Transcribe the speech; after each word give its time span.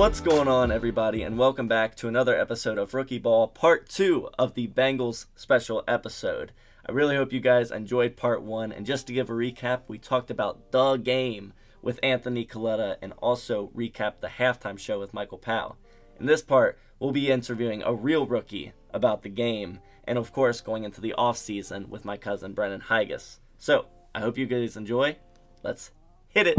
What's 0.00 0.22
going 0.22 0.48
on, 0.48 0.72
everybody, 0.72 1.20
and 1.24 1.36
welcome 1.36 1.68
back 1.68 1.94
to 1.96 2.08
another 2.08 2.34
episode 2.34 2.78
of 2.78 2.94
Rookie 2.94 3.18
Ball, 3.18 3.48
part 3.48 3.86
two 3.86 4.30
of 4.38 4.54
the 4.54 4.66
Bengals 4.66 5.26
special 5.34 5.84
episode. 5.86 6.52
I 6.88 6.92
really 6.92 7.16
hope 7.16 7.34
you 7.34 7.40
guys 7.40 7.70
enjoyed 7.70 8.16
part 8.16 8.40
one, 8.40 8.72
and 8.72 8.86
just 8.86 9.06
to 9.06 9.12
give 9.12 9.28
a 9.28 9.34
recap, 9.34 9.82
we 9.88 9.98
talked 9.98 10.30
about 10.30 10.72
the 10.72 10.96
game 10.96 11.52
with 11.82 12.00
Anthony 12.02 12.46
Coletta 12.46 12.96
and 13.02 13.12
also 13.18 13.70
recap 13.76 14.20
the 14.20 14.28
halftime 14.28 14.78
show 14.78 14.98
with 14.98 15.12
Michael 15.12 15.36
Powell. 15.36 15.76
In 16.18 16.24
this 16.24 16.40
part, 16.40 16.78
we'll 16.98 17.12
be 17.12 17.30
interviewing 17.30 17.82
a 17.82 17.92
real 17.94 18.26
rookie 18.26 18.72
about 18.94 19.22
the 19.22 19.28
game, 19.28 19.80
and 20.04 20.16
of 20.16 20.32
course, 20.32 20.62
going 20.62 20.84
into 20.84 21.02
the 21.02 21.12
off 21.12 21.36
season 21.36 21.90
with 21.90 22.06
my 22.06 22.16
cousin 22.16 22.54
Brennan 22.54 22.84
Haigis. 22.88 23.38
So, 23.58 23.84
I 24.14 24.20
hope 24.20 24.38
you 24.38 24.46
guys 24.46 24.78
enjoy. 24.78 25.18
Let's 25.62 25.90
hit 26.30 26.46
it. 26.46 26.58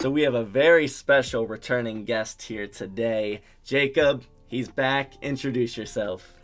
So 0.00 0.08
we 0.08 0.22
have 0.22 0.32
a 0.32 0.44
very 0.44 0.88
special 0.88 1.46
returning 1.46 2.06
guest 2.06 2.40
here 2.40 2.66
today. 2.66 3.42
Jacob, 3.66 4.24
he's 4.46 4.66
back. 4.66 5.12
Introduce 5.20 5.76
yourself. 5.76 6.38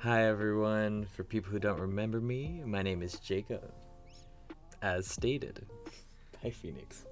Hi, 0.00 0.26
everyone. 0.26 1.06
For 1.16 1.24
people 1.24 1.50
who 1.50 1.58
don't 1.58 1.80
remember 1.80 2.20
me, 2.20 2.62
my 2.62 2.82
name 2.82 3.00
is 3.00 3.14
Jacob, 3.14 3.72
as 4.82 5.06
stated 5.06 5.64
Hi, 6.42 6.50
Phoenix. 6.50 7.06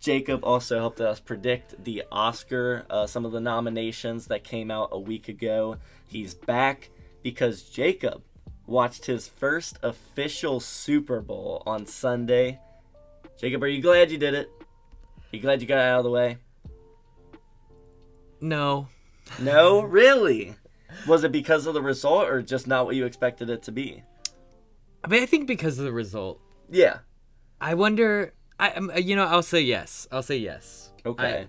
Jacob 0.00 0.42
also 0.42 0.76
helped 0.76 1.00
us 1.00 1.20
predict 1.20 1.84
the 1.84 2.02
Oscar, 2.10 2.84
uh, 2.90 3.06
some 3.06 3.24
of 3.24 3.30
the 3.30 3.40
nominations 3.40 4.26
that 4.26 4.42
came 4.42 4.72
out 4.72 4.88
a 4.90 4.98
week 4.98 5.28
ago. 5.28 5.76
He's 6.08 6.34
back 6.34 6.90
because 7.22 7.62
Jacob 7.62 8.24
watched 8.66 9.06
his 9.06 9.28
first 9.28 9.78
official 9.84 10.58
Super 10.58 11.20
Bowl 11.20 11.62
on 11.64 11.86
Sunday. 11.86 12.58
Jacob, 13.38 13.62
are 13.62 13.68
you 13.68 13.80
glad 13.80 14.10
you 14.10 14.18
did 14.18 14.34
it? 14.34 14.50
You 15.30 15.40
glad 15.40 15.60
you 15.60 15.68
got 15.68 15.78
out 15.78 15.98
of 15.98 16.04
the 16.04 16.10
way? 16.10 16.38
No. 18.40 18.88
No, 19.40 19.82
really? 19.82 20.54
Was 21.06 21.24
it 21.24 21.32
because 21.32 21.66
of 21.66 21.74
the 21.74 21.82
result 21.82 22.28
or 22.28 22.40
just 22.42 22.66
not 22.66 22.86
what 22.86 22.96
you 22.96 23.04
expected 23.04 23.50
it 23.50 23.62
to 23.64 23.72
be? 23.72 24.02
I 25.04 25.08
mean, 25.08 25.22
I 25.22 25.26
think 25.26 25.46
because 25.46 25.78
of 25.78 25.84
the 25.84 25.92
result. 25.92 26.40
Yeah. 26.70 26.98
I 27.60 27.74
wonder. 27.74 28.32
I, 28.58 28.70
um, 28.72 28.90
you 28.96 29.14
know, 29.16 29.24
I'll 29.24 29.42
say 29.42 29.60
yes. 29.60 30.08
I'll 30.10 30.22
say 30.22 30.36
yes. 30.38 30.90
Okay. 31.04 31.42
I- 31.42 31.48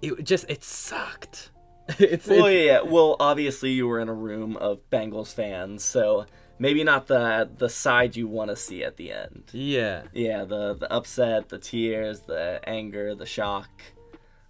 it 0.00 0.22
just 0.24 0.48
it 0.48 0.62
sucked. 0.62 1.50
it's, 1.98 2.26
well, 2.28 2.46
it's- 2.46 2.66
yeah. 2.66 2.80
Well, 2.82 3.16
obviously 3.18 3.70
you 3.72 3.86
were 3.88 3.98
in 4.00 4.08
a 4.08 4.14
room 4.14 4.56
of 4.56 4.88
Bengals 4.90 5.34
fans, 5.34 5.82
so 5.84 6.24
maybe 6.58 6.84
not 6.84 7.06
the 7.06 7.48
the 7.56 7.68
side 7.68 8.16
you 8.16 8.26
want 8.28 8.50
to 8.50 8.56
see 8.56 8.82
at 8.84 8.96
the 8.96 9.12
end. 9.12 9.44
yeah. 9.52 10.02
Yeah, 10.12 10.44
the 10.44 10.74
the 10.74 10.92
upset, 10.92 11.48
the 11.48 11.58
tears, 11.58 12.20
the 12.20 12.60
anger, 12.64 13.14
the 13.14 13.26
shock, 13.26 13.70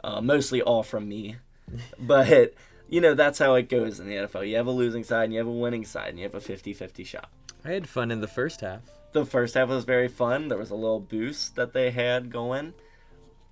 uh, 0.03 0.21
mostly 0.21 0.63
all 0.63 0.83
from 0.83 1.09
me. 1.09 1.37
but 1.99 2.55
you 2.89 3.01
know 3.01 3.15
that's 3.15 3.39
how 3.39 3.55
it 3.55 3.69
goes 3.69 4.01
in 4.01 4.09
the 4.09 4.15
NFL. 4.15 4.49
You 4.49 4.57
have 4.57 4.67
a 4.67 4.73
losing 4.73 5.05
side 5.05 5.25
and 5.25 5.33
you 5.33 5.39
have 5.39 5.47
a 5.47 5.53
winning 5.53 5.85
side, 5.85 6.09
and 6.11 6.19
you 6.19 6.25
have 6.25 6.35
a 6.35 6.41
50-50 6.41 7.05
shot. 7.05 7.31
I 7.65 7.73
had 7.73 7.89
fun 7.89 8.11
in 8.11 8.21
the 8.21 8.29
first 8.29 8.61
half. 8.61 8.83
The 9.13 9.25
first 9.25 9.55
half 9.55 9.69
was 9.69 9.85
very 9.85 10.09
fun. 10.09 10.49
There 10.49 10.59
was 10.59 10.71
a 10.71 10.75
little 10.75 11.01
boost 11.01 11.57
that 11.57 11.73
they 11.73 11.91
had 11.91 12.31
going. 12.31 12.75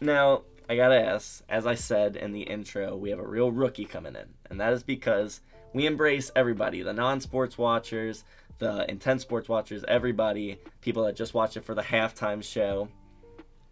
Now, 0.01 0.43
I 0.69 0.77
gotta 0.77 1.01
ask, 1.01 1.43
as 1.49 1.67
I 1.67 1.75
said 1.75 2.17
in 2.17 2.33
the 2.33 2.43
intro, 2.43 2.97
we 2.97 3.11
have 3.11 3.19
a 3.19 3.27
real 3.27 3.51
rookie 3.51 3.85
coming 3.85 4.15
in, 4.17 4.35
and 4.51 4.61
that 4.61 4.73
is 4.73 4.83
because 4.83 5.41
we 5.73 5.87
embrace 5.87 6.31
everybody 6.35 6.83
the 6.83 6.93
non 6.93 7.21
sports 7.21 7.59
watchers, 7.59 8.25
the 8.59 8.91
intense 8.91 9.23
sports 9.23 9.49
watchers, 9.49 9.85
everybody, 9.87 10.59
people 10.81 11.05
that 11.05 11.17
just 11.17 11.35
watch 11.35 11.57
it 11.57 11.65
for 11.65 11.75
the 11.75 11.83
halftime 11.83 12.43
show. 12.43 12.89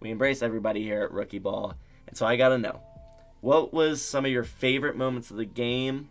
We 0.00 0.11
embrace 0.11 0.43
everybody 0.43 0.83
here 0.83 1.03
at 1.03 1.12
Rookie 1.12 1.39
Ball. 1.39 1.75
And 2.06 2.17
so 2.17 2.27
I 2.27 2.37
gotta 2.37 2.59
know 2.59 2.81
what 3.44 3.75
was 3.75 4.00
some 4.00 4.25
of 4.25 4.31
your 4.31 4.43
favorite 4.43 4.97
moments 4.97 5.31
of 5.31 5.37
the 5.37 5.44
game? 5.44 6.09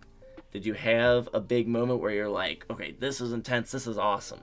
Did 0.52 0.68
you 0.68 0.74
have 0.74 1.28
a 1.34 1.40
big 1.40 1.68
moment 1.68 2.00
where 2.00 2.12
you're 2.12 2.30
like, 2.30 2.64
okay, 2.70 2.92
this 3.00 3.20
is 3.22 3.34
intense, 3.34 3.72
this 3.72 3.88
is 3.88 3.98
awesome? 3.98 4.42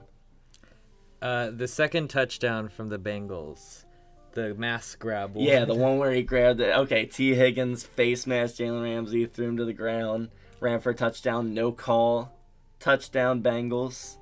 Uh, 1.21 1.51
the 1.51 1.69
second 1.69 2.09
touchdown 2.09 2.67
from 2.67 2.89
the 2.89 2.99
Bengals, 2.99 3.85
the 4.33 4.53
mask 4.55 4.99
grab. 4.99 5.35
one. 5.35 5.45
Yeah, 5.45 5.63
the 5.63 5.73
one 5.87 5.99
where 5.99 6.11
he 6.11 6.21
grabbed 6.21 6.59
it. 6.59 6.75
Okay, 6.75 7.05
T. 7.05 7.33
Higgins 7.33 7.83
face 7.83 8.27
mask 8.27 8.55
Jalen 8.55 8.83
Ramsey, 8.83 9.25
threw 9.25 9.47
him 9.47 9.57
to 9.57 9.63
the 9.63 9.71
ground, 9.71 10.27
ran 10.59 10.81
for 10.81 10.89
a 10.89 10.95
touchdown, 10.95 11.53
no 11.53 11.71
call, 11.71 12.37
touchdown 12.81 13.41
Bengals. 13.41 14.17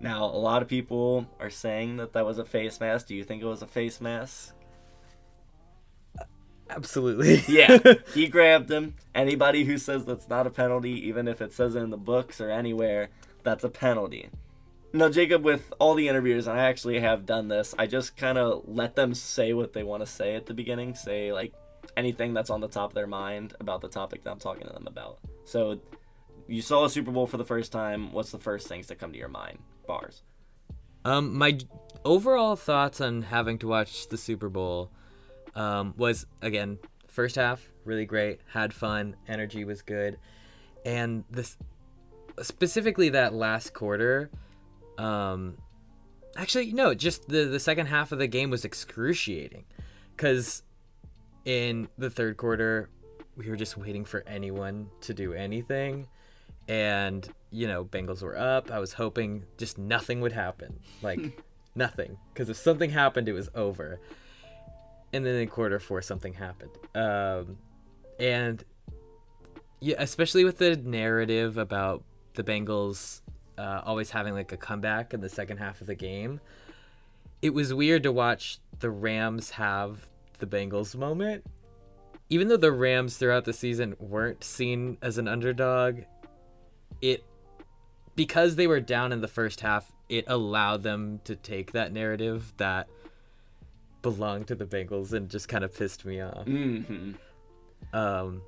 Now, 0.00 0.24
a 0.26 0.38
lot 0.38 0.62
of 0.62 0.68
people 0.68 1.26
are 1.40 1.50
saying 1.50 1.96
that 1.96 2.12
that 2.12 2.24
was 2.24 2.38
a 2.38 2.44
face 2.44 2.78
mask. 2.80 3.08
Do 3.08 3.14
you 3.14 3.24
think 3.24 3.42
it 3.42 3.46
was 3.46 3.62
a 3.62 3.66
face 3.66 4.00
mask? 4.00 4.54
absolutely. 6.70 7.42
Yeah, 7.48 7.78
he 8.14 8.28
grabbed 8.28 8.70
him. 8.70 8.94
Anybody 9.14 9.64
who 9.64 9.78
says 9.78 10.04
that's 10.04 10.28
not 10.28 10.46
a 10.46 10.50
penalty, 10.50 11.08
even 11.08 11.26
if 11.28 11.40
it 11.40 11.52
says 11.52 11.74
it 11.74 11.80
in 11.80 11.90
the 11.90 11.96
books 11.96 12.40
or 12.40 12.50
anywhere, 12.50 13.08
that's 13.42 13.64
a 13.64 13.68
penalty. 13.68 14.28
Now, 14.92 15.08
Jacob, 15.08 15.44
with 15.44 15.72
all 15.78 15.94
the 15.94 16.08
interviews, 16.08 16.46
and 16.46 16.58
I 16.58 16.64
actually 16.64 17.00
have 17.00 17.26
done 17.26 17.48
this, 17.48 17.74
I 17.78 17.86
just 17.86 18.16
kind 18.16 18.38
of 18.38 18.62
let 18.66 18.96
them 18.96 19.14
say 19.14 19.52
what 19.52 19.72
they 19.72 19.82
want 19.82 20.02
to 20.02 20.06
say 20.06 20.34
at 20.34 20.46
the 20.46 20.54
beginning. 20.54 20.94
Say, 20.94 21.32
like, 21.32 21.52
anything 21.96 22.32
that's 22.32 22.48
on 22.48 22.60
the 22.60 22.68
top 22.68 22.90
of 22.90 22.94
their 22.94 23.06
mind 23.06 23.54
about 23.60 23.80
the 23.80 23.88
topic 23.88 24.24
that 24.24 24.30
I'm 24.30 24.38
talking 24.38 24.66
to 24.66 24.72
them 24.72 24.86
about. 24.86 25.18
So, 25.44 25.80
you 26.46 26.62
saw 26.62 26.86
a 26.86 26.90
Super 26.90 27.10
Bowl 27.10 27.26
for 27.26 27.36
the 27.36 27.44
first 27.44 27.70
time. 27.70 28.12
What's 28.12 28.30
the 28.30 28.38
first 28.38 28.66
things 28.66 28.86
that 28.86 28.98
come 28.98 29.12
to 29.12 29.18
your 29.18 29.28
mind? 29.28 29.58
Bars. 29.88 30.22
Um, 31.04 31.36
my 31.36 31.58
overall 32.04 32.54
thoughts 32.54 33.00
on 33.00 33.22
having 33.22 33.58
to 33.58 33.66
watch 33.66 34.08
the 34.08 34.16
Super 34.16 34.48
Bowl 34.48 34.92
um, 35.56 35.94
was 35.96 36.26
again 36.42 36.78
first 37.08 37.34
half 37.34 37.68
really 37.84 38.04
great, 38.04 38.40
had 38.52 38.72
fun, 38.72 39.16
energy 39.26 39.64
was 39.64 39.82
good, 39.82 40.18
and 40.84 41.24
this 41.30 41.56
specifically 42.42 43.08
that 43.08 43.34
last 43.34 43.74
quarter. 43.74 44.30
Um, 44.98 45.56
actually, 46.36 46.72
no, 46.72 46.94
just 46.94 47.28
the 47.28 47.46
the 47.46 47.58
second 47.58 47.86
half 47.86 48.12
of 48.12 48.18
the 48.18 48.28
game 48.28 48.50
was 48.50 48.64
excruciating, 48.64 49.64
because 50.14 50.62
in 51.44 51.88
the 51.96 52.10
third 52.10 52.36
quarter 52.36 52.90
we 53.36 53.48
were 53.48 53.56
just 53.56 53.78
waiting 53.78 54.04
for 54.04 54.22
anyone 54.26 54.90
to 55.00 55.14
do 55.14 55.32
anything 55.32 56.06
and 56.66 57.32
you 57.50 57.66
know 57.66 57.84
bengals 57.84 58.22
were 58.22 58.36
up 58.36 58.70
i 58.70 58.78
was 58.78 58.92
hoping 58.92 59.44
just 59.56 59.78
nothing 59.78 60.20
would 60.20 60.32
happen. 60.32 60.78
Like 61.02 61.42
nothing. 61.74 62.18
Because 62.32 62.48
if 62.48 62.56
something 62.56 62.90
happened 62.90 63.28
it 63.28 63.32
was 63.32 63.48
over. 63.54 64.00
And 65.12 65.24
then 65.24 65.36
in 65.36 65.48
quarter 65.48 65.78
four 65.78 66.02
something 66.02 66.34
happened. 66.34 66.72
Um, 66.94 67.56
and 68.18 68.62
yeah 69.80 69.96
especially 69.98 70.44
with 70.44 70.58
the 70.58 70.76
narrative 70.76 71.56
about 71.56 72.02
the 72.34 72.42
bengals 72.42 73.20
uh, 73.56 73.80
always 73.84 74.10
having 74.10 74.34
like 74.34 74.52
a 74.52 74.56
comeback 74.56 75.14
in 75.14 75.20
the 75.20 75.28
second 75.28 75.56
half 75.58 75.80
of 75.80 75.86
the 75.86 75.94
game 75.94 76.40
it 77.42 77.54
was 77.54 77.72
weird 77.72 78.02
to 78.02 78.12
watch 78.12 78.58
the 78.80 78.90
rams 78.90 79.50
have 79.50 80.08
the 80.38 80.46
bengals 80.46 80.96
moment. 80.96 81.44
Even 82.30 82.48
though 82.48 82.56
the 82.56 82.72
rams 82.72 83.16
throughout 83.16 83.44
the 83.44 83.52
season 83.52 83.96
weren't 83.98 84.44
seen 84.44 84.98
as 85.00 85.18
an 85.18 85.28
underdog 85.28 86.00
it 87.00 87.24
because 88.18 88.56
they 88.56 88.66
were 88.66 88.80
down 88.80 89.12
in 89.12 89.20
the 89.20 89.28
first 89.28 89.60
half, 89.60 89.92
it 90.08 90.24
allowed 90.26 90.82
them 90.82 91.20
to 91.22 91.36
take 91.36 91.70
that 91.70 91.92
narrative 91.92 92.52
that 92.56 92.88
belonged 94.02 94.48
to 94.48 94.56
the 94.56 94.66
Bengals 94.66 95.12
and 95.12 95.30
just 95.30 95.48
kind 95.48 95.62
of 95.62 95.72
pissed 95.72 96.04
me 96.04 96.20
off. 96.20 96.44
Mm-hmm. 96.44 97.12
Um, 97.96 98.42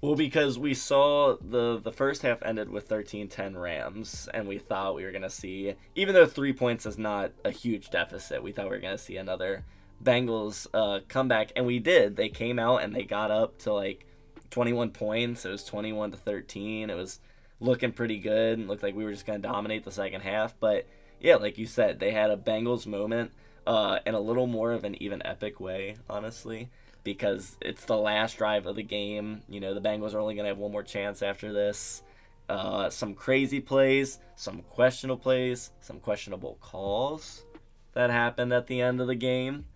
Well, 0.00 0.14
because 0.14 0.58
we 0.58 0.72
saw 0.72 1.36
the 1.38 1.78
the 1.78 1.92
first 1.92 2.22
half 2.22 2.42
ended 2.42 2.70
with 2.70 2.88
13-10 2.88 3.60
Rams, 3.60 4.26
and 4.32 4.48
we 4.48 4.56
thought 4.56 4.94
we 4.94 5.04
were 5.04 5.12
gonna 5.12 5.28
see, 5.28 5.74
even 5.94 6.14
though 6.14 6.24
three 6.24 6.54
points 6.54 6.86
is 6.86 6.96
not 6.96 7.32
a 7.44 7.50
huge 7.50 7.90
deficit, 7.90 8.42
we 8.42 8.52
thought 8.52 8.70
we 8.70 8.70
were 8.70 8.80
gonna 8.80 8.96
see 8.96 9.18
another 9.18 9.66
Bengals 10.02 10.66
uh, 10.72 11.00
comeback, 11.08 11.52
and 11.54 11.66
we 11.66 11.78
did. 11.78 12.16
They 12.16 12.30
came 12.30 12.58
out 12.58 12.78
and 12.78 12.96
they 12.96 13.02
got 13.02 13.30
up 13.30 13.58
to 13.58 13.72
like 13.74 14.06
21 14.48 14.92
points. 14.92 15.44
It 15.44 15.50
was 15.50 15.64
21 15.64 16.12
to 16.12 16.16
13. 16.16 16.88
It 16.88 16.96
was 16.96 17.20
looking 17.60 17.92
pretty 17.92 18.18
good. 18.18 18.60
It 18.60 18.66
looked 18.66 18.82
like 18.82 18.94
we 18.94 19.04
were 19.04 19.12
just 19.12 19.26
gonna 19.26 19.38
dominate 19.38 19.84
the 19.84 19.92
second 19.92 20.22
half, 20.22 20.54
but 20.58 20.86
yeah, 21.20 21.36
like 21.36 21.58
you 21.58 21.66
said, 21.66 22.00
they 22.00 22.12
had 22.12 22.30
a 22.30 22.36
Bengals 22.36 22.86
moment 22.86 23.32
uh, 23.66 23.98
in 24.04 24.14
a 24.14 24.20
little 24.20 24.46
more 24.46 24.72
of 24.72 24.84
an 24.84 25.00
even 25.02 25.24
epic 25.24 25.60
way, 25.60 25.96
honestly 26.08 26.70
because 27.04 27.56
it's 27.60 27.84
the 27.84 27.96
last 27.96 28.38
drive 28.38 28.66
of 28.66 28.74
the 28.74 28.82
game. 28.82 29.42
You 29.48 29.60
know, 29.60 29.74
the 29.74 29.80
Bengals 29.80 30.14
are 30.14 30.18
only 30.18 30.34
going 30.34 30.44
to 30.44 30.48
have 30.48 30.58
one 30.58 30.72
more 30.72 30.82
chance 30.82 31.22
after 31.22 31.52
this. 31.52 32.02
Uh, 32.48 32.90
some 32.90 33.14
crazy 33.14 33.60
plays, 33.60 34.18
some 34.34 34.62
questionable 34.62 35.22
plays, 35.22 35.70
some 35.80 36.00
questionable 36.00 36.58
calls 36.60 37.44
that 37.92 38.10
happened 38.10 38.52
at 38.52 38.66
the 38.66 38.80
end 38.80 39.00
of 39.00 39.06
the 39.06 39.14
game. 39.14 39.66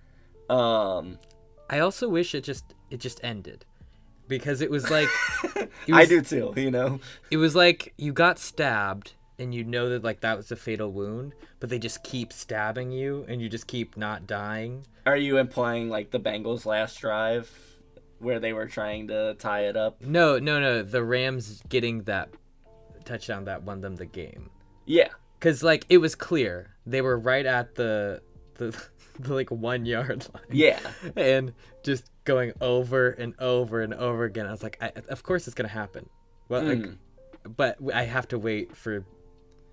Um, 0.50 1.18
I 1.70 1.78
also 1.78 2.08
wish 2.08 2.34
it 2.34 2.42
just 2.42 2.74
it 2.90 2.98
just 2.98 3.20
ended. 3.22 3.64
Because 4.28 4.60
it 4.60 4.70
was 4.70 4.90
like 4.90 5.08
it 5.56 5.70
I 5.92 6.04
do 6.04 6.20
too. 6.20 6.52
You 6.56 6.70
know. 6.70 7.00
it 7.30 7.38
was 7.38 7.54
like 7.54 7.94
you 7.96 8.12
got 8.12 8.38
stabbed 8.38 9.14
and 9.38 9.54
you 9.54 9.64
know 9.64 9.88
that 9.88 10.02
like 10.02 10.20
that 10.20 10.36
was 10.36 10.50
a 10.50 10.56
fatal 10.56 10.90
wound, 10.92 11.34
but 11.60 11.70
they 11.70 11.78
just 11.78 12.02
keep 12.02 12.32
stabbing 12.32 12.90
you 12.90 13.24
and 13.28 13.40
you 13.40 13.48
just 13.48 13.66
keep 13.66 13.96
not 13.96 14.26
dying. 14.26 14.84
Are 15.06 15.16
you 15.16 15.38
implying 15.38 15.88
like 15.88 16.10
the 16.10 16.20
Bengals' 16.20 16.66
last 16.66 17.00
drive, 17.00 17.50
where 18.18 18.40
they 18.40 18.52
were 18.52 18.66
trying 18.66 19.08
to 19.08 19.34
tie 19.38 19.62
it 19.62 19.76
up? 19.76 20.02
No, 20.02 20.38
no, 20.38 20.60
no. 20.60 20.82
The 20.82 21.02
Rams 21.02 21.62
getting 21.68 22.02
that 22.02 22.30
touchdown 23.04 23.44
that 23.44 23.62
won 23.62 23.80
them 23.80 23.96
the 23.96 24.06
game. 24.06 24.50
Yeah. 24.84 25.08
Cause 25.40 25.62
like 25.62 25.84
it 25.88 25.98
was 25.98 26.14
clear 26.16 26.74
they 26.84 27.00
were 27.00 27.16
right 27.16 27.46
at 27.46 27.76
the 27.76 28.22
the, 28.56 28.76
the 29.18 29.34
like 29.40 29.50
one 29.50 29.84
yard 29.86 30.26
line. 30.34 30.42
Yeah. 30.50 30.80
and 31.16 31.52
just 31.82 32.10
going 32.24 32.52
over 32.60 33.10
and 33.10 33.34
over 33.38 33.80
and 33.80 33.94
over 33.94 34.24
again. 34.24 34.46
I 34.46 34.50
was 34.50 34.62
like, 34.62 34.78
I, 34.80 34.92
of 35.08 35.22
course 35.22 35.46
it's 35.46 35.54
gonna 35.54 35.68
happen. 35.68 36.08
Well, 36.48 36.62
like, 36.62 36.78
Mm. 36.78 36.96
but 37.56 37.76
I 37.94 38.04
have 38.04 38.28
to 38.28 38.38
wait 38.38 38.76
for 38.76 39.04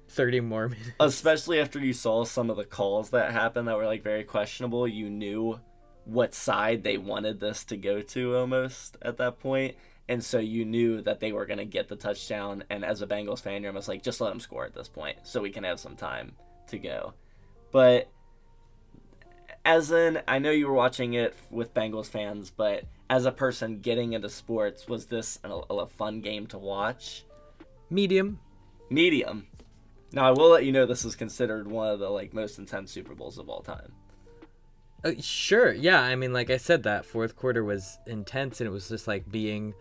thirty 0.10 0.40
more 0.40 0.70
minutes. 0.70 0.92
Especially 1.00 1.60
after 1.60 1.80
you 1.80 1.94
saw 1.94 2.24
some 2.26 2.50
of 2.50 2.58
the 2.58 2.66
calls 2.66 3.10
that 3.12 3.32
happened 3.32 3.68
that 3.68 3.78
were 3.78 3.86
like 3.86 4.04
very 4.04 4.24
questionable, 4.24 4.88
you 4.88 5.10
knew 5.10 5.60
what 6.06 6.34
side 6.36 6.84
they 6.84 6.98
wanted 6.98 7.40
this 7.40 7.64
to 7.66 7.78
go 7.78 8.02
to 8.02 8.36
almost 8.36 8.98
at 9.02 9.18
that 9.18 9.40
point. 9.40 9.76
And 10.08 10.24
so 10.24 10.38
you 10.38 10.64
knew 10.66 11.02
that 11.02 11.20
they 11.20 11.32
were 11.32 11.48
going 11.48 11.58
to 11.58 11.66
get 11.66 11.88
the 11.88 11.96
touchdown. 11.96 12.64
And 12.70 12.86
as 12.86 13.02
a 13.02 13.08
Bengals 13.08 13.42
fan, 13.42 13.64
you're 13.64 13.72
almost 13.72 13.88
like, 13.88 14.04
just 14.04 14.22
let 14.22 14.30
them 14.30 14.40
score 14.40 14.64
at 14.64 14.76
this 14.76 14.88
point 14.88 15.18
so 15.24 15.42
we 15.42 15.50
can 15.50 15.64
have 15.64 15.80
some 15.80 15.96
time 15.96 16.34
to 16.68 16.78
go. 16.78 17.16
But 17.72 18.08
as 19.66 19.92
in, 19.92 20.22
I 20.28 20.40
know 20.40 20.52
you 20.52 20.68
were 20.68 20.74
watching 20.74 21.14
it 21.14 21.36
with 21.50 21.74
Bengals 21.74 22.08
fans, 22.08 22.52
but 22.56 22.84
as 23.10 23.26
a 23.26 23.32
person 23.32 23.80
getting 23.80 24.14
into 24.14 24.30
sports, 24.30 24.88
was 24.88 25.08
this 25.08 25.40
a, 25.44 25.50
a 25.50 25.88
fun 25.88 26.22
game 26.22 26.48
to 26.48 26.58
watch? 26.58 27.26
Medium. 27.90 28.40
medium. 28.90 29.48
Now 30.12 30.28
I 30.28 30.32
will 30.32 30.50
let 30.50 30.66
you 30.66 30.72
know 30.72 30.86
this 30.86 31.04
is 31.04 31.16
considered 31.16 31.68
one 31.68 31.90
of 31.90 32.00
the 32.00 32.10
like 32.10 32.34
most 32.34 32.58
intense 32.58 32.92
Super 32.92 33.16
Bowls 33.16 33.38
of 33.38 33.50
all 33.50 33.62
time. 33.62 33.92
Uh, 35.04 35.12
sure. 35.20 35.74
Yeah. 35.74 36.02
I 36.02 36.16
mean, 36.16 36.32
like 36.32 36.50
I 36.50 36.58
said, 36.58 36.84
that 36.84 37.06
fourth 37.06 37.36
quarter 37.36 37.64
was 37.64 37.98
intense, 38.08 38.62
and 38.62 38.68
it 38.68 38.72
was 38.72 38.88
just 38.88 39.08
like 39.08 39.30
being. 39.30 39.74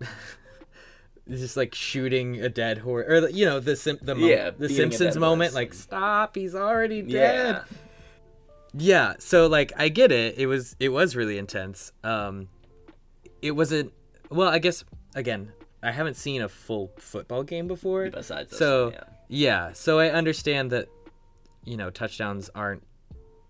just 1.28 1.56
like 1.56 1.74
shooting 1.74 2.40
a 2.40 2.48
dead 2.48 2.78
horse, 2.78 3.06
or 3.08 3.28
you 3.30 3.44
know 3.44 3.60
the 3.60 3.76
Sim- 3.76 4.00
the, 4.02 4.14
mo- 4.14 4.26
Yeah, 4.26 4.50
the 4.50 4.68
Simpsons 4.68 5.16
moment, 5.16 5.52
horse 5.52 5.54
like 5.54 5.74
stop, 5.74 6.34
he's 6.34 6.54
already 6.54 7.02
dead. 7.02 7.64
Yeah, 7.70 7.76
so 9.18 9.46
like 9.46 9.72
I 9.76 9.88
get 9.88 10.12
it. 10.12 10.38
It 10.38 10.46
was 10.46 10.76
it 10.80 10.88
was 10.90 11.14
really 11.16 11.38
intense. 11.38 11.92
Um 12.04 12.48
it 13.40 13.52
wasn't 13.52 13.92
well, 14.30 14.48
I 14.48 14.58
guess 14.58 14.84
again, 15.14 15.52
I 15.82 15.90
haven't 15.92 16.14
seen 16.14 16.42
a 16.42 16.48
full 16.48 16.90
football 16.98 17.42
game 17.42 17.66
before. 17.68 18.08
Besides 18.10 18.50
this 18.50 18.58
so 18.58 18.90
yeah. 18.92 19.04
yeah, 19.28 19.72
so 19.72 19.98
I 19.98 20.08
understand 20.10 20.70
that 20.70 20.88
you 21.64 21.76
know, 21.76 21.90
touchdowns 21.90 22.50
aren't 22.54 22.82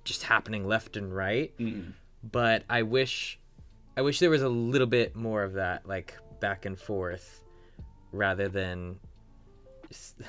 just 0.05 0.25
happening 0.25 0.67
left 0.67 0.97
and 0.97 1.15
right, 1.15 1.57
Mm. 1.59 1.93
but 2.23 2.65
I 2.69 2.83
wish 2.83 3.39
I 3.97 4.03
wish 4.03 4.19
there 4.19 4.31
was 4.31 4.43
a 4.43 4.49
little 4.49 4.87
bit 4.87 5.15
more 5.15 5.45
of 5.45 5.53
that 5.55 5.87
like 5.87 6.15
back 6.41 6.65
and 6.67 6.79
forth 6.79 7.41
rather 8.11 8.49
than 8.49 8.99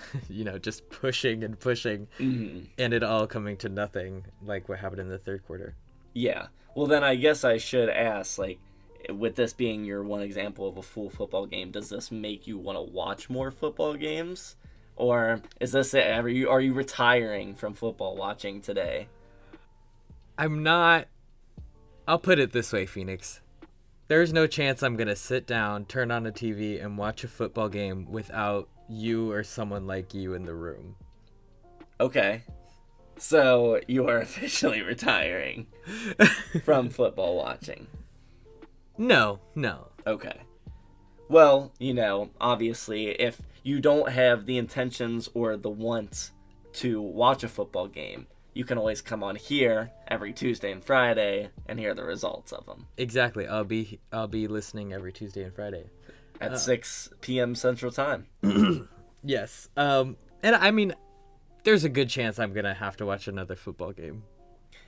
you 0.30 0.44
know, 0.44 0.58
just 0.58 0.90
pushing 0.90 1.44
and 1.44 1.60
pushing 1.60 2.08
Mhm. 2.20 2.68
and 2.78 2.94
it 2.94 3.04
all 3.04 3.28
coming 3.28 3.58
to 3.58 3.70
nothing 3.70 4.26
like 4.46 4.68
what 4.70 4.80
happened 4.80 5.02
in 5.02 5.10
the 5.10 5.18
third 5.18 5.46
quarter. 5.46 5.76
Yeah. 6.14 6.48
Well, 6.76 6.88
then 6.88 7.04
I 7.04 7.16
guess 7.16 7.44
I 7.44 7.58
should 7.58 7.90
ask, 7.90 8.38
like, 8.38 8.60
with 9.10 9.36
this 9.36 9.54
being 9.54 9.84
your 9.86 10.02
one 10.04 10.22
example 10.22 10.68
of 10.68 10.78
a 10.78 10.82
full 10.82 11.10
football 11.10 11.46
game, 11.46 11.72
does 11.72 11.90
this 11.90 12.12
make 12.12 12.48
you 12.48 12.58
want 12.58 12.78
to 12.78 12.82
watch 12.82 13.30
more 13.30 13.52
football 13.52 13.96
games, 13.96 14.56
or 14.96 15.42
is 15.60 15.72
this 15.74 15.94
it? 15.94 16.08
Are 16.08 16.30
you 16.30 16.50
are 16.50 16.62
you 16.62 16.74
retiring 16.74 17.54
from 17.56 17.74
football 17.74 18.16
watching 18.16 18.62
today? 18.62 19.08
I'm 20.38 20.64
not 20.64 21.08
I'll 22.08 22.20
put 22.20 22.40
it 22.40 22.52
this 22.52 22.74
way, 22.74 22.86
Phoenix. 22.86 23.40
There's 24.10 24.34
no 24.34 24.46
chance 24.48 24.84
I'm 24.84 24.98
going 24.98 25.08
to 25.08 25.16
sit 25.16 25.48
down, 25.48 25.86
turn 25.86 26.12
on 26.12 26.26
a 26.28 26.32
TV 26.32 26.84
and 26.84 26.98
watch 26.98 27.24
a 27.24 27.28
football 27.30 27.70
game 27.70 28.12
without 28.12 28.68
you 28.94 29.32
or 29.32 29.44
someone 29.44 29.88
like 29.88 30.14
you 30.14 30.34
in 30.34 30.44
the 30.44 30.54
room. 30.54 30.96
Okay. 32.00 32.44
So 33.18 33.80
you 33.88 34.08
are 34.08 34.18
officially 34.22 34.82
retiring 34.82 35.68
from 36.64 36.90
football 36.90 37.36
watching. 37.38 37.88
No, 38.98 39.40
no. 39.56 39.90
Okay. 40.06 40.42
Well, 41.30 41.74
you 41.80 41.94
know, 41.94 42.30
obviously, 42.40 43.10
if 43.10 43.42
you 43.64 43.80
don't 43.80 44.10
have 44.10 44.46
the 44.46 44.58
intentions 44.58 45.30
or 45.34 45.58
the 45.58 45.70
want 45.70 46.32
to 46.74 47.02
watch 47.02 47.44
a 47.44 47.48
football 47.48 47.88
game, 47.88 48.28
you 48.54 48.66
can 48.66 48.78
always 48.78 49.02
come 49.02 49.24
on 49.24 49.36
here 49.36 49.92
every 50.08 50.32
Tuesday 50.32 50.72
and 50.72 50.84
Friday 50.84 51.50
and 51.68 51.80
hear 51.80 51.96
the 51.96 52.04
results 52.04 52.52
of 52.52 52.66
them 52.66 52.86
Exactly. 52.98 53.48
I'll 53.48 53.64
be 53.64 54.00
I'll 54.12 54.28
be 54.28 54.48
listening 54.48 54.94
every 54.94 55.12
Tuesday 55.12 55.44
and 55.44 55.56
Friday. 55.56 55.86
At 56.42 56.60
6 56.60 57.10
p.m. 57.22 57.56
Central 57.56 57.92
Time. 57.92 58.28
Yes. 59.24 59.70
Um 59.78 60.18
and 60.44 60.54
I 60.54 60.72
mean 60.72 60.94
there's 61.64 61.86
a 61.86 61.90
good 61.90 62.10
chance 62.10 62.40
I'm 62.40 62.52
going 62.52 62.66
to 62.66 62.74
have 62.74 62.98
to 62.98 63.06
watch 63.06 63.30
another 63.30 63.56
football 63.56 63.94
game. 63.94 64.24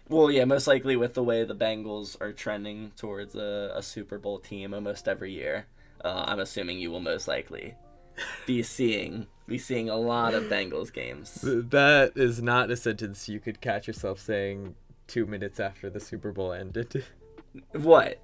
Well, 0.10 0.30
yeah, 0.30 0.46
most 0.46 0.68
likely 0.68 0.98
with 0.98 1.14
the 1.14 1.24
way 1.24 1.46
the 1.46 1.56
Bengals 1.56 2.20
are 2.22 2.34
trending 2.34 2.92
towards 2.98 3.34
a, 3.36 3.72
a 3.74 3.82
Super 3.82 4.18
Bowl 4.18 4.40
team 4.40 4.74
almost 4.74 5.08
every 5.08 5.32
year, 5.32 5.68
uh, 6.04 6.26
I'm 6.28 6.40
assuming 6.40 6.80
you 6.80 6.92
will 6.92 7.00
most 7.00 7.28
likely 7.28 7.76
be 8.46 8.62
seeing 8.62 9.28
be 9.48 9.58
seeing 9.58 9.90
a 9.90 9.96
lot 9.96 10.34
of 10.34 10.44
Bengals 10.44 10.92
games. 10.92 11.40
That 11.42 12.14
is 12.16 12.42
not 12.42 12.72
a 12.72 12.76
sentence 12.76 13.30
you 13.30 13.40
could 13.40 13.62
catch 13.62 13.88
yourself 13.88 14.20
saying 14.20 14.76
2 15.08 15.26
minutes 15.26 15.60
after 15.60 15.90
the 15.90 16.00
Super 16.00 16.32
Bowl 16.32 16.52
ended. 16.54 17.04
What? 17.72 18.20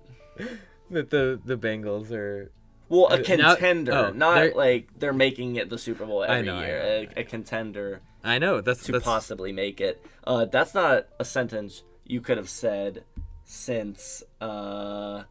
that 0.89 1.09
the 1.09 1.39
the 1.45 1.55
Bengals 1.55 2.11
are 2.11 2.51
Well, 2.91 3.07
a 3.07 3.23
contender, 3.23 3.93
oh, 3.93 4.11
not 4.11 4.35
they're- 4.35 4.53
like 4.53 4.89
they're 4.99 5.13
making 5.13 5.55
it 5.55 5.69
the 5.69 5.77
Super 5.77 6.05
Bowl 6.05 6.23
every 6.25 6.45
know, 6.45 6.57
I 6.57 6.65
year. 6.65 6.79
know, 6.79 7.07
a, 7.15 7.21
a 7.21 7.23
contender 7.23 8.01
I 8.23 8.37
know 8.37 8.59
that's 8.59 8.83
to 8.83 8.91
that's 8.91 9.05
possibly 9.05 9.51
make 9.53 9.79
it. 9.79 10.05
Uh, 10.27 10.45
that's 10.45 10.73
not 10.73 11.07
a 11.17 11.23
sentence 11.25 11.83
you 12.05 12.19
could 12.21 12.37
have 12.37 12.49
said 12.49 13.05
since. 13.45 14.23
Uh, 14.41 15.23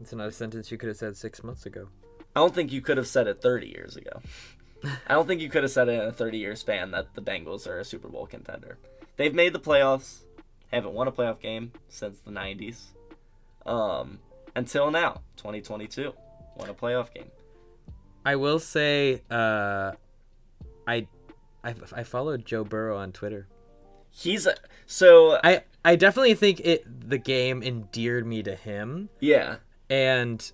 it's 0.00 0.12
not 0.14 0.28
a 0.28 0.32
sentence 0.32 0.70
you 0.72 0.78
could 0.78 0.88
have 0.88 0.96
said 0.96 1.16
6 1.16 1.44
months 1.44 1.66
ago. 1.66 1.88
I 2.34 2.40
don't 2.40 2.54
think 2.54 2.72
you 2.72 2.80
could 2.80 2.96
have 2.96 3.06
said 3.06 3.26
it 3.26 3.42
30 3.42 3.66
years 3.68 3.96
ago. 3.96 4.22
I 5.06 5.14
don't 5.14 5.26
think 5.26 5.40
you 5.40 5.50
could 5.50 5.64
have 5.64 5.72
said 5.72 5.88
it 5.88 6.00
in 6.02 6.08
a 6.08 6.12
30 6.12 6.38
year 6.38 6.56
span 6.56 6.92
that 6.92 7.14
the 7.14 7.20
Bengals 7.22 7.66
are 7.66 7.78
a 7.80 7.84
Super 7.84 8.08
Bowl 8.08 8.26
contender. 8.26 8.78
They've 9.16 9.34
made 9.34 9.52
the 9.52 9.60
playoffs, 9.60 10.20
haven't 10.72 10.94
won 10.94 11.06
a 11.08 11.12
playoff 11.12 11.40
game 11.40 11.72
since 11.88 12.20
the 12.20 12.30
90s. 12.30 12.80
Um, 13.66 14.20
until 14.56 14.90
now, 14.90 15.20
2022, 15.36 16.12
won 16.58 16.68
a 16.68 16.74
playoff 16.74 17.12
game. 17.12 17.30
I 18.24 18.36
will 18.36 18.58
say 18.58 19.22
uh 19.30 19.92
I 20.86 21.06
I, 21.64 21.74
I 21.92 22.02
followed 22.02 22.44
Joe 22.44 22.64
Burrow 22.64 22.96
on 22.96 23.12
Twitter. 23.12 23.46
He's 24.10 24.46
a, 24.46 24.54
so 24.86 25.38
I 25.44 25.62
I 25.84 25.96
definitely 25.96 26.34
think 26.34 26.60
it 26.60 27.08
the 27.08 27.18
game 27.18 27.62
endeared 27.62 28.26
me 28.26 28.42
to 28.42 28.54
him 28.54 29.08
yeah. 29.20 29.56
and 29.88 30.50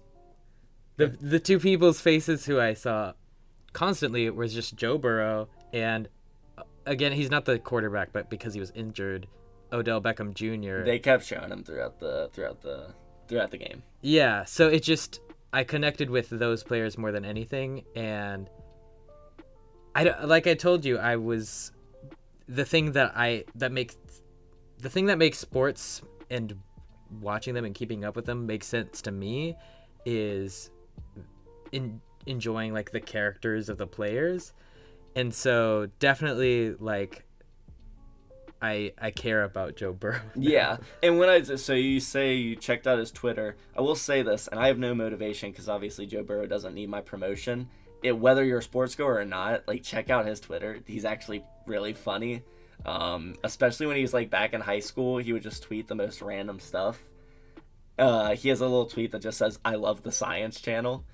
the 0.96 1.06
the 1.06 1.40
two 1.40 1.58
people's 1.58 2.00
faces 2.00 2.46
who 2.46 2.60
I 2.60 2.74
saw 2.74 3.12
constantly 3.72 4.28
was 4.30 4.52
just 4.52 4.76
Joe 4.76 4.98
Burrow 4.98 5.48
and 5.72 6.08
uh, 6.58 6.62
again 6.86 7.12
he's 7.12 7.30
not 7.30 7.44
the 7.44 7.58
quarterback 7.58 8.12
but 8.12 8.28
because 8.28 8.54
he 8.54 8.60
was 8.60 8.70
injured 8.72 9.26
Odell 9.72 10.00
Beckham 10.00 10.34
Jr. 10.34 10.84
They 10.84 10.98
kept 10.98 11.24
showing 11.24 11.50
him 11.50 11.64
throughout 11.64 11.98
the 11.98 12.30
throughout 12.32 12.62
the 12.62 12.94
throughout 13.28 13.50
the 13.50 13.58
game. 13.58 13.82
Yeah, 14.02 14.44
so 14.44 14.68
it 14.68 14.82
just 14.82 15.20
I 15.54 15.62
connected 15.62 16.10
with 16.10 16.30
those 16.30 16.64
players 16.64 16.98
more 16.98 17.12
than 17.12 17.24
anything, 17.24 17.84
and 17.94 18.50
I 19.94 20.02
like 20.24 20.48
I 20.48 20.54
told 20.54 20.84
you 20.84 20.98
I 20.98 21.14
was 21.14 21.70
the 22.48 22.64
thing 22.64 22.90
that 22.92 23.12
I 23.14 23.44
that 23.54 23.70
makes 23.70 23.96
the 24.78 24.90
thing 24.90 25.06
that 25.06 25.16
makes 25.16 25.38
sports 25.38 26.02
and 26.28 26.58
watching 27.20 27.54
them 27.54 27.64
and 27.64 27.72
keeping 27.72 28.04
up 28.04 28.16
with 28.16 28.26
them 28.26 28.46
makes 28.46 28.66
sense 28.66 29.00
to 29.02 29.12
me 29.12 29.54
is 30.04 30.72
in 31.70 32.00
enjoying 32.26 32.72
like 32.72 32.90
the 32.90 33.00
characters 33.00 33.68
of 33.68 33.78
the 33.78 33.86
players, 33.86 34.52
and 35.14 35.32
so 35.32 35.88
definitely 36.00 36.74
like 36.80 37.24
I 38.60 38.92
I 39.00 39.10
care 39.10 39.44
about 39.44 39.76
Joe 39.76 39.92
Burrow. 39.92 40.20
Yeah, 40.34 40.78
and 41.02 41.18
when 41.18 41.28
I 41.28 41.42
so 41.42 41.74
you 41.74 42.00
say 42.00 42.34
you 42.34 42.56
checked 42.56 42.86
out 42.86 42.98
his 42.98 43.10
Twitter, 43.10 43.56
I 43.76 43.80
will 43.80 43.96
say 43.96 44.22
this, 44.22 44.48
and 44.48 44.58
I 44.58 44.68
have 44.68 44.78
no 44.78 44.94
motivation 44.94 45.50
because 45.50 45.68
obviously 45.68 46.06
Joe 46.06 46.22
Burrow 46.22 46.46
doesn't 46.46 46.74
need 46.74 46.88
my 46.88 47.00
promotion. 47.00 47.68
It 48.02 48.18
whether 48.18 48.44
you're 48.44 48.58
a 48.58 48.62
sports 48.62 48.94
goer 48.94 49.18
or 49.18 49.24
not, 49.24 49.66
like 49.66 49.82
check 49.82 50.10
out 50.10 50.26
his 50.26 50.40
Twitter. 50.40 50.80
He's 50.86 51.04
actually 51.04 51.44
really 51.66 51.92
funny, 51.92 52.42
um, 52.84 53.34
especially 53.44 53.86
when 53.86 53.96
he's 53.96 54.14
like 54.14 54.30
back 54.30 54.52
in 54.52 54.60
high 54.60 54.80
school. 54.80 55.18
He 55.18 55.32
would 55.32 55.42
just 55.42 55.62
tweet 55.62 55.88
the 55.88 55.94
most 55.94 56.20
random 56.22 56.60
stuff, 56.60 56.98
uh, 57.98 58.34
he 58.34 58.48
has 58.48 58.60
a 58.60 58.64
little 58.64 58.86
tweet 58.86 59.12
that 59.12 59.22
just 59.22 59.38
says 59.38 59.58
"I 59.64 59.76
love 59.76 60.02
the 60.02 60.12
Science 60.12 60.60
Channel," 60.60 61.04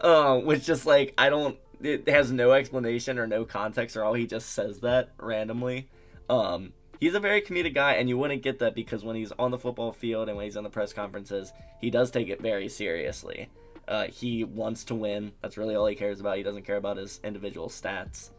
uh, 0.00 0.38
which 0.38 0.64
just 0.64 0.86
like 0.86 1.14
I 1.18 1.28
don't. 1.28 1.58
It 1.82 2.08
has 2.08 2.30
no 2.30 2.52
explanation 2.52 3.18
or 3.18 3.26
no 3.26 3.44
context 3.44 3.96
or 3.96 4.04
all. 4.04 4.14
He 4.14 4.26
just 4.26 4.50
says 4.50 4.80
that 4.80 5.10
randomly. 5.18 5.88
Um, 6.28 6.72
he's 7.00 7.14
a 7.14 7.20
very 7.20 7.40
comedic 7.40 7.74
guy, 7.74 7.94
and 7.94 8.08
you 8.08 8.16
wouldn't 8.16 8.42
get 8.42 8.58
that 8.60 8.74
because 8.74 9.04
when 9.04 9.16
he's 9.16 9.32
on 9.32 9.50
the 9.50 9.58
football 9.58 9.92
field 9.92 10.28
and 10.28 10.36
when 10.36 10.44
he's 10.44 10.56
on 10.56 10.64
the 10.64 10.70
press 10.70 10.92
conferences, 10.92 11.52
he 11.80 11.90
does 11.90 12.10
take 12.10 12.28
it 12.28 12.40
very 12.40 12.68
seriously. 12.68 13.48
Uh, 13.88 14.04
he 14.04 14.44
wants 14.44 14.84
to 14.84 14.94
win. 14.94 15.32
That's 15.42 15.56
really 15.56 15.74
all 15.74 15.86
he 15.86 15.96
cares 15.96 16.20
about. 16.20 16.36
He 16.36 16.44
doesn't 16.44 16.64
care 16.64 16.76
about 16.76 16.98
his 16.98 17.18
individual 17.24 17.68
stats. 17.68 18.30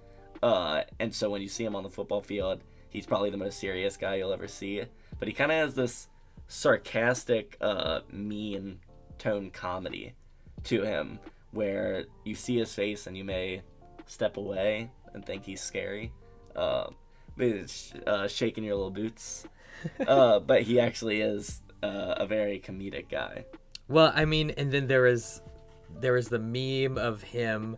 Uh, 0.42 0.84
and 1.00 1.14
so 1.14 1.30
when 1.30 1.42
you 1.42 1.50
see 1.50 1.66
him 1.66 1.76
on 1.76 1.84
the 1.84 1.90
football 1.90 2.22
field, 2.22 2.62
he's 2.90 3.06
probably 3.06 3.32
the 3.32 3.38
most 3.38 3.60
serious 3.60 3.98
guy 3.98 4.16
you'll 4.16 4.32
ever 4.32 4.48
see. 4.48 4.84
But 5.20 5.28
he 5.28 5.34
kind 5.34 5.52
of 5.52 5.58
has 5.58 5.76
this 5.76 6.08
sarcastic, 6.48 7.58
uh, 7.60 8.02
mean 8.12 8.80
tone 9.18 9.52
comedy 9.52 10.14
to 10.64 10.84
him 10.84 11.20
where 11.52 12.06
you 12.24 12.34
see 12.34 12.58
his 12.58 12.74
face 12.74 13.08
and 13.08 13.18
you 13.18 13.24
may 13.24 13.62
step 14.06 14.38
away 14.38 14.90
and 15.14 15.26
think 15.26 15.44
he's 15.44 15.62
scary. 15.62 16.12
Uh, 16.56 16.88
uh, 17.40 18.28
shaking 18.28 18.64
your 18.64 18.76
little 18.76 18.92
boots. 18.92 19.46
Uh, 20.08 20.40
but 20.40 20.62
he 20.62 20.80
actually 20.80 21.22
is 21.22 21.64
uh, 21.82 22.14
a 22.18 22.28
very 22.28 22.60
comedic 22.60 23.10
guy. 23.10 23.44
Well, 23.88 24.12
I 24.16 24.26
mean, 24.26 24.52
and 24.52 24.72
then 24.72 24.86
there 24.86 25.08
is 25.08 25.42
there 26.00 26.16
is 26.18 26.28
the 26.30 26.38
meme 26.38 27.00
of 27.00 27.24
him 27.24 27.78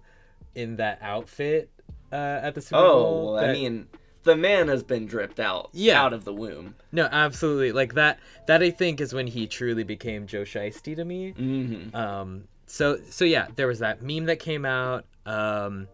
in 0.53 0.75
that 0.75 0.99
outfit 1.01 1.69
uh, 2.11 2.15
at 2.43 2.55
the 2.55 2.61
Super 2.61 2.81
Oh, 2.81 2.93
Bowl. 2.93 3.33
well, 3.35 3.45
I 3.45 3.53
mean, 3.53 3.87
the 4.23 4.35
man 4.35 4.67
has 4.67 4.83
been 4.83 5.05
dripped 5.05 5.39
out, 5.39 5.69
Yeah. 5.71 6.03
out 6.03 6.11
of 6.11 6.25
the 6.25 6.33
womb. 6.33 6.75
no, 6.91 7.07
absolutely. 7.09 7.71
Like 7.71 7.93
that. 7.93 8.19
That 8.47 8.61
I 8.61 8.69
think 8.69 8.99
is 8.99 9.13
when 9.13 9.27
he 9.27 9.47
truly 9.47 9.85
became 9.85 10.27
Joe 10.27 10.41
Shiesty 10.43 10.97
to 10.97 11.05
me. 11.05 11.31
hmm 11.31 11.95
Um, 11.95 12.43
so 12.65 12.99
so 13.09 13.23
yeah, 13.23 13.47
there 13.55 13.67
was 13.67 13.79
that 13.79 14.01
meme 14.01 14.25
that 14.25 14.39
came 14.39 14.65
out. 14.65 15.05
Um, 15.25 15.87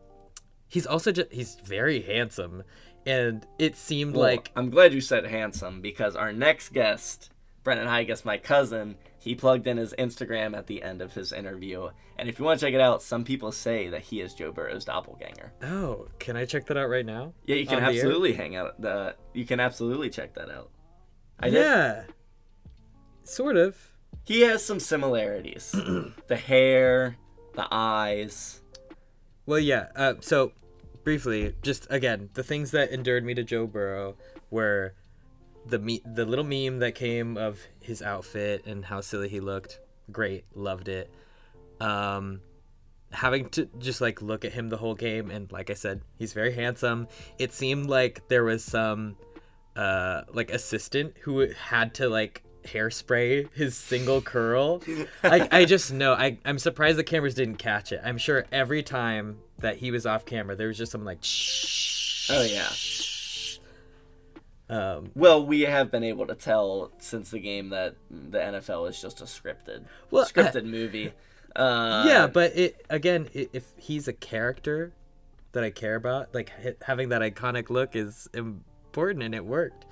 he's 0.67 0.87
also 0.87 1.11
just 1.11 1.31
he's 1.31 1.53
very 1.63 2.01
handsome, 2.01 2.63
and 3.05 3.45
it 3.57 3.75
seemed 3.75 4.13
Well, 4.13 4.23
like 4.23 4.51
I'm 4.55 4.69
glad 4.69 4.93
you 4.93 5.01
said 5.01 5.25
handsome 5.25 5.81
because 5.81 6.15
our 6.15 6.31
next 6.31 6.69
guest, 6.69 7.31
Brennan 7.63 7.87
Haigis, 7.87 8.25
my 8.25 8.37
cousin, 8.37 8.95
he 9.19 9.35
plugged 9.35 9.67
in 9.67 9.77
his 9.77 9.93
Instagram 9.99 10.57
at 10.57 10.67
the 10.67 10.81
end 10.81 11.01
of 11.01 11.13
his 11.13 11.31
interview. 11.31 11.89
And 12.17 12.27
if 12.29 12.39
you 12.39 12.45
want 12.45 12.59
to 12.59 12.65
check 12.65 12.73
it 12.73 12.81
out, 12.81 13.01
some 13.01 13.23
people 13.23 13.51
say 13.51 13.87
that 13.89 14.01
he 14.01 14.21
is 14.21 14.33
Joe 14.33 14.51
Burrow's 14.51 14.85
doppelganger. 14.85 15.53
oh, 15.63 16.07
can 16.19 16.35
I 16.35 16.45
check 16.45 16.65
that 16.67 16.77
out 16.77 16.89
right 16.89 17.05
now? 17.05 17.33
Yeah, 17.45 17.55
you 17.55 17.65
can 17.65 17.77
On 17.77 17.83
absolutely 17.83 18.33
hang 18.33 18.55
out. 18.55 18.81
The 18.81 19.15
you 19.33 19.45
can 19.45 19.59
absolutely 19.59 20.09
check 20.09 20.33
that 20.35 20.49
out. 20.49 20.69
I 21.39 21.49
did. 21.49 21.55
yeah, 21.55 22.03
sort 23.23 23.55
of. 23.57 23.77
He 24.25 24.41
has 24.41 24.63
some 24.63 24.79
similarities. 24.79 25.71
the 26.27 26.35
hair, 26.35 27.17
the 27.55 27.67
eyes. 27.71 28.61
Well, 29.45 29.59
yeah. 29.59 29.87
Uh, 29.95 30.15
so, 30.19 30.51
briefly, 31.03 31.55
just 31.61 31.87
again, 31.89 32.29
the 32.33 32.43
things 32.43 32.71
that 32.71 32.91
endured 32.91 33.23
me 33.23 33.33
to 33.33 33.43
Joe 33.43 33.67
Burrow 33.67 34.15
were 34.49 34.93
the 35.65 35.79
me- 35.79 36.01
the 36.05 36.25
little 36.25 36.45
meme 36.45 36.79
that 36.79 36.95
came 36.95 37.37
of 37.37 37.59
his 37.79 38.01
outfit 38.01 38.65
and 38.65 38.85
how 38.85 39.01
silly 39.01 39.29
he 39.29 39.39
looked. 39.39 39.79
Great, 40.11 40.45
loved 40.55 40.87
it. 40.87 41.11
Um, 41.79 42.41
having 43.11 43.49
to 43.49 43.69
just 43.79 44.01
like 44.01 44.21
look 44.21 44.45
at 44.45 44.53
him 44.53 44.69
the 44.69 44.77
whole 44.77 44.95
game, 44.95 45.29
and 45.29 45.51
like 45.51 45.69
I 45.69 45.75
said, 45.75 46.01
he's 46.17 46.33
very 46.33 46.53
handsome. 46.53 47.07
It 47.37 47.53
seemed 47.53 47.87
like 47.87 48.27
there 48.27 48.43
was 48.43 48.63
some 48.63 49.17
uh 49.75 50.23
like 50.33 50.51
assistant 50.51 51.15
who 51.21 51.47
had 51.51 51.93
to 51.95 52.09
like 52.09 52.43
hairspray 52.65 53.47
his 53.53 53.77
single 53.77 54.21
curl 54.21 54.81
I, 55.23 55.47
I 55.51 55.65
just 55.65 55.93
know 55.93 56.13
I, 56.13 56.37
i'm 56.43 56.59
surprised 56.59 56.97
the 56.97 57.03
cameras 57.03 57.35
didn't 57.35 57.55
catch 57.55 57.91
it 57.91 58.01
i'm 58.03 58.17
sure 58.17 58.45
every 58.51 58.83
time 58.83 59.37
that 59.61 59.77
he 59.77 59.91
was 59.91 60.05
off 60.05 60.25
camera 60.25 60.55
there 60.55 60.67
was 60.67 60.77
just 60.77 60.91
something 60.91 61.05
like 61.05 61.23
shh 61.23 62.29
Oh, 62.31 62.43
yeah. 62.43 62.69
um 64.69 65.11
Well, 65.15 65.45
we 65.45 65.61
have 65.61 65.89
been 65.91 66.03
able 66.03 66.27
to 66.27 66.35
tell 66.35 66.91
since 66.99 67.31
the 67.31 67.39
game 67.39 67.69
that 67.69 67.95
the 68.11 68.37
NFL 68.37 68.87
is 68.89 69.01
just 69.01 69.19
a 69.21 69.23
scripted, 69.23 69.85
Well, 70.11 70.25
scripted 70.25 70.65
movie. 70.65 71.13
Uh, 71.55 72.03
yeah 72.07 72.27
but 72.27 72.55
it 72.55 72.85
again 72.91 73.27
i 73.35 73.49
if 73.53 73.73
he's 73.75 74.07
a 74.07 74.13
character 74.13 74.93
that 75.53 75.63
i 75.63 75.71
care 75.71 75.95
about 75.95 76.31
like 76.33 76.51
having 76.83 77.09
that 77.09 77.23
iconic 77.23 77.71
look 77.71 77.95
is 77.95 78.29
important 78.35 79.23
and 79.23 79.33
it 79.33 79.43
worked 79.43 79.83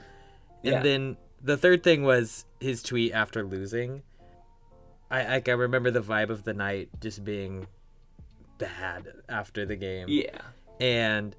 and 0.64 0.74
Yeah. 0.74 0.84
then 0.84 1.18
the 1.42 1.58
third 1.58 1.82
thing 1.84 2.04
was 2.04 2.46
his 2.60 2.84
tweet 2.84 3.12
after 3.12 3.44
losing 3.44 4.04
i 5.10 5.28
like 5.28 5.50
i 5.50 5.54
remember 5.54 5.90
the 5.90 6.00
vibe 6.02 6.30
of 6.30 6.44
the 6.44 6.54
night 6.54 6.90
just 7.02 7.24
being 7.26 7.66
bad 8.58 9.08
after 9.30 9.66
the 9.66 9.76
game. 9.76 10.08
Yeah. 10.10 10.42
and 10.80 11.36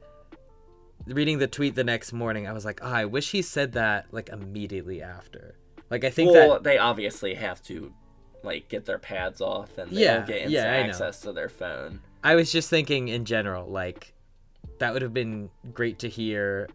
reading 1.06 1.38
the 1.38 1.46
tweet 1.46 1.74
the 1.74 1.84
next 1.84 2.12
morning 2.12 2.46
i 2.46 2.52
was 2.52 2.64
like 2.64 2.80
oh, 2.82 2.90
i 2.90 3.04
wish 3.04 3.30
he 3.30 3.40
said 3.40 3.72
that 3.72 4.06
like 4.12 4.28
immediately 4.28 5.02
after. 5.02 5.54
Like 5.90 6.04
i 6.04 6.10
think 6.10 6.32
well, 6.32 6.50
that 6.54 6.64
they 6.64 6.76
obviously 6.76 7.34
have 7.34 7.62
to 7.64 7.92
like 8.42 8.68
get 8.68 8.84
their 8.84 8.98
pads 8.98 9.40
off 9.40 9.78
and 9.78 9.90
they 9.90 10.02
Yeah, 10.02 10.16
don't 10.18 10.26
get 10.26 10.50
yeah, 10.50 10.64
access 10.64 11.20
to 11.20 11.32
their 11.32 11.48
phone. 11.48 12.00
i 12.22 12.34
was 12.34 12.52
just 12.52 12.68
thinking 12.68 13.08
in 13.08 13.24
general 13.24 13.66
like 13.70 14.12
that 14.80 14.92
would 14.92 15.02
have 15.02 15.14
been 15.14 15.48
great 15.72 15.98
to 16.00 16.08
hear 16.08 16.68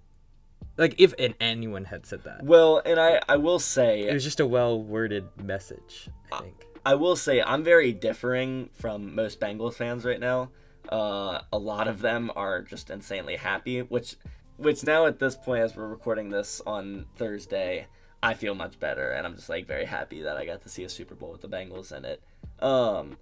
like 0.78 0.96
if 0.98 1.14
and 1.20 1.36
anyone 1.40 1.86
had 1.86 2.06
said 2.06 2.24
that. 2.24 2.44
Well, 2.44 2.82
and 2.84 3.00
I 3.00 3.22
I 3.30 3.38
will 3.38 3.60
say 3.60 4.08
it 4.08 4.14
was 4.14 4.24
just 4.24 4.40
a 4.40 4.48
well 4.48 4.82
worded 4.82 5.26
message 5.44 6.10
i 6.32 6.38
uh, 6.38 6.42
think 6.42 6.66
I 6.86 6.96
will 6.96 7.16
say 7.16 7.42
I'm 7.42 7.64
very 7.64 7.94
differing 7.94 8.70
from 8.74 9.16
most 9.16 9.40
Bengals 9.40 9.76
fans 9.76 10.04
right 10.04 10.20
now. 10.20 10.50
Uh, 10.90 11.42
a 11.52 11.58
lot 11.58 11.88
of 11.88 12.02
them 12.02 12.30
are 12.36 12.62
just 12.62 12.90
insanely 12.90 13.38
happy, 13.38 13.82
which 13.82 14.16
which 14.58 14.84
now 14.84 15.06
at 15.06 15.20
this 15.20 15.36
point 15.36 15.64
as 15.64 15.76
we're 15.76 15.88
recording 15.88 16.30
this 16.30 16.62
on 16.68 17.06
Thursday, 17.16 17.88
I 18.22 18.34
feel 18.34 18.54
much 18.54 18.80
better 18.80 19.12
and 19.12 19.26
I'm 19.26 19.36
just 19.36 19.50
like 19.50 19.66
very 19.66 19.86
happy 19.86 20.24
that 20.24 20.38
I 20.38 20.46
got 20.46 20.62
to 20.64 20.70
see 20.70 20.84
a 20.84 20.90
Super 20.90 21.16
Bowl 21.16 21.32
with 21.32 21.42
the 21.42 21.48
Bengals 21.48 21.96
in 21.96 22.06
it. 22.06 22.22
Um 22.60 23.18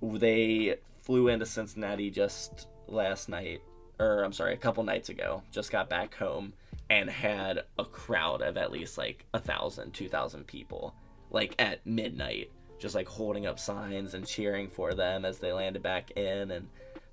they 0.00 0.76
flew 1.02 1.28
into 1.28 1.46
Cincinnati 1.46 2.10
just 2.10 2.68
last 2.86 3.28
night 3.28 3.60
or 3.98 4.22
I'm 4.22 4.32
sorry, 4.32 4.54
a 4.54 4.58
couple 4.58 4.84
nights 4.84 5.08
ago. 5.08 5.42
Just 5.50 5.70
got 5.70 5.90
back 5.90 6.14
home 6.14 6.52
and 6.90 7.10
had 7.10 7.62
a 7.78 7.84
crowd 7.84 8.42
of 8.42 8.56
at 8.56 8.70
least 8.72 8.98
like 8.98 9.24
a 9.34 9.40
thousand, 9.40 9.92
two 9.92 10.08
thousand 10.08 10.46
people, 10.46 10.94
like 11.30 11.54
at 11.58 11.84
midnight, 11.86 12.50
just 12.78 12.94
like 12.94 13.08
holding 13.08 13.46
up 13.46 13.58
signs 13.58 14.14
and 14.14 14.26
cheering 14.26 14.68
for 14.68 14.94
them 14.94 15.24
as 15.24 15.38
they 15.38 15.52
landed 15.52 15.82
back 15.82 16.10
in. 16.12 16.50
And 16.50 16.68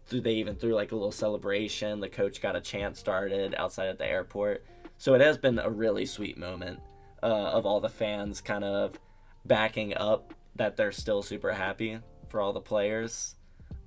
th- 0.09 0.23
they 0.23 0.33
even 0.33 0.55
threw 0.55 0.73
like 0.75 0.91
a 0.91 0.95
little 0.95 1.11
celebration. 1.11 1.99
The 1.99 2.09
coach 2.09 2.41
got 2.41 2.55
a 2.55 2.61
chant 2.61 2.97
started 2.97 3.55
outside 3.55 3.87
at 3.89 3.97
the 3.97 4.05
airport. 4.07 4.63
So 4.97 5.13
it 5.13 5.21
has 5.21 5.37
been 5.37 5.57
a 5.59 5.69
really 5.69 6.05
sweet 6.05 6.37
moment 6.37 6.79
uh, 7.23 7.25
of 7.25 7.65
all 7.65 7.79
the 7.79 7.89
fans 7.89 8.41
kind 8.41 8.63
of 8.63 8.99
backing 9.45 9.95
up 9.97 10.33
that 10.55 10.77
they're 10.77 10.91
still 10.91 11.23
super 11.23 11.51
happy 11.51 11.99
for 12.29 12.39
all 12.41 12.53
the 12.53 12.61
players. 12.61 13.35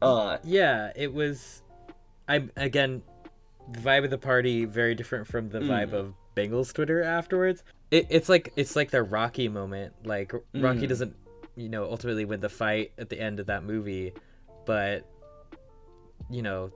Uh, 0.03 0.39
yeah 0.45 0.93
it 0.97 1.13
was 1.15 1.63
i 2.29 2.47
again 2.57 3.01
the 3.71 3.79
vibe 3.81 4.05
of 4.05 4.11
the 4.11 4.19
party 4.19 4.65
very 4.67 4.95
different 4.95 5.27
from 5.27 5.49
the 5.49 5.61
vibe 5.61 5.91
Mm. 5.91 5.95
of 5.95 6.15
bengals 6.37 6.73
twitter 6.75 7.03
afterwards 7.03 7.63
it, 7.91 8.07
it's 8.11 8.29
like 8.29 8.53
it's 8.57 8.77
like 8.77 8.91
their 8.91 9.05
rocky 9.05 9.49
moment 9.49 9.95
like 10.05 10.33
rocky 10.55 10.81
Mm. 10.81 10.89
doesn't 10.89 11.17
you 11.57 11.69
know 11.69 11.85
ultimately 11.85 12.25
win 12.25 12.41
the 12.41 12.49
fight 12.49 12.93
at 12.99 13.09
the 13.09 13.21
end 13.21 13.41
of 13.41 13.47
that 13.47 13.65
movie 13.65 14.13
but 14.67 15.07
you 16.31 16.43
know 16.43 16.71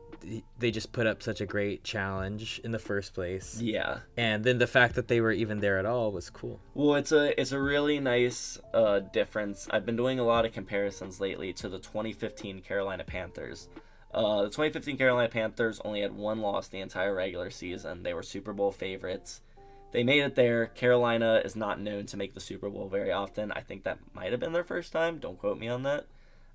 they 0.59 0.71
just 0.71 0.93
put 0.93 1.07
up 1.07 1.23
such 1.23 1.41
a 1.41 1.47
great 1.47 1.85
challenge 1.85 2.61
in 2.65 2.73
the 2.73 2.79
first 2.79 3.15
place 3.15 3.61
yeah. 3.61 3.99
and 4.17 4.45
then 4.45 4.59
the 4.59 4.67
fact 4.67 4.95
that 4.95 5.09
they 5.09 5.21
were 5.21 5.31
even 5.31 5.61
there 5.61 5.79
at 5.79 5.87
all 5.87 6.11
was 6.11 6.29
cool 6.29 6.59
Well, 6.75 6.97
it's 6.97 7.13
a 7.13 7.41
it's 7.41 7.53
a 7.53 7.61
really 7.61 8.01
nice 8.01 8.59
uh, 8.75 8.99
difference. 8.99 9.69
I've 9.71 9.87
been 9.87 9.97
doing 9.97 10.19
a 10.19 10.25
lot 10.25 10.45
of 10.45 10.53
comparisons 10.53 11.21
lately 11.21 11.53
to 11.55 11.69
the 11.69 11.79
2015 11.79 12.61
Carolina 12.63 13.05
Panthers. 13.05 13.69
Uh, 14.13 14.43
the 14.43 14.49
2015 14.49 14.97
Carolina 14.97 15.29
Panthers 15.29 15.81
only 15.85 16.01
had 16.01 16.17
one 16.17 16.41
loss 16.41 16.69
the 16.69 16.81
entire 16.81 17.15
regular 17.15 17.51
season. 17.51 18.03
They 18.03 18.15
were 18.15 18.23
Super 18.23 18.53
Bowl 18.53 18.73
favorites. 18.73 19.43
They 19.91 20.05
made 20.05 20.23
it 20.23 20.35
there. 20.35 20.67
Carolina 20.67 21.41
is 21.45 21.57
not 21.57 21.81
known 21.81 22.07
to 22.07 22.17
make 22.17 22.35
the 22.35 22.41
Super 22.41 22.69
Bowl 22.69 22.89
very 22.89 23.11
often. 23.11 23.53
I 23.53 23.61
think 23.61 23.85
that 23.85 23.99
might 24.15 24.33
have 24.33 24.41
been 24.41 24.53
their 24.53 24.65
first 24.65 24.93
time. 24.93 25.19
Don't 25.19 25.39
quote 25.39 25.59
me 25.59 25.69
on 25.69 25.85
that. 25.85 26.07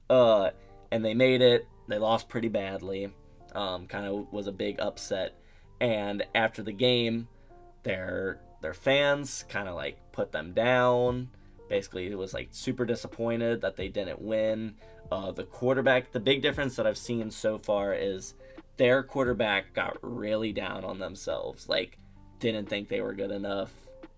Uh, 0.09 0.51
and 0.91 1.03
they 1.03 1.13
made 1.13 1.41
it. 1.41 1.67
They 1.87 1.97
lost 1.97 2.29
pretty 2.29 2.49
badly. 2.49 3.11
Um, 3.55 3.87
kind 3.87 4.05
of 4.05 4.31
was 4.31 4.47
a 4.47 4.51
big 4.51 4.79
upset. 4.79 5.35
And 5.81 6.23
after 6.35 6.61
the 6.61 6.71
game, 6.71 7.27
their 7.83 8.39
their 8.61 8.73
fans 8.73 9.43
kind 9.49 9.67
of 9.67 9.75
like 9.75 9.97
put 10.11 10.31
them 10.31 10.53
down. 10.53 11.29
Basically, 11.69 12.07
it 12.07 12.17
was 12.17 12.33
like 12.33 12.49
super 12.51 12.85
disappointed 12.85 13.61
that 13.61 13.75
they 13.75 13.87
didn't 13.87 14.21
win. 14.21 14.75
Uh, 15.11 15.31
the 15.31 15.43
quarterback, 15.43 16.11
the 16.11 16.19
big 16.19 16.41
difference 16.41 16.75
that 16.75 16.87
I've 16.87 16.97
seen 16.97 17.31
so 17.31 17.57
far 17.57 17.93
is 17.93 18.35
their 18.77 19.03
quarterback 19.03 19.73
got 19.73 19.97
really 20.01 20.53
down 20.53 20.83
on 20.85 20.99
themselves. 20.99 21.67
Like, 21.67 21.97
didn't 22.51 22.67
think 22.67 22.89
they 22.89 22.99
were 22.99 23.13
good 23.13 23.31
enough. 23.31 23.71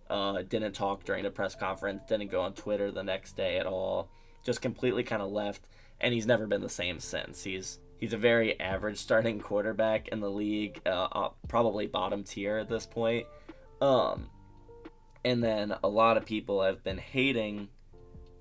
Uh, 0.10 0.41
didn't 0.41 0.74
talk 0.74 1.03
during 1.03 1.24
the 1.24 1.29
press 1.29 1.55
conference, 1.55 2.01
didn't 2.08 2.32
go 2.32 2.41
on 2.41 2.53
Twitter 2.53 2.91
the 2.91 3.03
next 3.03 3.38
day 3.38 3.58
at 3.58 3.67
all. 3.67 4.10
Just 4.44 4.62
completely 4.62 5.03
kind 5.03 5.22
of 5.22 5.32
left, 5.32 5.62
and 6.01 6.13
he's 6.13 6.25
never 6.25 6.48
been 6.48 6.62
the 6.62 6.70
same 6.70 7.00
since. 7.00 7.44
He's 7.44 7.79
he's 8.00 8.13
a 8.13 8.17
very 8.17 8.60
average 8.60 8.98
starting 8.98 9.39
quarterback 9.39 10.08
in 10.10 10.20
the 10.20 10.29
league, 10.29 10.82
uh, 10.86 11.08
uh, 11.12 11.29
probably 11.48 11.86
bottom 11.88 12.24
tier 12.24 12.58
at 12.58 12.67
this 12.67 12.86
point. 12.86 13.27
Um, 13.79 14.29
and 15.24 15.44
then 15.44 15.75
a 15.84 15.88
lot 15.88 16.17
of 16.17 16.25
people 16.25 16.63
have 16.63 16.84
been 16.84 16.98
hating 16.98 17.70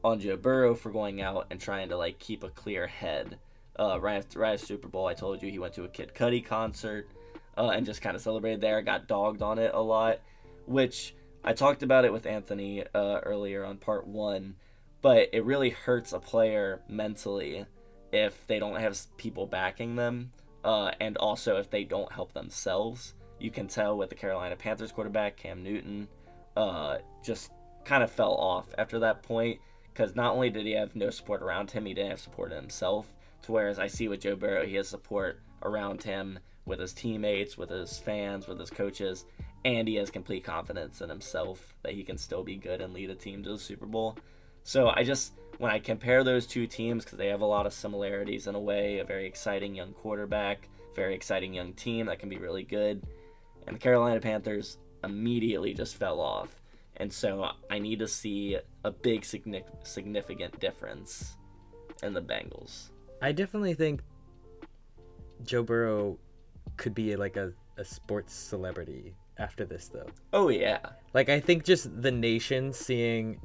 on 0.02 0.20
Joe 0.20 0.36
Burrow 0.36 0.74
for 0.74 0.90
going 0.90 1.20
out 1.20 1.46
and 1.50 1.60
trying 1.60 1.90
to 1.90 1.96
like 1.96 2.18
keep 2.18 2.42
a 2.42 2.50
clear 2.50 2.86
head. 2.86 3.38
Uh, 3.78 3.98
right 4.00 4.18
after, 4.18 4.38
right 4.38 4.54
after 4.54 4.66
Super 4.66 4.88
Bowl, 4.88 5.06
I 5.06 5.14
told 5.14 5.42
you 5.42 5.50
he 5.50 5.58
went 5.58 5.74
to 5.74 5.84
a 5.84 5.88
Kid 5.88 6.12
Cudi 6.14 6.44
concert 6.44 7.08
uh, 7.56 7.70
and 7.70 7.86
just 7.86 8.02
kind 8.02 8.16
of 8.16 8.22
celebrated 8.22 8.60
there. 8.60 8.80
Got 8.82 9.08
dogged 9.08 9.42
on 9.42 9.58
it 9.58 9.72
a 9.74 9.82
lot, 9.82 10.20
which 10.66 11.14
I 11.44 11.52
talked 11.52 11.82
about 11.82 12.04
it 12.04 12.12
with 12.12 12.26
Anthony 12.26 12.84
uh, 12.94 13.20
earlier 13.22 13.64
on 13.64 13.78
part 13.78 14.06
one. 14.06 14.56
But 15.02 15.28
it 15.32 15.44
really 15.44 15.70
hurts 15.70 16.12
a 16.12 16.18
player 16.18 16.80
mentally 16.88 17.66
if 18.12 18.46
they 18.46 18.58
don't 18.58 18.80
have 18.80 18.98
people 19.18 19.46
backing 19.46 19.96
them, 19.96 20.32
uh, 20.64 20.92
and 20.98 21.16
also 21.18 21.56
if 21.56 21.70
they 21.70 21.84
don't 21.84 22.10
help 22.12 22.32
themselves. 22.32 23.14
You 23.38 23.50
can 23.50 23.68
tell 23.68 23.98
with 23.98 24.08
the 24.08 24.14
Carolina 24.14 24.56
Panthers 24.56 24.92
quarterback 24.92 25.36
Cam 25.36 25.62
Newton, 25.62 26.08
uh, 26.56 26.98
just 27.22 27.50
kind 27.84 28.02
of 28.02 28.10
fell 28.10 28.34
off 28.34 28.68
after 28.78 28.98
that 29.00 29.22
point 29.22 29.60
because 29.92 30.16
not 30.16 30.34
only 30.34 30.50
did 30.50 30.66
he 30.66 30.72
have 30.72 30.96
no 30.96 31.10
support 31.10 31.42
around 31.42 31.70
him, 31.70 31.86
he 31.86 31.94
didn't 31.94 32.10
have 32.10 32.20
support 32.20 32.50
in 32.50 32.58
himself. 32.58 33.14
To 33.42 33.52
whereas 33.52 33.78
I 33.78 33.86
see 33.86 34.08
with 34.08 34.20
Joe 34.20 34.36
Burrow, 34.36 34.64
he 34.64 34.74
has 34.76 34.88
support 34.88 35.40
around 35.62 36.02
him 36.02 36.38
with 36.66 36.80
his 36.80 36.92
teammates, 36.92 37.56
with 37.56 37.70
his 37.70 37.98
fans, 37.98 38.46
with 38.46 38.58
his 38.58 38.70
coaches, 38.70 39.24
and 39.64 39.88
he 39.88 39.96
has 39.96 40.10
complete 40.10 40.44
confidence 40.44 41.00
in 41.00 41.08
himself 41.08 41.74
that 41.82 41.92
he 41.92 42.02
can 42.02 42.18
still 42.18 42.42
be 42.42 42.56
good 42.56 42.80
and 42.80 42.92
lead 42.92 43.10
a 43.10 43.14
team 43.14 43.42
to 43.42 43.50
the 43.50 43.58
Super 43.58 43.86
Bowl. 43.86 44.16
So 44.62 44.88
I 44.88 45.04
just 45.04 45.32
when 45.58 45.70
I 45.70 45.78
compare 45.78 46.24
those 46.24 46.46
two 46.46 46.66
teams 46.66 47.04
because 47.04 47.18
they 47.18 47.28
have 47.28 47.40
a 47.40 47.46
lot 47.46 47.66
of 47.66 47.72
similarities 47.72 48.46
in 48.46 48.54
a 48.54 48.60
way, 48.60 48.98
a 48.98 49.04
very 49.04 49.26
exciting 49.26 49.74
young 49.74 49.92
quarterback, 49.92 50.68
very 50.94 51.14
exciting 51.14 51.54
young 51.54 51.72
team 51.74 52.06
that 52.06 52.18
can 52.18 52.28
be 52.28 52.38
really 52.38 52.64
good, 52.64 53.06
and 53.66 53.76
the 53.76 53.80
Carolina 53.80 54.20
Panthers 54.20 54.78
immediately 55.02 55.74
just 55.74 55.96
fell 55.96 56.20
off. 56.20 56.60
And 56.96 57.12
so 57.12 57.50
I 57.70 57.78
need 57.78 57.98
to 57.98 58.08
see 58.08 58.56
a 58.84 58.90
big 58.90 59.24
significant 59.24 60.60
difference 60.60 61.36
in 62.02 62.14
the 62.14 62.22
Bengals. 62.22 62.90
I 63.20 63.32
definitely 63.32 63.74
think 63.74 64.02
Joe 65.42 65.62
Burrow 65.62 66.18
could 66.76 66.94
be 66.94 67.16
like 67.16 67.36
a, 67.36 67.52
a 67.76 67.84
sports 67.84 68.34
celebrity 68.34 69.14
after 69.38 69.64
this 69.64 69.88
though. 69.88 70.06
Oh 70.32 70.48
yeah. 70.48 70.78
Like 71.12 71.28
I 71.28 71.40
think 71.40 71.64
just 71.64 72.02
the 72.02 72.10
nation 72.12 72.72
seeing 72.72 73.40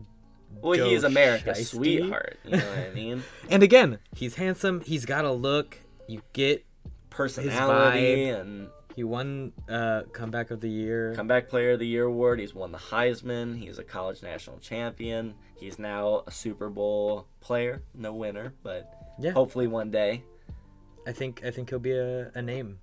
Well, 0.62 0.76
Joe 0.76 0.90
he's 0.90 1.04
America's 1.04 1.58
Shiesty. 1.60 1.66
sweetheart, 1.66 2.40
you 2.44 2.52
know 2.52 2.58
what 2.58 2.78
I 2.78 2.94
mean? 2.94 3.24
and 3.50 3.64
again, 3.64 4.00
he's 4.16 4.36
handsome, 4.36 4.82
he's 4.82 5.06
got 5.06 5.26
a 5.26 5.32
look, 5.32 5.80
you 6.08 6.22
get 6.34 6.66
personality 7.10 8.30
and 8.30 8.70
he 8.96 9.04
won 9.04 9.54
uh, 9.70 10.02
comeback 10.12 10.52
of 10.52 10.60
the 10.62 10.70
year, 10.70 11.14
comeback 11.16 11.48
player 11.48 11.72
of 11.74 11.80
the 11.80 11.88
year 11.88 12.04
award. 12.06 12.40
He's 12.40 12.54
won 12.54 12.72
the 12.72 12.78
Heisman. 12.78 13.58
He's 13.58 13.80
a 13.80 13.84
college 13.84 14.22
national 14.22 14.58
champion. 14.60 15.36
He's 15.58 15.80
now 15.80 16.24
a 16.28 16.32
Super 16.32 16.70
Bowl 16.70 17.28
player, 17.40 17.84
no 17.94 18.14
winner, 18.14 18.54
but 18.62 19.14
yeah. 19.20 19.32
hopefully 19.32 19.68
one 19.68 19.90
day. 19.92 20.24
I 21.08 21.14
think 21.14 21.42
I 21.46 21.52
think 21.52 21.70
he'll 21.70 21.80
be 21.80 21.94
a, 21.94 22.32
a 22.36 22.42
name. 22.42 22.80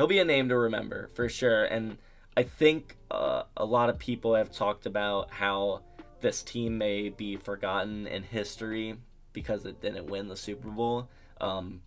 He'll 0.00 0.06
be 0.06 0.18
a 0.18 0.24
name 0.24 0.48
to 0.48 0.56
remember 0.56 1.10
for 1.12 1.28
sure, 1.28 1.66
and 1.66 1.98
I 2.34 2.44
think 2.44 2.96
uh, 3.10 3.42
a 3.54 3.66
lot 3.66 3.90
of 3.90 3.98
people 3.98 4.34
have 4.34 4.50
talked 4.50 4.86
about 4.86 5.30
how 5.30 5.82
this 6.22 6.42
team 6.42 6.78
may 6.78 7.10
be 7.10 7.36
forgotten 7.36 8.06
in 8.06 8.22
history 8.22 8.96
because 9.34 9.66
it 9.66 9.82
didn't 9.82 10.06
win 10.06 10.28
the 10.28 10.36
Super 10.36 10.70
Bowl. 10.70 11.10
Um, 11.38 11.82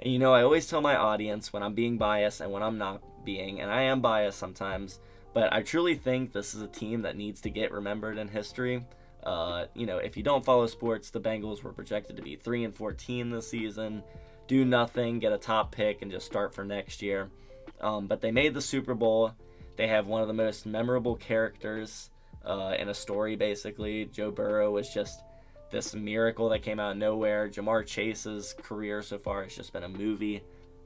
and 0.00 0.12
you 0.12 0.18
know, 0.18 0.34
I 0.34 0.42
always 0.42 0.66
tell 0.66 0.80
my 0.80 0.96
audience 0.96 1.52
when 1.52 1.62
I'm 1.62 1.74
being 1.74 1.98
biased 1.98 2.40
and 2.40 2.50
when 2.50 2.64
I'm 2.64 2.78
not 2.78 3.24
being, 3.24 3.60
and 3.60 3.70
I 3.70 3.82
am 3.82 4.00
biased 4.00 4.40
sometimes, 4.40 4.98
but 5.34 5.52
I 5.52 5.62
truly 5.62 5.94
think 5.94 6.32
this 6.32 6.52
is 6.52 6.62
a 6.62 6.66
team 6.66 7.02
that 7.02 7.16
needs 7.16 7.40
to 7.42 7.48
get 7.48 7.70
remembered 7.70 8.18
in 8.18 8.26
history. 8.26 8.84
Uh, 9.22 9.66
you 9.74 9.86
know, 9.86 9.98
if 9.98 10.16
you 10.16 10.24
don't 10.24 10.44
follow 10.44 10.66
sports, 10.66 11.10
the 11.10 11.20
Bengals 11.20 11.62
were 11.62 11.72
projected 11.72 12.16
to 12.16 12.22
be 12.22 12.34
3 12.34 12.64
and 12.64 12.74
14 12.74 13.30
this 13.30 13.48
season, 13.48 14.02
do 14.46 14.64
nothing, 14.64 15.18
get 15.18 15.32
a 15.32 15.38
top 15.38 15.72
pick, 15.72 16.02
and 16.02 16.10
just 16.10 16.26
start 16.26 16.54
for 16.54 16.64
next 16.64 17.02
year. 17.02 17.30
Um, 17.80 18.06
but 18.06 18.20
they 18.20 18.30
made 18.30 18.54
the 18.54 18.60
Super 18.60 18.94
Bowl. 18.94 19.32
They 19.76 19.88
have 19.88 20.06
one 20.06 20.22
of 20.22 20.28
the 20.28 20.34
most 20.34 20.66
memorable 20.66 21.16
characters 21.16 22.10
uh, 22.44 22.74
in 22.78 22.88
a 22.88 22.94
story, 22.94 23.36
basically. 23.36 24.06
Joe 24.06 24.30
Burrow 24.30 24.70
was 24.70 24.92
just 24.92 25.22
this 25.70 25.94
miracle 25.94 26.50
that 26.50 26.62
came 26.62 26.78
out 26.78 26.92
of 26.92 26.96
nowhere. 26.98 27.48
Ja'Marr 27.48 27.86
Chase's 27.86 28.54
career 28.62 29.02
so 29.02 29.18
far 29.18 29.42
has 29.42 29.56
just 29.56 29.72
been 29.72 29.82
a 29.82 29.88
movie. 29.88 30.42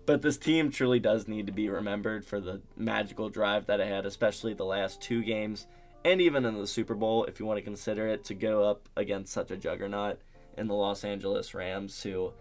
But 0.06 0.22
this 0.22 0.38
team 0.38 0.70
truly 0.70 1.00
does 1.00 1.28
need 1.28 1.46
to 1.46 1.52
be 1.52 1.68
remembered 1.68 2.24
for 2.24 2.40
the 2.40 2.62
magical 2.76 3.28
drive 3.28 3.66
that 3.66 3.80
it 3.80 3.88
had, 3.88 4.06
especially 4.06 4.54
the 4.54 4.64
last 4.64 5.02
two 5.02 5.22
games, 5.22 5.66
and 6.04 6.20
even 6.22 6.46
in 6.46 6.56
the 6.56 6.66
Super 6.66 6.94
Bowl, 6.94 7.24
if 7.24 7.38
you 7.38 7.44
want 7.44 7.58
to 7.58 7.62
consider 7.62 8.08
it, 8.08 8.24
to 8.24 8.34
go 8.34 8.64
up 8.64 8.88
against 8.96 9.32
such 9.32 9.50
a 9.50 9.56
juggernaut 9.56 10.18
in 10.56 10.66
the 10.66 10.74
Los 10.74 11.04
Angeles 11.04 11.52
Rams, 11.52 12.02
who 12.02 12.32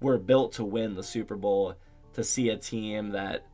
were 0.00 0.18
built 0.18 0.52
to 0.52 0.64
win 0.64 0.94
the 0.94 1.02
Super 1.02 1.36
Bowl, 1.36 1.74
to 2.14 2.24
see 2.24 2.48
a 2.48 2.56
team 2.56 3.10
that 3.10 3.46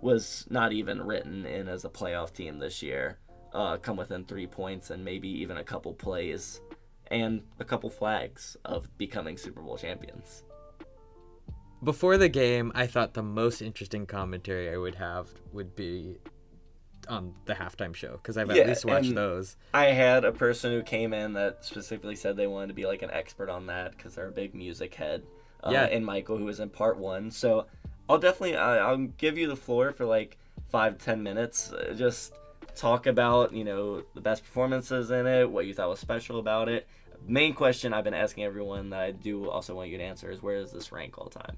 was 0.00 0.46
not 0.50 0.72
even 0.72 1.02
written 1.02 1.46
in 1.46 1.68
as 1.68 1.84
a 1.84 1.88
playoff 1.88 2.32
team 2.32 2.58
this 2.58 2.82
year 2.82 3.18
uh, 3.52 3.76
come 3.78 3.96
within 3.96 4.24
three 4.24 4.46
points 4.46 4.90
and 4.90 5.04
maybe 5.04 5.28
even 5.28 5.56
a 5.56 5.64
couple 5.64 5.92
plays 5.94 6.60
and 7.10 7.42
a 7.58 7.64
couple 7.64 7.88
flags 7.88 8.56
of 8.64 8.96
becoming 8.98 9.36
Super 9.36 9.62
Bowl 9.62 9.78
champions. 9.78 10.44
Before 11.82 12.16
the 12.16 12.28
game, 12.28 12.72
I 12.74 12.86
thought 12.86 13.14
the 13.14 13.22
most 13.22 13.62
interesting 13.62 14.06
commentary 14.06 14.70
I 14.70 14.76
would 14.76 14.94
have 14.96 15.28
would 15.52 15.76
be 15.76 16.18
on 17.08 17.32
the 17.44 17.54
halftime 17.54 17.94
show 17.94 18.12
because 18.12 18.36
I've 18.36 18.50
yeah, 18.50 18.62
at 18.62 18.68
least 18.68 18.84
watched 18.84 19.14
those. 19.14 19.56
I 19.72 19.86
had 19.86 20.24
a 20.24 20.32
person 20.32 20.72
who 20.72 20.82
came 20.82 21.12
in 21.12 21.34
that 21.34 21.64
specifically 21.64 22.16
said 22.16 22.36
they 22.36 22.46
wanted 22.46 22.68
to 22.68 22.74
be 22.74 22.86
like 22.86 23.02
an 23.02 23.10
expert 23.10 23.48
on 23.48 23.66
that 23.66 23.96
because 23.96 24.14
they're 24.14 24.28
a 24.28 24.32
big 24.32 24.54
music 24.54 24.94
head. 24.94 25.22
Uh, 25.66 25.70
yeah, 25.72 25.84
and 25.84 26.06
Michael, 26.06 26.38
who 26.38 26.44
was 26.44 26.60
in 26.60 26.70
part 26.70 26.96
one. 26.96 27.30
So 27.30 27.66
I'll 28.08 28.18
definitely 28.18 28.56
I'll 28.56 28.96
give 28.96 29.36
you 29.36 29.48
the 29.48 29.56
floor 29.56 29.92
for 29.92 30.04
like 30.04 30.38
five 30.68 30.98
ten 30.98 31.22
minutes. 31.22 31.72
Uh, 31.72 31.94
just 31.96 32.32
talk 32.74 33.06
about 33.06 33.52
you 33.52 33.64
know 33.64 34.02
the 34.14 34.20
best 34.20 34.44
performances 34.44 35.10
in 35.10 35.26
it, 35.26 35.50
what 35.50 35.66
you 35.66 35.74
thought 35.74 35.88
was 35.88 35.98
special 35.98 36.38
about 36.38 36.68
it. 36.68 36.86
Main 37.26 37.54
question 37.54 37.92
I've 37.92 38.04
been 38.04 38.14
asking 38.14 38.44
everyone 38.44 38.90
that 38.90 39.00
I 39.00 39.10
do 39.10 39.50
also 39.50 39.74
want 39.74 39.90
you 39.90 39.98
to 39.98 40.04
answer 40.04 40.30
is 40.30 40.42
where 40.42 40.60
does 40.60 40.70
this 40.70 40.92
rank 40.92 41.18
all 41.18 41.26
time? 41.26 41.56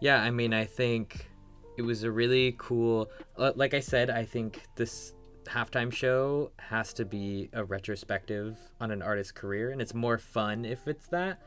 Yeah, 0.00 0.20
I 0.22 0.30
mean, 0.30 0.52
I 0.52 0.64
think 0.64 1.30
it 1.78 1.82
was 1.82 2.02
a 2.02 2.10
really 2.10 2.54
cool. 2.58 3.10
Uh, 3.38 3.52
like 3.54 3.72
I 3.72 3.80
said, 3.80 4.10
I 4.10 4.24
think 4.24 4.62
this 4.76 5.14
halftime 5.44 5.92
show 5.92 6.52
has 6.58 6.92
to 6.94 7.04
be 7.04 7.48
a 7.52 7.64
retrospective 7.64 8.58
on 8.80 8.90
an 8.90 9.02
artist's 9.02 9.32
career, 9.32 9.70
and 9.70 9.80
it's 9.80 9.94
more 9.94 10.18
fun 10.18 10.64
if 10.64 10.86
it's 10.86 11.06
that, 11.08 11.40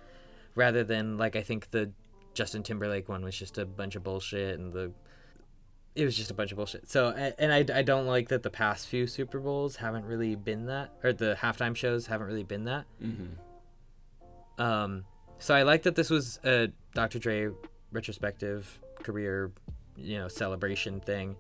rather 0.56 0.84
than 0.84 1.18
like 1.18 1.36
I 1.36 1.42
think 1.42 1.72
the 1.72 1.92
Justin 2.34 2.64
Timberlake 2.64 3.10
one 3.10 3.24
was 3.24 3.38
just 3.38 3.58
a 3.58 3.66
bunch 3.66 3.96
of 3.96 4.04
bullshit, 4.04 4.60
and 4.60 4.74
the 4.74 4.92
it 5.96 6.06
was 6.06 6.18
just 6.18 6.32
a 6.32 6.34
bunch 6.34 6.52
of 6.52 6.58
bullshit. 6.58 6.90
So, 6.90 7.10
and 7.10 7.54
I, 7.54 7.60
I 7.78 7.84
don't 7.84 8.08
like 8.08 8.30
that 8.30 8.42
the 8.42 8.50
past 8.50 8.88
few 8.88 9.06
Super 9.06 9.40
Bowls 9.40 9.76
haven't 9.76 10.06
really 10.06 10.36
been 10.36 10.66
that, 10.66 10.92
or 11.04 11.14
the 11.14 11.38
halftime 11.40 11.76
shows 11.76 12.08
haven't 12.08 12.28
really 12.28 12.44
been 12.44 12.66
that. 12.66 12.86
Mm-hmm. 13.02 14.62
Um, 14.62 15.06
so 15.38 15.54
I 15.54 15.64
like 15.64 15.84
that 15.84 15.96
this 15.96 16.10
was 16.10 16.40
a 16.44 16.70
Dr. 16.96 17.20
Dre 17.20 17.50
retrospective 17.92 18.80
career, 19.04 19.52
you 19.96 20.18
know, 20.18 20.28
celebration 20.28 21.00
thing. 21.00 21.36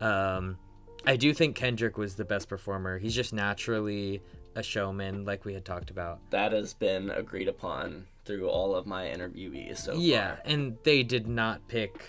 Um, 0.00 0.58
I 1.06 1.16
do 1.16 1.32
think 1.32 1.56
Kendrick 1.56 1.96
was 1.96 2.14
the 2.14 2.24
best 2.24 2.48
performer. 2.48 2.98
He's 2.98 3.14
just 3.14 3.32
naturally 3.32 4.20
a 4.54 4.62
showman, 4.62 5.24
like 5.24 5.44
we 5.44 5.54
had 5.54 5.64
talked 5.64 5.90
about. 5.90 6.18
That 6.30 6.52
has 6.52 6.74
been 6.74 7.10
agreed 7.10 7.48
upon 7.48 8.06
through 8.28 8.48
all 8.48 8.76
of 8.76 8.86
my 8.86 9.06
interviewees 9.06 9.78
so 9.78 9.94
yeah, 9.94 10.36
far. 10.36 10.42
and 10.44 10.76
they 10.84 11.02
did 11.02 11.26
not 11.26 11.66
pick 11.66 12.00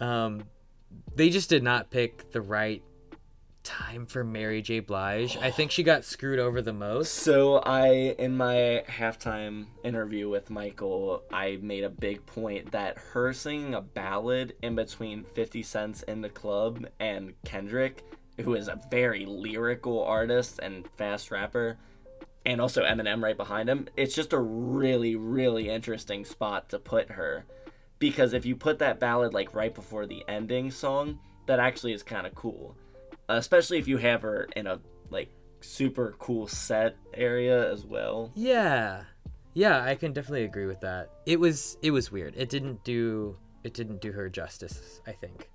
um, 0.00 0.42
they 1.14 1.30
just 1.30 1.48
did 1.48 1.62
not 1.62 1.90
pick 1.90 2.30
the 2.32 2.40
right 2.40 2.82
time 3.66 4.06
for 4.06 4.22
Mary 4.22 4.62
J. 4.62 4.78
Blige. 4.78 5.36
I 5.38 5.50
think 5.50 5.72
she 5.72 5.82
got 5.82 6.04
screwed 6.04 6.38
over 6.38 6.62
the 6.62 6.72
most. 6.72 7.14
So 7.14 7.56
I 7.56 8.14
in 8.18 8.36
my 8.36 8.84
halftime 8.88 9.66
interview 9.82 10.28
with 10.28 10.50
Michael, 10.50 11.24
I 11.32 11.58
made 11.60 11.84
a 11.84 11.90
big 11.90 12.24
point 12.26 12.72
that 12.72 12.96
her 13.12 13.32
singing 13.32 13.74
a 13.74 13.80
ballad 13.80 14.54
in 14.62 14.76
between 14.76 15.24
50 15.24 15.62
Cent's 15.62 16.02
in 16.04 16.20
the 16.20 16.28
club 16.28 16.86
and 17.00 17.34
Kendrick, 17.44 18.04
who 18.40 18.54
is 18.54 18.68
a 18.68 18.80
very 18.90 19.26
lyrical 19.26 20.02
artist 20.02 20.60
and 20.62 20.86
fast 20.96 21.30
rapper, 21.30 21.78
and 22.46 22.60
also 22.60 22.82
Eminem 22.84 23.22
right 23.22 23.36
behind 23.36 23.68
him. 23.68 23.88
It's 23.96 24.14
just 24.14 24.32
a 24.32 24.40
really 24.40 25.16
really 25.16 25.68
interesting 25.68 26.24
spot 26.24 26.70
to 26.70 26.78
put 26.78 27.10
her 27.10 27.44
because 27.98 28.32
if 28.32 28.46
you 28.46 28.56
put 28.56 28.78
that 28.78 29.00
ballad 29.00 29.34
like 29.34 29.54
right 29.54 29.74
before 29.74 30.06
the 30.06 30.24
ending 30.28 30.70
song, 30.70 31.18
that 31.46 31.58
actually 31.58 31.92
is 31.92 32.02
kind 32.02 32.26
of 32.26 32.34
cool. 32.34 32.76
especially 33.28 33.78
if 33.78 33.88
you 33.88 33.96
have 33.98 34.22
her 34.22 34.48
in 34.56 34.66
a 34.66 34.80
like 35.10 35.30
super 35.60 36.14
cool 36.18 36.46
set 36.46 36.96
area 37.14 37.70
as 37.72 37.84
well. 37.84 38.30
Yeah. 38.34 39.02
Yeah, 39.54 39.82
I 39.82 39.94
can 39.94 40.12
definitely 40.12 40.44
agree 40.44 40.66
with 40.66 40.80
that. 40.82 41.10
It 41.24 41.40
was 41.40 41.78
it 41.82 41.90
was 41.90 42.12
weird. 42.12 42.34
It 42.36 42.48
didn't 42.50 42.84
do 42.84 43.36
it 43.64 43.74
didn't 43.74 44.00
do 44.00 44.12
her 44.12 44.28
justice, 44.28 45.00
I 45.06 45.12
think. 45.12 45.50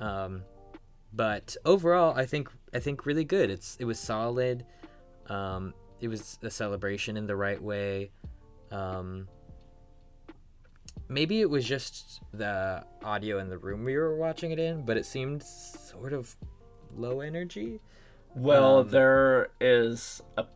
Um 0.00 0.44
but 1.12 1.56
overall, 1.66 2.14
I 2.16 2.24
think 2.24 2.48
I 2.72 2.78
think 2.78 3.04
really 3.04 3.24
good. 3.24 3.50
It's 3.50 3.76
it 3.80 3.84
was 3.84 3.98
solid. 3.98 4.64
Um 5.28 5.74
it 6.02 6.08
was 6.08 6.38
a 6.42 6.50
celebration 6.50 7.16
in 7.16 7.26
the 7.26 7.36
right 7.36 7.62
way. 7.62 8.10
Um 8.70 9.28
maybe 11.08 11.40
it 11.40 11.48
was 11.48 11.64
just 11.64 12.20
the 12.32 12.84
audio 13.02 13.38
in 13.38 13.48
the 13.48 13.58
room 13.58 13.84
we 13.84 13.96
were 13.96 14.16
watching 14.16 14.50
it 14.50 14.58
in, 14.58 14.84
but 14.84 14.96
it 14.96 15.06
seemed 15.06 15.42
sort 15.42 16.12
of 16.12 16.36
low 16.94 17.20
energy. 17.20 17.80
Well, 18.34 18.78
Um, 18.78 18.88
there 18.88 19.50
is 19.60 20.22
a 20.36 20.46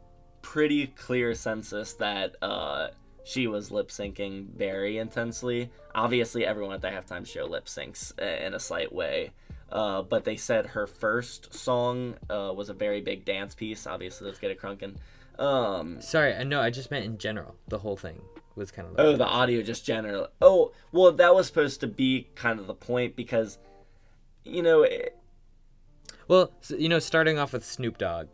pretty 0.43 0.87
clear 0.87 1.35
census 1.35 1.93
that 1.95 2.37
uh, 2.41 2.89
she 3.25 3.47
was 3.47 3.71
lip 3.71 3.89
syncing 3.89 4.49
very 4.55 4.97
intensely. 4.97 5.71
Obviously, 5.95 6.47
everyone 6.47 6.75
at 6.75 6.81
the 6.81 6.89
halftime 6.89 7.27
show 7.27 7.45
lip 7.45 7.67
syncs 7.67 8.19
in 8.19 8.55
a 8.55 8.61
slight 8.61 8.93
way. 8.95 9.33
Uh, 9.71 10.01
but 10.01 10.25
they 10.25 10.37
said 10.37 10.69
her 10.69 10.87
first 10.87 11.53
song 11.53 12.15
uh, 12.31 12.53
was 12.55 12.69
a 12.69 12.75
very 12.75 13.01
big 13.01 13.25
dance 13.25 13.55
piece. 13.55 13.87
Obviously, 13.87 14.27
let's 14.27 14.39
get 14.39 14.51
it 14.51 14.61
crunking. 14.61 14.97
Um, 15.39 16.01
Sorry, 16.01 16.35
I 16.35 16.45
know 16.45 16.61
I 16.61 16.71
just 16.71 16.91
meant 16.91 17.05
in 17.05 17.19
general. 17.19 17.57
The 17.69 17.79
whole 17.79 17.97
thing 17.97 18.23
was 18.55 18.71
kind 18.71 18.89
of 18.89 18.95
oh, 18.99 19.17
the 19.17 19.27
audio 19.27 19.63
just 19.63 19.85
general. 19.85 20.29
Oh, 20.41 20.73
well, 20.93 21.13
that 21.13 21.35
was 21.35 21.47
supposed 21.47 21.81
to 21.81 21.87
be 21.87 22.29
kind 22.35 22.59
of 22.59 22.67
the 22.67 22.75
point 22.75 23.17
because, 23.17 23.59
you 24.45 24.63
know, 24.63 24.83
it, 24.83 25.17
Well, 26.27 26.53
s 26.63 26.73
you 26.79 26.89
know, 26.89 26.99
starting 26.99 27.39
off 27.39 27.53
with 27.53 27.65
Snoop 27.65 27.99
Dogg, 27.99 28.29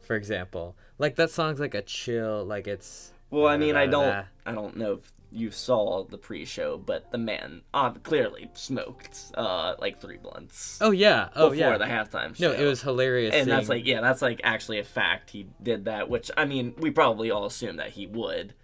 for 0.00 0.16
example, 0.16 0.76
like 0.98 1.16
that 1.16 1.30
song's 1.30 1.60
like 1.60 1.74
a 1.74 1.82
chill, 1.82 2.44
like 2.44 2.66
it's. 2.66 3.12
Well, 3.30 3.46
I 3.46 3.56
mean, 3.56 3.76
I 3.76 3.86
don't, 3.86 4.26
I 4.44 4.52
don't 4.52 4.76
know 4.76 4.94
if 4.94 5.12
you 5.32 5.50
saw 5.52 6.02
the 6.04 6.18
pre-show, 6.18 6.76
but 6.78 7.10
the 7.12 7.18
man 7.18 7.62
uh, 7.72 7.90
clearly 7.90 8.50
smoked 8.54 9.30
uh, 9.34 9.74
like 9.78 10.00
three 10.00 10.16
blunts 10.16 10.78
Oh 10.80 10.90
yeah, 10.90 11.28
oh 11.36 11.50
before 11.50 11.70
yeah. 11.70 11.78
the 11.78 11.84
halftime 11.84 12.34
show. 12.36 12.48
no, 12.48 12.58
it 12.58 12.64
was 12.64 12.82
hilarious. 12.82 13.32
and 13.34 13.48
that's 13.48 13.68
like, 13.68 13.86
yeah, 13.86 14.00
that's 14.00 14.22
like 14.22 14.40
actually 14.42 14.80
a 14.80 14.84
fact. 14.84 15.30
He 15.30 15.46
did 15.62 15.84
that, 15.84 16.08
which 16.10 16.30
I 16.36 16.44
mean, 16.46 16.74
we 16.78 16.90
probably 16.90 17.30
all 17.30 17.46
assumed 17.46 17.78
that 17.78 17.90
he 17.90 18.06
would. 18.08 18.54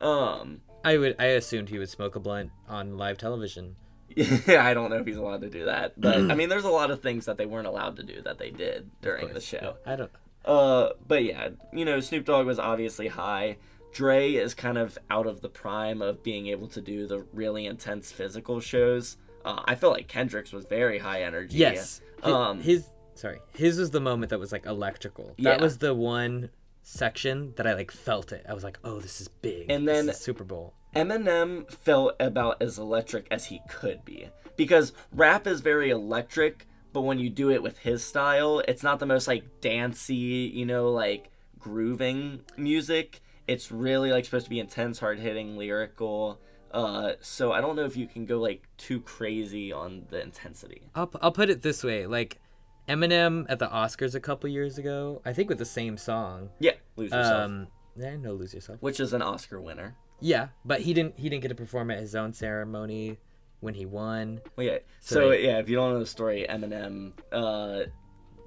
Um, 0.00 0.62
I 0.84 0.96
would, 0.96 1.16
I 1.18 1.26
assumed 1.26 1.68
he 1.68 1.78
would 1.78 1.90
smoke 1.90 2.16
a 2.16 2.20
blunt 2.20 2.50
on 2.68 2.96
live 2.96 3.18
television. 3.18 3.76
Yeah, 4.14 4.38
I 4.66 4.72
don't 4.72 4.88
know 4.90 4.96
if 4.96 5.06
he's 5.06 5.16
allowed 5.16 5.42
to 5.42 5.50
do 5.50 5.66
that, 5.66 6.00
but 6.00 6.16
I 6.16 6.34
mean, 6.36 6.48
there's 6.48 6.64
a 6.64 6.70
lot 6.70 6.90
of 6.90 7.02
things 7.02 7.26
that 7.26 7.36
they 7.36 7.44
weren't 7.46 7.66
allowed 7.66 7.96
to 7.96 8.02
do 8.02 8.22
that 8.22 8.38
they 8.38 8.50
did 8.50 8.90
during 9.02 9.34
the 9.34 9.40
show. 9.40 9.76
I 9.84 9.96
don't. 9.96 10.10
Uh, 10.44 10.90
but 11.06 11.24
yeah, 11.24 11.50
you 11.72 11.84
know, 11.84 12.00
Snoop 12.00 12.24
Dogg 12.24 12.46
was 12.46 12.58
obviously 12.58 13.08
high. 13.08 13.58
Dre 13.92 14.32
is 14.34 14.54
kind 14.54 14.76
of 14.78 14.98
out 15.10 15.26
of 15.26 15.40
the 15.40 15.48
prime 15.48 16.02
of 16.02 16.22
being 16.22 16.48
able 16.48 16.68
to 16.68 16.80
do 16.80 17.06
the 17.06 17.20
really 17.32 17.66
intense 17.66 18.12
physical 18.12 18.60
shows. 18.60 19.16
Uh, 19.44 19.62
I 19.64 19.74
felt 19.74 19.94
like 19.94 20.08
Kendrick's 20.08 20.52
was 20.52 20.66
very 20.66 20.98
high 20.98 21.22
energy. 21.22 21.56
Yes. 21.58 22.00
Um, 22.22 22.60
his 22.60 22.86
sorry, 23.14 23.38
his 23.54 23.78
was 23.78 23.90
the 23.92 24.00
moment 24.00 24.30
that 24.30 24.38
was 24.38 24.52
like 24.52 24.66
electrical. 24.66 25.34
That 25.38 25.58
Yeah. 25.58 25.62
was 25.62 25.78
the 25.78 25.94
one 25.94 26.50
section 26.82 27.52
that 27.56 27.66
I 27.66 27.74
like 27.74 27.90
felt 27.90 28.32
it. 28.32 28.44
I 28.48 28.54
was 28.54 28.62
like, 28.64 28.78
oh, 28.84 29.00
this 29.00 29.20
is 29.20 29.28
big. 29.28 29.70
And 29.70 29.86
This 29.88 30.06
then- 30.06 30.14
Super 30.14 30.44
Bowl. 30.44 30.74
Eminem 30.94 31.70
felt 31.70 32.14
about 32.18 32.60
as 32.62 32.78
electric 32.78 33.26
as 33.30 33.46
he 33.46 33.60
could 33.68 34.02
be 34.04 34.28
because 34.56 34.92
rap 35.12 35.46
is 35.46 35.60
very 35.60 35.90
electric, 35.90 36.66
but 36.94 37.02
when 37.02 37.18
you 37.18 37.28
do 37.28 37.50
it 37.50 37.62
with 37.62 37.78
his 37.78 38.02
style, 38.02 38.62
it's 38.66 38.82
not 38.82 38.98
the 38.98 39.04
most 39.06 39.28
like 39.28 39.60
dancey, 39.60 40.14
you 40.54 40.64
know, 40.64 40.90
like 40.90 41.30
grooving 41.58 42.40
music. 42.56 43.20
It's 43.48 43.70
really 43.70 44.10
like 44.12 44.24
supposed 44.24 44.46
to 44.46 44.50
be 44.50 44.60
intense, 44.60 44.98
hard 44.98 45.18
hitting, 45.18 45.56
lyrical. 45.56 46.40
Uh, 46.72 47.12
so 47.20 47.52
I 47.52 47.60
don't 47.60 47.76
know 47.76 47.84
if 47.84 47.96
you 47.96 48.06
can 48.06 48.26
go 48.26 48.38
like 48.40 48.66
too 48.76 49.00
crazy 49.00 49.72
on 49.72 50.04
the 50.10 50.20
intensity. 50.20 50.82
I'll 50.94 51.10
I'll 51.22 51.32
put 51.32 51.48
it 51.50 51.62
this 51.62 51.82
way, 51.84 52.06
like 52.06 52.40
Eminem 52.88 53.46
at 53.48 53.58
the 53.58 53.66
Oscars 53.68 54.14
a 54.14 54.20
couple 54.20 54.48
years 54.50 54.78
ago, 54.78 55.22
I 55.24 55.32
think 55.32 55.48
with 55.48 55.58
the 55.58 55.64
same 55.64 55.96
song. 55.96 56.50
Yeah, 56.58 56.72
lose 56.96 57.12
yourself, 57.12 57.44
Um, 57.44 57.66
yeah, 57.96 58.16
no, 58.16 58.32
lose 58.34 58.52
yourself. 58.54 58.78
which 58.82 59.00
is 59.00 59.12
an 59.12 59.22
Oscar 59.22 59.60
winner. 59.60 59.96
Yeah, 60.20 60.48
but 60.64 60.80
he 60.80 60.92
didn't 60.94 61.18
he 61.18 61.28
didn't 61.28 61.42
get 61.42 61.48
to 61.48 61.54
perform 61.54 61.90
at 61.90 61.98
his 61.98 62.14
own 62.14 62.32
ceremony 62.32 63.18
when 63.60 63.74
he 63.74 63.86
won. 63.86 64.40
Well, 64.56 64.66
yeah. 64.66 64.78
So 65.00 65.14
So, 65.14 65.30
yeah, 65.32 65.58
if 65.58 65.68
you 65.68 65.76
don't 65.76 65.92
know 65.94 65.98
the 66.00 66.06
story, 66.06 66.46
Eminem 66.48 67.12
uh, 67.32 67.84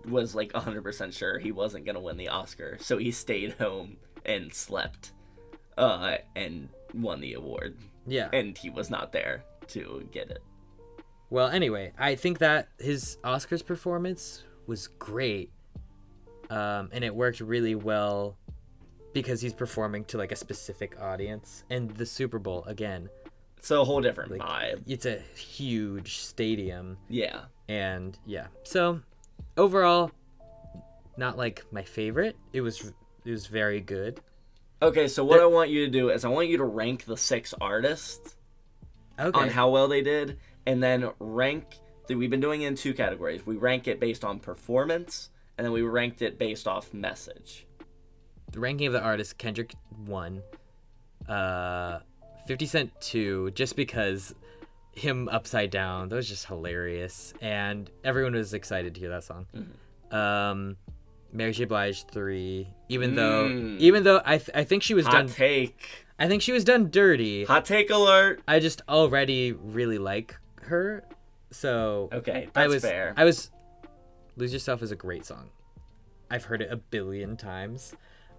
was 0.05 0.33
like 0.35 0.51
100% 0.53 1.13
sure 1.13 1.37
he 1.39 1.51
wasn't 1.51 1.85
gonna 1.85 1.99
win 1.99 2.17
the 2.17 2.29
Oscar, 2.29 2.77
so 2.79 2.97
he 2.97 3.11
stayed 3.11 3.53
home 3.53 3.97
and 4.29 4.53
slept, 4.53 5.11
uh, 5.77 6.17
and 6.35 6.69
won 6.93 7.19
the 7.19 7.33
award, 7.33 7.77
Yeah. 8.07 8.29
and 8.31 8.57
he 8.57 8.69
was 8.69 8.89
not 8.89 9.11
there 9.11 9.43
to 9.67 10.07
get 10.11 10.29
it. 10.31 10.41
Well, 11.29 11.47
anyway, 11.49 11.91
I 11.97 12.15
think 12.15 12.37
that 12.39 12.69
his 12.79 13.17
Oscars 13.23 13.65
performance 13.65 14.43
was 14.65 14.87
great. 14.87 15.51
Um, 16.49 16.89
and 16.91 17.03
it 17.03 17.13
worked 17.13 17.41
really 17.41 17.75
well 17.75 18.35
because 19.13 19.39
he's 19.41 19.53
performing 19.53 20.05
to 20.05 20.17
like 20.17 20.31
a 20.31 20.35
specific 20.35 20.99
audience. 20.99 21.63
And 21.69 21.91
the 21.91 22.05
Super 22.07 22.39
Bowl, 22.39 22.63
again, 22.65 23.09
It's 23.57 23.69
a 23.71 23.83
whole 23.83 23.99
different 24.01 24.31
Like- 24.31 24.41
vibe. 24.41 24.83
it's 24.87 25.05
a 25.05 25.19
huge 25.35 26.17
stadium. 26.19 26.97
Yeah. 27.09 27.45
And 27.67 28.17
yeah. 28.25 28.47
So 28.63 29.01
overall, 29.57 30.11
not 31.17 31.37
like 31.37 31.65
my 31.71 31.83
favorite. 31.83 32.37
It 32.53 32.61
was 32.61 32.93
it 33.29 33.33
was 33.33 33.47
very 33.47 33.79
good. 33.79 34.19
Okay, 34.81 35.07
so 35.07 35.23
what 35.23 35.39
I 35.39 35.45
want 35.45 35.69
you 35.69 35.85
to 35.85 35.91
do 35.91 36.09
is 36.09 36.25
I 36.25 36.29
want 36.29 36.47
you 36.47 36.57
to 36.57 36.63
rank 36.63 37.05
the 37.05 37.17
six 37.17 37.53
artists 37.61 38.35
Okay. 39.19 39.37
on 39.39 39.49
how 39.49 39.69
well 39.69 39.87
they 39.87 40.01
did, 40.01 40.39
and 40.65 40.81
then 40.81 41.09
rank. 41.19 41.65
We've 42.07 42.29
been 42.29 42.39
doing 42.39 42.61
it 42.63 42.67
in 42.67 42.75
two 42.75 42.93
categories. 42.93 43.45
We 43.45 43.55
rank 43.57 43.87
it 43.87 43.99
based 43.99 44.23
on 44.23 44.39
performance, 44.39 45.29
and 45.57 45.65
then 45.65 45.73
we 45.73 45.81
ranked 45.83 46.21
it 46.21 46.39
based 46.39 46.67
off 46.67 46.93
message. 46.93 47.67
the 48.51 48.59
ranking 48.59 48.87
of 48.87 48.93
the 48.93 49.01
artist 49.01 49.37
kendrick 49.37 49.75
one 50.07 50.41
uh 51.27 51.99
50 52.47 52.65
cent 52.65 52.91
two 52.99 53.51
just 53.51 53.75
because 53.75 54.33
him 54.93 55.29
upside 55.29 55.69
down 55.69 56.09
that 56.09 56.15
was 56.15 56.27
just 56.27 56.45
hilarious 56.47 57.31
and 57.41 57.91
everyone 58.03 58.33
was 58.33 58.55
excited 58.55 58.95
to 58.95 58.99
hear 58.99 59.09
that 59.09 59.23
song 59.23 59.45
um 60.11 60.75
mary 61.31 61.51
j 61.51 61.65
blige 61.65 62.05
three 62.07 62.67
even 62.89 63.15
though 63.15 63.45
Mm. 63.47 63.77
even 63.79 64.03
though 64.03 64.21
i 64.25 64.37
th- 64.37 64.49
i 64.55 64.63
think 64.63 64.81
she 64.83 64.93
was 64.93 65.05
done. 65.05 65.13
Hot 65.13 65.27
done 65.27 65.35
take. 65.35 66.05
i 66.17 66.27
think 66.27 66.41
she 66.41 66.51
was 66.51 66.63
done 66.63 66.89
dirty 66.89 67.45
Hot 67.45 67.65
take 67.65 67.89
alert. 67.89 68.41
i 68.47 68.59
just 68.59 68.81
already 68.89 69.51
really 69.51 69.97
like 69.97 70.37
her 70.63 71.03
so 71.51 72.09
Okay, 72.13 72.47
that's 72.53 72.57
I 72.65 72.67
was 72.67 72.83
fair. 72.83 73.13
I 73.17 73.23
was 73.25 73.49
Lose 74.37 74.53
Yourself 74.53 74.83
is 74.83 74.91
a 74.91 74.95
great 74.95 75.25
song. 75.25 75.49
I've 76.29 76.45
heard 76.45 76.61
it 76.61 76.71
a 76.71 76.77
billion 76.77 77.35
times. 77.37 77.93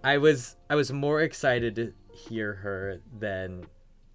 I 0.05 0.19
was 0.19 0.55
I 0.71 0.77
was 0.77 0.93
more 0.93 1.21
excited 1.21 1.75
to 1.75 1.93
hear 2.15 2.55
her 2.55 3.01
than 3.19 3.67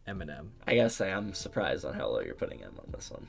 Eminem. 0.08 0.48
I 0.66 0.76
gotta 0.78 0.90
say, 0.90 1.12
I'm 1.12 1.34
surprised 1.34 1.84
on 1.84 1.94
how 1.94 2.08
low 2.08 2.22
you're 2.22 2.36
putting 2.36 2.60
him 2.60 2.74
on 2.80 2.90
this 2.94 3.12
one. 3.12 3.28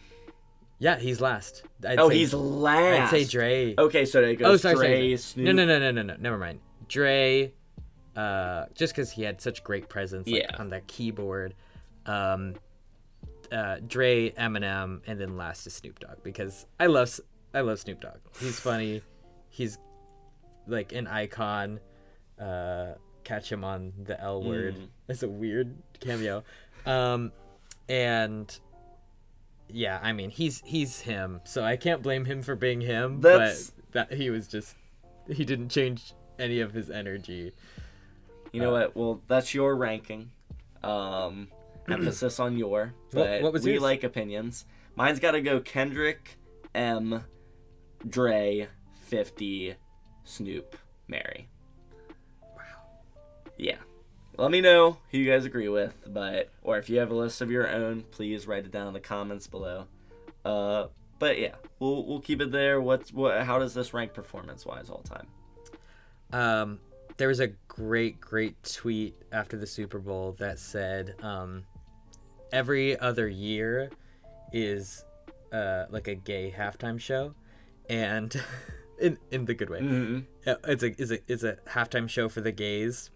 Yeah, 0.78 0.98
he's 0.98 1.20
last. 1.20 1.62
I'd 1.86 1.98
oh, 1.98 2.08
say, 2.08 2.18
he's 2.18 2.34
last. 2.34 3.12
I'd 3.12 3.24
say 3.24 3.24
Dre. 3.24 3.74
Okay, 3.78 4.04
so 4.04 4.20
it 4.20 4.36
goes 4.36 4.46
oh, 4.46 4.56
sorry, 4.56 4.74
Dre, 4.74 4.88
sorry. 4.88 5.16
Snoop. 5.16 5.46
No, 5.46 5.52
no, 5.52 5.64
no, 5.64 5.78
no, 5.78 5.90
no, 5.90 6.02
no. 6.02 6.16
Never 6.18 6.38
mind. 6.38 6.60
Dre, 6.88 7.52
uh, 8.14 8.66
just 8.74 8.94
because 8.94 9.10
he 9.10 9.22
had 9.22 9.40
such 9.40 9.64
great 9.64 9.88
presence 9.88 10.28
like, 10.28 10.42
Yeah. 10.42 10.56
on 10.58 10.70
that 10.70 10.86
keyboard. 10.86 11.54
Um, 12.04 12.54
uh, 13.50 13.76
Dre, 13.86 14.30
Eminem, 14.30 15.00
and 15.06 15.20
then 15.20 15.36
last 15.36 15.66
is 15.66 15.74
Snoop 15.74 15.98
Dogg 16.00 16.22
because 16.22 16.66
I 16.78 16.86
love 16.86 17.18
I 17.54 17.60
love 17.60 17.78
Snoop 17.80 18.00
Dogg. 18.00 18.18
He's 18.40 18.60
funny. 18.60 19.02
He's 19.48 19.78
like 20.66 20.92
an 20.92 21.06
icon. 21.06 21.80
Uh, 22.38 22.94
catch 23.24 23.50
him 23.50 23.64
on 23.64 23.92
the 24.04 24.20
L 24.20 24.42
word. 24.42 24.76
Mm. 24.76 24.88
It's 25.08 25.22
a 25.22 25.28
weird 25.28 25.74
cameo. 26.00 26.44
Um, 26.84 27.32
and 27.88 28.58
yeah, 29.68 29.98
I 30.02 30.12
mean 30.12 30.30
he's 30.30 30.62
he's 30.64 31.00
him, 31.00 31.40
so 31.44 31.62
I 31.64 31.76
can't 31.76 32.02
blame 32.02 32.24
him 32.24 32.42
for 32.42 32.54
being 32.56 32.80
him. 32.80 33.20
That's- 33.20 33.70
But 33.92 34.08
that 34.10 34.12
he 34.18 34.30
was 34.30 34.46
just 34.48 34.76
he 35.28 35.44
didn't 35.44 35.70
change 35.70 36.12
any 36.38 36.60
of 36.60 36.72
his 36.72 36.90
energy. 36.90 37.52
You 38.52 38.60
know 38.60 38.70
what? 38.72 38.94
Well, 38.96 39.20
that's 39.26 39.54
your 39.54 39.74
ranking. 39.76 40.30
Um, 40.82 41.48
emphasis 41.88 42.38
on 42.40 42.56
your. 42.56 42.94
What- 43.12 43.24
But 43.24 43.42
what 43.42 43.52
was 43.52 43.64
we 43.64 43.72
yours? 43.72 43.82
like 43.82 44.04
opinions. 44.04 44.64
Mine's 44.94 45.20
got 45.20 45.32
to 45.32 45.40
go 45.42 45.60
Kendrick, 45.60 46.38
M, 46.74 47.24
Dre, 48.08 48.68
50, 49.02 49.74
Snoop, 50.24 50.76
Mary. 51.08 51.48
Wow. 52.56 52.62
Yeah. 53.58 53.76
Let 54.38 54.50
me 54.50 54.60
know 54.60 54.98
who 55.10 55.18
you 55.18 55.30
guys 55.30 55.46
agree 55.46 55.68
with, 55.68 55.94
but 56.06 56.50
or 56.62 56.76
if 56.78 56.90
you 56.90 56.98
have 56.98 57.10
a 57.10 57.14
list 57.14 57.40
of 57.40 57.50
your 57.50 57.68
own, 57.68 58.04
please 58.10 58.46
write 58.46 58.64
it 58.66 58.70
down 58.70 58.88
in 58.88 58.92
the 58.92 59.00
comments 59.00 59.46
below. 59.46 59.86
Uh, 60.44 60.88
but 61.18 61.38
yeah, 61.38 61.54
we'll 61.78 62.04
we'll 62.04 62.20
keep 62.20 62.42
it 62.42 62.52
there. 62.52 62.80
What's 62.80 63.12
what? 63.12 63.42
How 63.44 63.58
does 63.58 63.72
this 63.72 63.94
rank 63.94 64.12
performance 64.12 64.66
wise 64.66 64.90
all 64.90 65.02
time? 65.02 65.26
Um, 66.32 66.80
there 67.16 67.28
was 67.28 67.40
a 67.40 67.48
great, 67.68 68.20
great 68.20 68.62
tweet 68.62 69.14
after 69.32 69.56
the 69.56 69.66
Super 69.66 69.98
Bowl 69.98 70.34
that 70.38 70.58
said, 70.58 71.14
um, 71.22 71.64
every 72.52 72.98
other 72.98 73.28
year 73.28 73.90
is 74.52 75.04
uh, 75.52 75.84
like 75.90 76.08
a 76.08 76.14
gay 76.14 76.54
halftime 76.56 77.00
show, 77.00 77.34
and 77.88 78.38
in 79.00 79.18
in 79.30 79.46
the 79.46 79.54
good 79.54 79.70
way, 79.70 79.80
Mm-hmm. 79.80 80.50
Uh, 80.50 80.54
it's 80.68 80.82
a 80.82 81.00
is 81.00 81.10
a 81.10 81.18
it's 81.26 81.42
a 81.42 81.56
halftime 81.68 82.08
show 82.08 82.28
for 82.28 82.42
the 82.42 82.52
gays. 82.52 83.10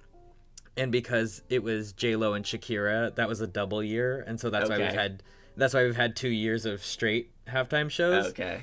And 0.76 0.92
because 0.92 1.42
it 1.48 1.62
was 1.62 1.92
J 1.92 2.16
Lo 2.16 2.32
and 2.32 2.44
Shakira, 2.44 3.14
that 3.16 3.28
was 3.28 3.40
a 3.40 3.46
double 3.46 3.82
year, 3.82 4.24
and 4.26 4.40
so 4.40 4.50
that's 4.50 4.70
why 4.70 4.78
we've 4.78 4.92
had 4.92 5.22
that's 5.56 5.74
why 5.74 5.84
we've 5.84 5.96
had 5.96 6.16
two 6.16 6.28
years 6.28 6.64
of 6.64 6.82
straight 6.82 7.30
halftime 7.46 7.90
shows. 7.90 8.26
Okay. 8.28 8.62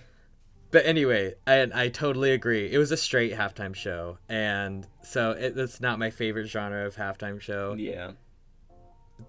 But 0.72 0.86
anyway, 0.86 1.36
I 1.46 1.67
I 1.74 1.89
totally 1.89 2.32
agree. 2.32 2.72
It 2.72 2.78
was 2.78 2.91
a 2.91 2.98
straight 2.98 3.34
halftime 3.34 3.76
show, 3.76 4.17
and 4.28 4.88
so 5.04 5.32
it, 5.32 5.58
it's 5.58 5.80
not 5.80 6.00
my 6.00 6.10
favorite 6.10 6.48
genre 6.48 6.86
of 6.86 6.96
halftime 6.96 7.39
show. 7.39 7.76
Yeah. 7.78 8.12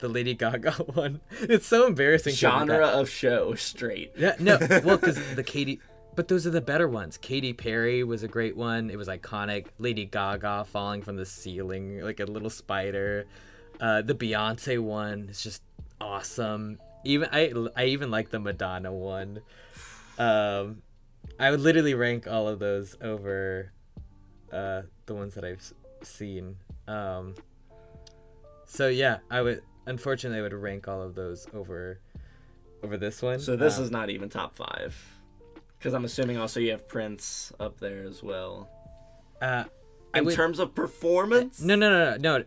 The 0.00 0.08
Lady 0.08 0.34
Gaga 0.34 0.72
one, 0.94 1.20
it's 1.40 1.66
so 1.66 1.86
embarrassing. 1.86 2.34
Genre 2.34 2.86
of 2.86 3.08
show 3.08 3.54
straight. 3.54 4.12
Yeah, 4.16 4.34
no, 4.38 4.58
well, 4.84 4.98
because 4.98 5.18
the 5.34 5.42
Katy, 5.42 5.80
but 6.18 6.26
those 6.26 6.48
are 6.48 6.50
the 6.50 6.60
better 6.60 6.88
ones. 6.88 7.16
Katy 7.16 7.52
Perry 7.52 8.02
was 8.02 8.24
a 8.24 8.26
great 8.26 8.56
one. 8.56 8.90
It 8.90 8.96
was 8.96 9.06
iconic. 9.06 9.66
Lady 9.78 10.04
Gaga 10.04 10.64
falling 10.64 11.00
from 11.00 11.14
the 11.14 11.24
ceiling 11.24 12.00
like 12.00 12.18
a 12.18 12.24
little 12.24 12.50
spider. 12.50 13.28
Uh, 13.80 14.02
the 14.02 14.16
Beyonce 14.16 14.80
one 14.80 15.28
is 15.30 15.40
just 15.40 15.62
awesome. 16.00 16.80
Even 17.04 17.28
I, 17.30 17.52
I 17.76 17.84
even 17.84 18.10
like 18.10 18.30
the 18.30 18.40
Madonna 18.40 18.92
one. 18.92 19.42
Um, 20.18 20.82
I 21.38 21.52
would 21.52 21.60
literally 21.60 21.94
rank 21.94 22.26
all 22.26 22.48
of 22.48 22.58
those 22.58 22.96
over 23.00 23.70
uh, 24.52 24.82
the 25.06 25.14
ones 25.14 25.34
that 25.36 25.44
I've 25.44 25.72
seen. 26.02 26.56
Um, 26.88 27.36
so 28.66 28.88
yeah, 28.88 29.18
I 29.30 29.40
would. 29.40 29.62
Unfortunately, 29.86 30.40
I 30.40 30.42
would 30.42 30.52
rank 30.52 30.88
all 30.88 31.00
of 31.00 31.14
those 31.14 31.46
over 31.54 32.00
over 32.82 32.96
this 32.96 33.22
one. 33.22 33.38
So 33.38 33.54
this 33.54 33.78
Um, 33.78 33.84
is 33.84 33.92
not 33.92 34.10
even 34.10 34.28
top 34.28 34.56
five. 34.56 34.96
Because 35.78 35.94
I'm 35.94 36.04
assuming 36.04 36.38
also 36.38 36.60
you 36.60 36.72
have 36.72 36.88
Prince 36.88 37.52
up 37.60 37.78
there 37.78 38.02
as 38.04 38.22
well. 38.22 38.68
Uh, 39.40 39.64
In 40.14 40.24
would, 40.24 40.34
terms 40.34 40.58
of 40.58 40.74
performance, 40.74 41.60
no, 41.60 41.76
no, 41.76 41.88
no, 41.90 42.16
no, 42.16 42.38
no. 42.38 42.44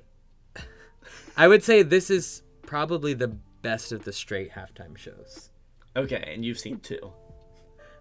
I 1.38 1.48
would 1.48 1.64
say 1.64 1.82
this 1.84 2.10
is 2.10 2.44
probably 2.64 3.14
the 3.14 3.30
best 3.62 3.92
of 3.92 4.04
the 4.04 4.12
straight 4.12 4.52
halftime 4.52 4.98
shows. 4.98 5.50
okay, 5.96 6.32
and 6.34 6.44
you've 6.44 6.60
seen 6.60 6.80
two, 6.80 7.12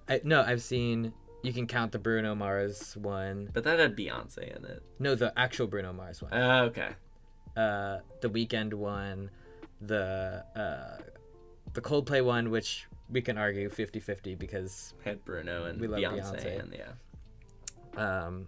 I 0.09 0.21
no, 0.25 0.43
I've 0.43 0.62
seen. 0.62 1.12
You 1.43 1.53
can 1.55 1.66
count 1.66 1.93
the 1.93 1.99
Bruno 1.99 2.35
Mars 2.35 2.97
one. 2.99 3.49
but 3.55 3.64
that 3.64 3.79
had 3.79 3.97
Beyonce 3.97 4.55
in 4.57 4.64
it. 4.66 4.83
No, 4.99 5.14
the 5.14 5.33
actual 5.38 5.66
Bruno 5.69 5.90
Mars 5.93 6.21
one. 6.21 6.33
Uh, 6.35 6.64
okay, 6.69 6.88
Uh, 7.57 7.99
the 8.21 8.29
Weeknd 8.29 8.75
one, 8.75 9.31
the 9.81 10.45
uh, 10.57 11.03
the 11.73 11.81
Coldplay 11.81 12.23
one, 12.25 12.51
which 12.51 12.87
we 13.11 13.20
can 13.23 13.37
argue 13.38 13.68
50-50 13.68 14.38
because 14.38 14.94
had 15.05 15.25
Bruno 15.25 15.64
and 15.64 15.81
We 15.81 15.87
love 15.88 16.01
Beyonce, 16.01 16.44
Beyonce. 16.44 16.61
and 16.61 16.77
yeah, 17.96 18.25
um. 18.27 18.46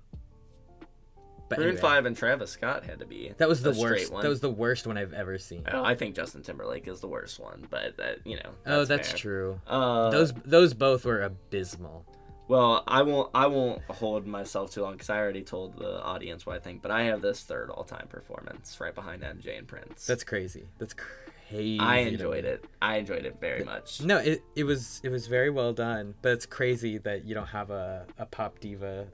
But 1.48 1.58
Maroon 1.58 1.72
anyway, 1.72 1.82
Five 1.82 2.06
and 2.06 2.16
Travis 2.16 2.50
Scott 2.50 2.86
had 2.86 3.00
to 3.00 3.04
be. 3.04 3.34
That 3.36 3.46
was 3.48 3.60
the 3.62 3.74
worst. 3.74 4.10
One. 4.10 4.22
That 4.22 4.28
was 4.30 4.40
the 4.40 4.48
worst 4.50 4.86
one 4.86 4.96
I've 4.96 5.12
ever 5.12 5.36
seen. 5.36 5.64
Oh, 5.70 5.84
I 5.84 5.94
think 5.94 6.14
Justin 6.16 6.42
Timberlake 6.42 6.88
is 6.88 7.00
the 7.00 7.08
worst 7.08 7.38
one, 7.38 7.66
but 7.68 7.98
that 7.98 8.26
you 8.26 8.36
know. 8.36 8.50
oh, 8.64 8.84
that's 8.86 9.08
fair. 9.08 9.18
true. 9.18 9.60
Uh, 9.66 10.08
Those 10.10 10.32
those 10.46 10.72
both 10.72 11.04
were 11.04 11.20
abysmal. 11.22 12.06
Well, 12.48 12.84
I 12.86 13.02
won't. 13.02 13.30
I 13.34 13.46
won't 13.48 13.82
hold 13.84 14.26
myself 14.26 14.72
too 14.72 14.82
long 14.82 14.92
because 14.92 15.10
I 15.10 15.18
already 15.18 15.42
told 15.42 15.76
the 15.76 16.02
audience 16.02 16.46
what 16.46 16.56
I 16.56 16.58
think. 16.58 16.80
But 16.80 16.90
I 16.90 17.02
have 17.04 17.20
this 17.20 17.42
third 17.42 17.68
all-time 17.70 18.06
performance 18.08 18.78
right 18.80 18.94
behind 18.94 19.22
MJ 19.22 19.58
and 19.58 19.68
Prince. 19.68 20.06
That's 20.06 20.24
crazy. 20.24 20.64
That's 20.78 20.94
crazy. 20.94 21.18
I 21.52 21.98
enjoyed 21.98 22.44
it. 22.44 22.64
I 22.80 22.96
enjoyed 22.96 23.24
it 23.24 23.38
very 23.40 23.64
much. 23.64 24.00
No, 24.02 24.18
it, 24.18 24.42
it 24.56 24.64
was 24.64 25.00
it 25.02 25.08
was 25.10 25.26
very 25.26 25.50
well 25.50 25.72
done, 25.72 26.14
but 26.22 26.32
it's 26.32 26.46
crazy 26.46 26.98
that 26.98 27.24
you 27.24 27.34
don't 27.34 27.48
have 27.48 27.70
a, 27.70 28.06
a 28.18 28.26
pop 28.26 28.58
diva 28.60 29.08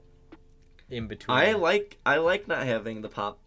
in 0.89 1.07
between. 1.07 1.37
I 1.37 1.53
like. 1.53 1.97
I 2.05 2.17
like 2.17 2.47
not 2.47 2.65
having 2.65 3.01
the 3.01 3.09
pop 3.09 3.39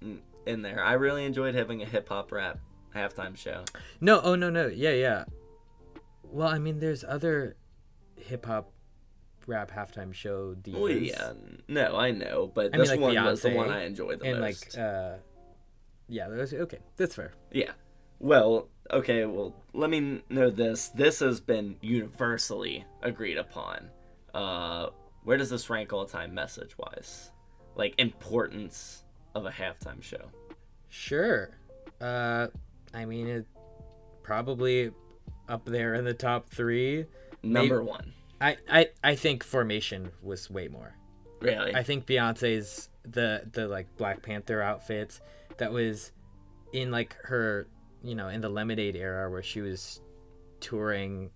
in- 0.00 0.62
there. 0.62 0.82
I 0.82 0.94
really 0.94 1.24
enjoyed 1.24 1.54
having 1.54 1.82
a 1.82 1.84
hip 1.84 2.08
hop 2.08 2.32
rap 2.32 2.58
halftime 2.94 3.36
show. 3.36 3.64
no, 4.00 4.20
oh 4.22 4.34
no, 4.34 4.50
no, 4.50 4.66
yeah, 4.66 4.92
yeah. 4.92 5.24
Well, 6.24 6.48
I 6.48 6.58
mean, 6.58 6.78
there's 6.80 7.04
other 7.04 7.56
hip 8.16 8.46
hop 8.46 8.72
rap 9.46 9.70
halftime 9.70 10.14
show 10.14 10.54
divas. 10.54 10.80
Well, 10.80 10.90
yeah, 10.90 11.32
no, 11.68 11.96
I 11.96 12.10
know, 12.12 12.50
but 12.54 12.66
I 12.66 12.78
mean, 12.78 12.80
this 12.80 12.90
like 12.90 13.00
one 13.00 13.14
was 13.24 13.42
the 13.42 13.50
one 13.50 13.70
I 13.70 13.84
enjoyed 13.84 14.20
the 14.20 14.26
and 14.26 14.40
most. 14.40 14.76
like 14.76 14.82
uh, 14.84 15.16
yeah, 16.08 16.28
there's 16.28 16.54
okay, 16.54 16.78
that's 16.96 17.14
fair. 17.14 17.32
Yeah. 17.52 17.72
Well, 18.20 18.68
okay, 18.90 19.24
well, 19.24 19.54
let 19.72 19.90
me 19.90 20.22
know 20.28 20.50
this. 20.50 20.88
This 20.88 21.20
has 21.20 21.40
been 21.40 21.76
universally 21.80 22.84
agreed 23.02 23.38
upon. 23.38 23.90
Uh, 24.34 24.88
where 25.24 25.36
does 25.36 25.50
this 25.50 25.70
rank 25.70 25.92
all 25.92 26.04
time 26.06 26.34
message 26.34 26.76
wise? 26.78 27.30
Like, 27.76 27.94
importance 27.98 29.04
of 29.34 29.46
a 29.46 29.50
halftime 29.50 30.02
show. 30.02 30.30
Sure. 30.88 31.50
Uh, 32.00 32.48
I 32.92 33.04
mean, 33.04 33.28
it 33.28 33.46
probably 34.22 34.90
up 35.48 35.64
there 35.64 35.94
in 35.94 36.04
the 36.04 36.14
top 36.14 36.50
three. 36.50 37.06
Number 37.42 37.82
one. 37.82 38.12
I, 38.40 38.56
I, 38.70 38.88
I 39.02 39.14
think 39.14 39.44
Formation 39.44 40.10
was 40.22 40.50
way 40.50 40.68
more. 40.68 40.94
Really? 41.40 41.74
I 41.74 41.82
think 41.82 42.06
Beyonce's 42.06 42.88
the 43.04 43.42
the 43.52 43.68
like 43.68 43.96
Black 43.96 44.22
Panther 44.22 44.60
outfit 44.60 45.20
that 45.58 45.72
was 45.72 46.12
in 46.72 46.90
like 46.90 47.16
her 47.22 47.66
you 48.02 48.14
know 48.14 48.28
in 48.28 48.40
the 48.40 48.48
Lemonade 48.48 48.96
era 48.96 49.30
where 49.30 49.42
she 49.42 49.60
was 49.60 50.00
touring 50.60 51.30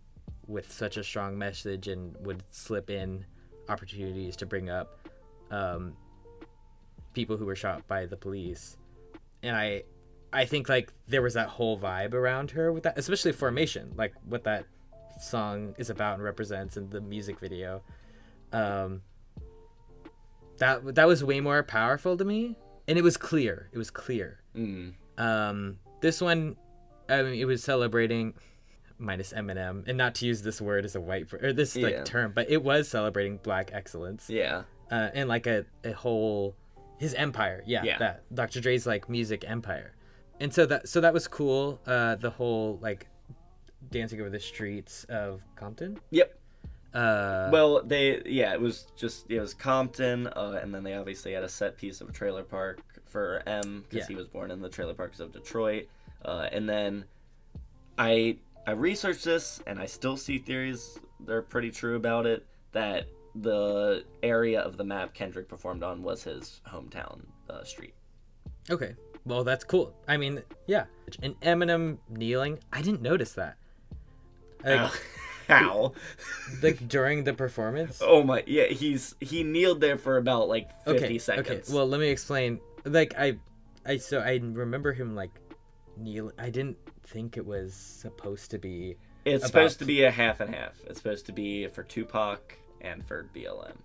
with 0.46 0.70
such 0.70 0.96
a 0.96 1.04
strong 1.04 1.38
message 1.38 1.88
and 1.88 2.16
would 2.26 2.42
slip 2.50 2.90
in 2.90 3.24
opportunities 3.68 4.36
to 4.36 4.46
bring 4.46 4.68
up 4.68 5.08
um, 5.50 5.96
people 7.14 7.36
who 7.36 7.46
were 7.46 7.56
shot 7.56 7.86
by 7.86 8.06
the 8.06 8.16
police, 8.16 8.76
and 9.42 9.56
I 9.56 9.84
I 10.32 10.44
think 10.44 10.68
like 10.68 10.92
there 11.08 11.22
was 11.22 11.34
that 11.34 11.48
whole 11.48 11.78
vibe 11.78 12.14
around 12.14 12.50
her 12.52 12.72
with 12.72 12.84
that, 12.84 12.98
especially 12.98 13.32
Formation, 13.32 13.92
like 13.96 14.14
what 14.24 14.44
that 14.44 14.66
song 15.20 15.74
is 15.78 15.90
about 15.90 16.14
and 16.14 16.22
represents 16.22 16.76
in 16.76 16.88
the 16.90 17.00
music 17.00 17.38
video. 17.38 17.82
Um, 18.52 19.02
that 20.58 20.94
that 20.94 21.06
was 21.06 21.22
way 21.22 21.40
more 21.40 21.62
powerful 21.62 22.16
to 22.16 22.24
me, 22.24 22.56
and 22.88 22.98
it 22.98 23.02
was 23.02 23.16
clear. 23.16 23.68
It 23.72 23.78
was 23.78 23.90
clear. 23.90 24.40
Mm. 24.56 24.94
Um, 25.18 25.78
this 26.02 26.20
one, 26.20 26.56
I 27.08 27.22
mean, 27.22 27.34
it 27.40 27.46
was 27.46 27.64
celebrating 27.64 28.34
minus 28.98 29.32
Eminem, 29.32 29.88
and 29.88 29.96
not 29.98 30.14
to 30.16 30.26
use 30.26 30.42
this 30.42 30.60
word 30.60 30.84
as 30.84 30.94
a 30.94 31.00
white 31.00 31.32
or 31.32 31.52
this 31.52 31.74
Yeah. 31.74 31.86
like 31.86 32.04
term, 32.04 32.32
but 32.34 32.50
it 32.50 32.62
was 32.62 32.86
celebrating 32.88 33.38
black 33.38 33.70
excellence 33.72 34.28
Yeah. 34.30 34.62
uh, 34.90 35.08
and 35.14 35.28
like 35.28 35.46
a, 35.46 35.64
a 35.82 35.92
whole 35.92 36.54
his 36.98 37.14
empire. 37.14 37.64
Yeah, 37.66 37.82
Yeah. 37.82 37.98
that 37.98 38.22
Dr. 38.32 38.60
Dre's 38.60 38.86
like 38.86 39.08
music 39.08 39.44
empire, 39.48 39.94
and 40.38 40.54
so 40.54 40.66
that 40.66 40.88
so 40.88 41.00
that 41.00 41.12
was 41.12 41.26
cool. 41.26 41.80
Uh, 41.84 42.14
the 42.16 42.30
whole 42.30 42.78
like 42.80 43.08
dancing 43.90 44.20
over 44.20 44.30
the 44.30 44.38
streets 44.38 45.02
of 45.08 45.42
Compton. 45.56 45.98
Yep. 46.10 46.38
Uh, 46.94 47.48
Well, 47.50 47.82
they 47.82 48.22
yeah, 48.26 48.52
it 48.52 48.60
was 48.60 48.86
just 48.96 49.28
it 49.28 49.40
was 49.40 49.52
Compton, 49.54 50.28
uh, 50.28 50.60
and 50.62 50.72
then 50.72 50.84
they 50.84 50.94
obviously 50.94 51.32
had 51.32 51.42
a 51.42 51.48
set 51.48 51.76
piece 51.76 52.00
of 52.00 52.08
a 52.08 52.12
trailer 52.12 52.44
park 52.44 52.78
for 53.12 53.42
M 53.46 53.84
because 53.88 54.08
Yeah. 54.08 54.08
he 54.08 54.14
was 54.16 54.26
born 54.26 54.50
in 54.50 54.60
the 54.60 54.68
trailer 54.68 54.94
parks 54.94 55.20
of 55.20 55.32
Detroit, 55.32 55.86
uh, 56.24 56.48
and 56.50 56.68
then 56.68 57.04
I 57.98 58.38
I 58.66 58.72
researched 58.72 59.24
this 59.24 59.60
and 59.66 59.78
I 59.78 59.86
still 59.86 60.16
see 60.16 60.38
theories 60.38 60.98
that 61.26 61.32
are 61.32 61.42
pretty 61.42 61.70
true 61.70 61.94
about 61.96 62.26
it 62.26 62.46
that 62.72 63.06
the 63.34 64.04
area 64.22 64.60
of 64.60 64.76
the 64.76 64.84
map 64.84 65.14
Kendrick 65.14 65.48
performed 65.48 65.82
on 65.82 66.02
was 66.02 66.24
his 66.24 66.60
hometown 66.68 67.22
uh, 67.50 67.64
street. 67.64 67.94
okay, 68.70 68.94
well 69.24 69.44
that's 69.44 69.64
cool. 69.64 69.94
I 70.08 70.16
mean, 70.16 70.42
yeah, 70.66 70.84
and 71.22 71.38
Eminem 71.40 71.98
kneeling. 72.08 72.58
I 72.72 72.82
didn't 72.82 73.02
notice 73.02 73.32
that. 73.34 73.56
Like, 74.64 74.90
How? 75.48 75.92
like 76.62 76.88
during 76.88 77.24
the 77.24 77.34
performance. 77.34 78.00
oh 78.00 78.22
my! 78.22 78.44
Yeah, 78.46 78.66
he's 78.66 79.14
he 79.20 79.42
kneeled 79.42 79.80
there 79.80 79.98
for 79.98 80.16
about 80.16 80.48
like 80.48 80.70
fifty 80.84 81.04
okay, 81.04 81.18
seconds. 81.18 81.68
okay. 81.68 81.74
Well, 81.76 81.86
let 81.88 82.00
me 82.00 82.08
explain. 82.08 82.60
Like 82.84 83.14
I, 83.18 83.38
I 83.86 83.96
so 83.98 84.18
I 84.20 84.40
remember 84.42 84.92
him 84.92 85.14
like 85.14 85.30
kneel. 85.96 86.32
I 86.38 86.50
didn't 86.50 86.78
think 87.06 87.36
it 87.36 87.46
was 87.46 87.74
supposed 87.74 88.50
to 88.52 88.58
be. 88.58 88.96
It's 89.24 89.42
about- 89.44 89.48
supposed 89.48 89.78
to 89.80 89.84
be 89.84 90.02
a 90.02 90.10
half 90.10 90.40
and 90.40 90.54
half. 90.54 90.74
It's 90.86 90.98
supposed 90.98 91.26
to 91.26 91.32
be 91.32 91.68
for 91.68 91.82
Tupac 91.84 92.58
and 92.80 93.04
for 93.04 93.28
BLM. 93.34 93.76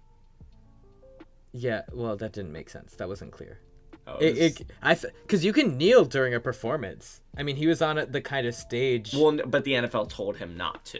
Yeah, 1.54 1.84
well, 1.94 2.16
that 2.18 2.34
didn't 2.34 2.52
make 2.52 2.70
sense. 2.70 2.96
That 2.96 3.08
wasn't 3.08 3.32
clear. 3.32 3.60
Oh, 4.06 4.18
It, 4.18 4.38
it's- 4.38 4.62
it 4.62 4.72
I 4.82 4.96
because 4.96 5.44
you 5.44 5.54
can 5.54 5.78
kneel 5.78 6.06
during 6.06 6.34
a 6.34 6.40
performance. 6.40 7.22
I 7.38 7.44
mean, 7.44 7.56
he 7.56 7.68
was 7.68 7.82
on 7.82 7.98
a, 7.98 8.06
the 8.06 8.22
kind 8.22 8.48
of 8.48 8.56
stage. 8.56 9.14
well, 9.14 9.38
but 9.46 9.64
the 9.64 9.74
NFL 9.74 10.10
told 10.10 10.38
him 10.38 10.56
not 10.58 10.86
to. 10.86 11.00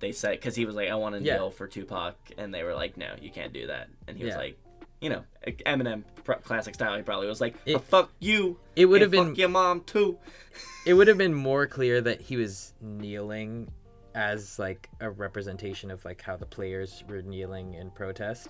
they 0.00 0.12
said 0.12 0.32
because 0.32 0.54
he 0.56 0.64
was 0.66 0.74
like, 0.74 0.88
I 0.90 0.94
want 0.96 1.14
to 1.16 1.22
Yeah. 1.22 1.36
kneel 1.36 1.50
for 1.50 1.66
Tupac, 1.66 2.16
and 2.38 2.52
they 2.52 2.62
were 2.62 2.74
like, 2.74 2.96
no, 2.96 3.14
you 3.20 3.30
can't 3.30 3.52
do 3.52 3.66
that, 3.68 3.88
and 4.08 4.16
he 4.16 4.24
was 4.24 4.34
like, 4.34 4.58
you 5.00 5.10
know, 5.10 5.24
Eminem 5.46 6.04
pr- 6.24 6.34
classic 6.34 6.74
style. 6.74 6.96
He 6.96 7.02
probably 7.02 7.26
was 7.28 7.40
like, 7.40 7.54
It- 7.66 7.80
fuck 7.82 8.10
you. 8.20 8.58
It 8.74 8.86
would 8.86 9.00
have 9.02 9.10
been 9.10 9.28
fuck 9.28 9.38
your 9.38 9.48
mom 9.48 9.82
too. 9.82 10.18
it 10.86 10.94
would 10.94 11.08
have 11.08 11.18
been 11.18 11.34
more 11.34 11.66
clear 11.66 12.00
that 12.00 12.20
he 12.20 12.36
was 12.36 12.72
kneeling 12.80 13.70
as 14.14 14.58
like 14.58 14.88
a 15.00 15.10
representation 15.10 15.90
of 15.90 16.04
like 16.04 16.22
how 16.22 16.36
the 16.36 16.46
players 16.46 17.04
were 17.08 17.20
kneeling 17.22 17.74
in 17.74 17.90
protest. 17.90 18.48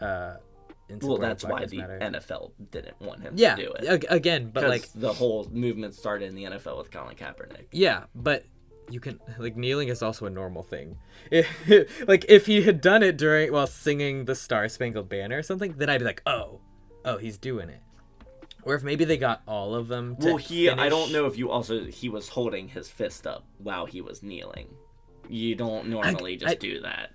Uh, 0.00 0.34
in 0.88 0.98
Mm. 0.98 1.04
Well, 1.08 1.16
that's 1.16 1.42
why 1.44 1.64
the 1.64 1.78
Matter. 1.78 1.98
NFL 1.98 2.52
didn't 2.70 3.00
want 3.00 3.22
him 3.22 3.32
yeah 3.38 3.54
to 3.54 3.62
do 3.64 3.72
it. 3.72 3.84
ag- 3.86 4.06
again, 4.10 4.50
But 4.52 4.68
like 4.68 4.88
the 4.94 5.14
whole 5.14 5.48
movement 5.50 5.94
started 5.94 6.28
in 6.28 6.34
the 6.34 6.44
NFL 6.44 6.76
with 6.76 6.90
Colin 6.90 7.16
Kaepernick. 7.16 7.66
yeah, 7.72 8.04
but 8.14 8.44
you 8.90 9.00
can 9.00 9.20
like 9.38 9.56
kneeling 9.56 9.88
is 9.88 10.02
also 10.02 10.26
a 10.26 10.30
normal 10.30 10.62
thing. 10.62 10.98
like 12.06 12.24
if 12.28 12.46
he 12.46 12.62
had 12.62 12.80
done 12.80 13.02
it 13.02 13.16
during 13.16 13.52
while 13.52 13.66
singing 13.66 14.24
the 14.24 14.34
Star 14.34 14.68
Spangled 14.68 15.08
Banner 15.08 15.38
or 15.38 15.42
something, 15.42 15.74
then 15.76 15.88
I'd 15.88 15.98
be 15.98 16.04
like, 16.04 16.22
oh, 16.26 16.60
oh, 17.04 17.18
he's 17.18 17.38
doing 17.38 17.68
it. 17.68 17.80
Or 18.62 18.74
if 18.74 18.82
maybe 18.82 19.04
they 19.04 19.18
got 19.18 19.42
all 19.46 19.74
of 19.74 19.88
them. 19.88 20.16
To 20.16 20.26
Well, 20.26 20.36
he 20.36 20.70
I 20.70 20.88
don't 20.88 21.12
know 21.12 21.26
if 21.26 21.36
you 21.36 21.50
also 21.50 21.84
he 21.84 22.08
was 22.08 22.28
holding 22.30 22.68
his 22.68 22.88
fist 22.88 23.26
up 23.26 23.46
while 23.58 23.86
he 23.86 24.00
was 24.00 24.22
kneeling. 24.22 24.74
You 25.28 25.54
don't 25.54 25.88
normally 25.88 26.36
just 26.36 26.52
I- 26.52 26.54
do 26.56 26.80
that. 26.80 27.10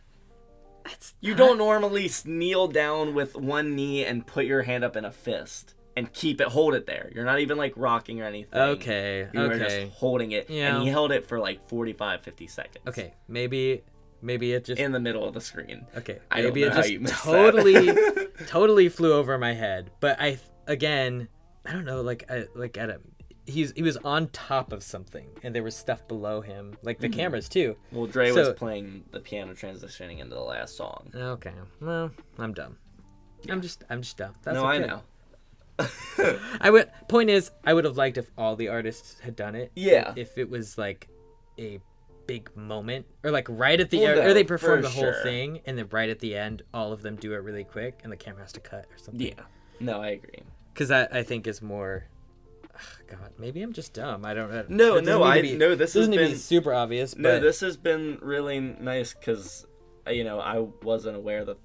You 1.22 1.32
not- 1.32 1.38
don't 1.38 1.58
normally 1.60 2.10
kneel 2.26 2.68
down 2.68 3.14
with 3.14 3.36
one 3.36 3.76
knee 3.76 4.06
and 4.06 4.26
put 4.26 4.46
your 4.46 4.64
hand 4.64 4.84
up 4.84 4.96
in 4.96 5.06
a 5.06 5.12
fist 5.12 5.76
and 6.00 6.12
keep 6.14 6.42
it 6.42 6.48
hold 6.48 6.74
it 6.74 6.86
there. 6.86 7.12
You're 7.14 7.26
not 7.26 7.40
even 7.40 7.58
like 7.58 7.74
rocking 7.76 8.22
or 8.22 8.26
anything. 8.26 8.60
Okay, 8.60 9.28
You 9.34 9.40
were 9.40 9.54
okay. 9.54 9.60
just 9.88 9.98
holding 9.98 10.32
it 10.32 10.50
Yeah. 10.50 10.76
and 10.76 10.84
he 10.84 10.90
held 10.90 11.12
it 11.12 11.28
for 11.28 11.40
like 11.40 11.68
45 11.70 12.22
50 12.22 12.48
seconds. 12.48 12.84
Okay, 12.88 13.14
maybe 13.28 13.84
maybe 14.22 14.54
it 14.54 14.66
just 14.66 14.82
In 14.82 14.92
the 14.92 15.00
middle 15.00 15.26
of 15.28 15.34
the 15.34 15.42
screen. 15.42 15.86
okay. 15.98 16.20
I 16.32 16.42
maybe 16.42 16.64
it 16.64 16.74
just 16.74 17.24
totally 17.24 17.96
totally 18.48 18.90
flew 18.90 19.14
over 19.14 19.38
my 19.38 19.54
head. 19.54 19.92
But 20.00 20.18
I 20.20 20.40
again, 20.68 21.28
I 21.66 21.74
don't 21.74 21.86
know, 21.86 22.02
like 22.02 22.24
I 22.32 22.46
like 22.56 22.78
at 22.78 22.90
a 22.90 23.00
he's 23.46 23.72
he 23.76 23.82
was 23.82 23.98
on 23.98 24.28
top 24.30 24.72
of 24.72 24.84
something 24.84 25.28
and 25.42 25.56
there 25.56 25.64
was 25.64 25.76
stuff 25.76 26.08
below 26.08 26.40
him, 26.42 26.76
like 26.84 27.00
the 27.00 27.10
Mhm. 27.10 27.14
cameras 27.14 27.50
too. 27.50 27.76
Well, 27.92 28.06
Dre 28.06 28.32
So- 28.32 28.40
was 28.50 28.50
playing 28.58 29.06
the 29.12 29.20
piano 29.20 29.54
transitioning 29.54 30.20
into 30.20 30.36
the 30.36 30.42
last 30.42 30.76
song. 30.78 31.12
Okay, 31.16 31.54
well, 31.82 32.12
I'm 32.38 32.54
dumb. 32.54 32.78
I'm 33.50 33.62
just 33.62 33.84
I'm 33.90 34.02
just 34.02 34.18
dumb. 34.18 34.36
That's 34.44 34.56
no, 34.56 34.66
I 34.66 34.78
know. 34.80 35.02
I 36.62 36.70
would. 36.70 36.90
Point 37.08 37.30
is, 37.30 37.52
I 37.66 37.74
would 37.74 37.86
have 37.86 37.98
liked 37.98 38.18
if 38.18 38.30
all 38.38 38.56
the 38.56 38.68
artists 38.70 39.20
had 39.20 39.36
done 39.36 39.56
it. 39.56 39.72
Yeah. 39.76 40.14
If 40.16 40.38
it 40.38 40.50
was 40.50 40.78
like 40.78 41.08
a 41.58 41.80
big 42.28 42.56
moment, 42.56 43.06
or 43.24 43.32
like 43.32 43.48
right 43.50 43.80
at 43.80 43.90
the 43.90 44.00
Well, 44.00 44.08
end, 44.10 44.20
no, 44.20 44.28
or 44.30 44.34
they 44.34 44.44
perform 44.44 44.78
for 44.78 44.82
the 44.84 44.90
whole 44.90 45.14
thing, 45.24 45.62
and 45.66 45.78
then 45.78 45.88
right 45.92 46.10
at 46.10 46.20
the 46.20 46.36
end, 46.36 46.62
all 46.74 46.92
of 46.94 47.02
them 47.02 47.16
do 47.16 47.34
it 47.34 47.38
really 47.38 47.64
quick, 47.64 48.00
and 48.04 48.12
the 48.12 48.18
camera 48.18 48.42
has 48.44 48.52
to 48.54 48.60
cut 48.60 48.86
or 48.92 48.98
something. 48.98 49.28
Yeah. 49.28 49.44
No, 49.80 50.02
I 50.02 50.10
agree. 50.10 50.44
Because 50.74 50.90
that 50.90 51.14
I 51.16 51.24
think 51.24 51.48
is 51.48 51.62
more. 51.62 52.06
Ugh, 52.76 52.82
God, 53.08 53.32
maybe 53.38 53.62
I'm 53.62 53.74
just 53.74 53.94
dumb. 53.94 54.26
I 54.26 54.34
don't 54.34 54.52
know. 54.52 54.66
No, 54.70 55.00
no, 55.00 55.24
I 55.24 55.42
be- 55.42 55.56
no. 55.58 55.76
This 55.76 55.94
has 55.94 56.02
doesn't 56.02 56.12
need 56.12 56.18
to 56.18 56.24
be 56.26 56.30
been 56.32 56.38
super 56.40 56.74
obvious. 56.74 57.16
no. 57.16 57.36
but 57.36 57.42
This 57.42 57.62
has 57.62 57.78
been 57.78 58.20
really 58.22 58.60
nice 58.60 59.14
because 59.14 59.66
uh, 60.08 60.12
you 60.12 60.24
know 60.24 60.40
I 60.40 60.60
wasn't 60.84 61.16
aware 61.16 61.46
that 61.46 61.58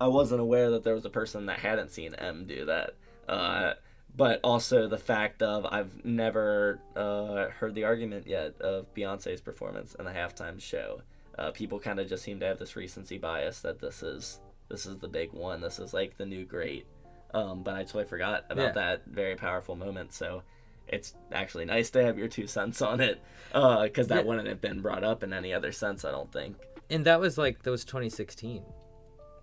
I 0.00 0.06
wasn't 0.06 0.40
aware 0.40 0.70
that 0.70 0.82
there 0.84 0.94
was 0.94 1.04
a 1.04 1.10
person 1.10 1.46
that 1.46 1.58
hadn't 1.58 1.90
seen 1.90 2.14
M 2.14 2.46
do 2.46 2.64
that. 2.64 2.94
Uh, 3.30 3.74
but 4.16 4.40
also 4.42 4.88
the 4.88 4.98
fact 4.98 5.40
of 5.40 5.64
I've 5.66 6.04
never 6.04 6.80
uh, 6.96 7.46
heard 7.50 7.74
the 7.76 7.84
argument 7.84 8.26
yet 8.26 8.60
of 8.60 8.92
Beyonce's 8.92 9.40
performance 9.40 9.94
in 9.94 10.04
the 10.04 10.10
halftime 10.10 10.60
show. 10.60 11.02
Uh, 11.38 11.52
people 11.52 11.78
kind 11.78 12.00
of 12.00 12.08
just 12.08 12.24
seem 12.24 12.40
to 12.40 12.46
have 12.46 12.58
this 12.58 12.74
recency 12.74 13.18
bias 13.18 13.60
that 13.60 13.78
this 13.80 14.02
is 14.02 14.40
this 14.68 14.84
is 14.84 14.98
the 14.98 15.08
big 15.08 15.32
one. 15.32 15.60
This 15.60 15.78
is 15.78 15.94
like 15.94 16.16
the 16.16 16.26
new 16.26 16.44
great. 16.44 16.86
Um, 17.32 17.62
but 17.62 17.74
I 17.74 17.84
totally 17.84 18.04
forgot 18.04 18.44
about 18.50 18.62
Yeah. 18.68 18.72
that 18.72 19.06
very 19.06 19.36
powerful 19.36 19.76
moment. 19.76 20.12
So 20.12 20.42
it's 20.88 21.14
actually 21.30 21.66
nice 21.66 21.90
to 21.90 22.02
have 22.02 22.18
your 22.18 22.26
two 22.28 22.48
cents 22.48 22.82
on 22.82 23.00
it 23.00 23.22
because 23.52 24.08
that 24.08 24.16
Yeah. 24.24 24.28
wouldn't 24.28 24.48
have 24.48 24.60
been 24.60 24.80
brought 24.80 25.04
up 25.04 25.22
in 25.22 25.32
any 25.32 25.54
other 25.54 25.70
sense. 25.70 26.04
I 26.04 26.10
don't 26.10 26.32
think. 26.32 26.56
and 26.90 27.06
that 27.06 27.20
was 27.20 27.38
like 27.38 27.62
that 27.62 27.70
was 27.70 27.84
2016 27.84 28.64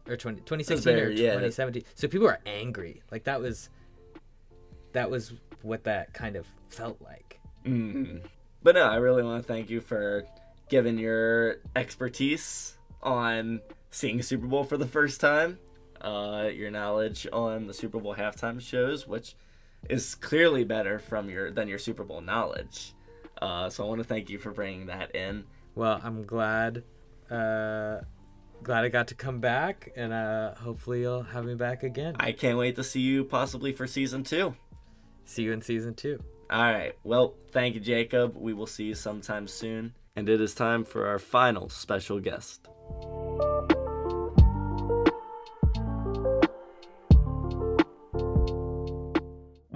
or 0.10 0.18
20, 0.18 0.42
2016 0.42 0.94
or 0.94 0.98
very- 0.98 1.16
yeah. 1.16 1.32
2017 1.32 1.84
so 1.96 2.08
people 2.10 2.28
are 2.28 2.40
angry 2.46 3.02
like 3.12 3.24
that 3.24 3.40
was 3.40 3.70
that 4.98 5.10
was 5.10 5.34
what 5.62 5.84
that 5.86 6.14
kind 6.14 6.36
of 6.36 6.46
felt 6.70 7.00
like 7.02 7.40
hmm 7.66 8.18
But 8.64 8.76
no, 8.76 8.84
I 8.84 8.96
really 8.98 9.24
want 9.24 9.42
to 9.44 9.48
thank 9.54 9.70
you 9.70 9.80
for 9.82 10.26
giving 10.70 10.98
your 10.98 11.58
expertise 11.76 12.78
on 13.02 13.62
seeing 13.92 14.20
a 14.20 14.24
Super 14.24 14.48
Bowl 14.48 14.64
for 14.64 14.78
the 14.78 14.88
first 14.88 15.22
time, 15.22 15.60
uh, 16.02 16.50
your 16.54 16.72
knowledge 16.72 17.28
on 17.32 17.68
the 17.68 17.74
Super 17.74 18.00
Bowl 18.00 18.16
halftime 18.16 18.60
shows, 18.60 19.08
which 19.08 19.36
is 19.90 20.16
clearly 20.16 20.64
better 20.64 21.00
from 21.00 21.30
your 21.30 21.52
than 21.52 21.68
your 21.68 21.80
Super 21.80 22.04
Bowl 22.04 22.20
knowledge. 22.22 22.94
Uh, 23.42 23.70
so 23.70 23.86
I 23.86 23.88
want 23.88 24.00
to 24.02 24.08
thank 24.14 24.30
you 24.30 24.40
for 24.40 24.52
bringing 24.52 24.88
that 24.88 25.16
in. 25.16 25.46
well 25.76 26.02
i'm 26.04 26.26
glad 26.26 26.84
uh 27.30 28.00
glad 28.64 28.84
i 28.84 28.90
got 28.90 29.08
to 29.10 29.16
come 29.16 29.40
back 29.40 29.92
and 29.96 30.12
uh 30.12 30.56
hopefully 30.56 31.02
you'll 31.02 31.22
have 31.36 31.46
me 31.46 31.56
back 31.56 31.84
again 31.84 32.16
I 32.20 32.32
can't 32.32 32.58
wait 32.58 32.76
to 32.78 32.84
see 32.84 33.02
you 33.02 33.24
possibly 33.24 33.72
for 33.72 33.86
season 33.88 34.24
two. 34.24 34.56
See 35.28 35.44
you 35.44 35.54
in 35.54 35.62
season 35.62 35.94
two 35.94 36.20
All 36.50 36.64
right. 36.64 36.94
Well, 37.04 37.36
thank 37.52 37.76
you, 37.76 37.82
Jacob. 37.82 38.36
We 38.36 38.54
will 38.54 38.68
see 38.68 38.86
you 38.86 38.96
sometime 38.96 39.48
soon. 39.48 39.94
And 40.16 40.30
it 40.30 40.40
is 40.40 40.56
time 40.56 40.86
for 40.86 41.06
our 41.06 41.20
final 41.20 41.68
special 41.70 42.20
guest. 42.20 42.68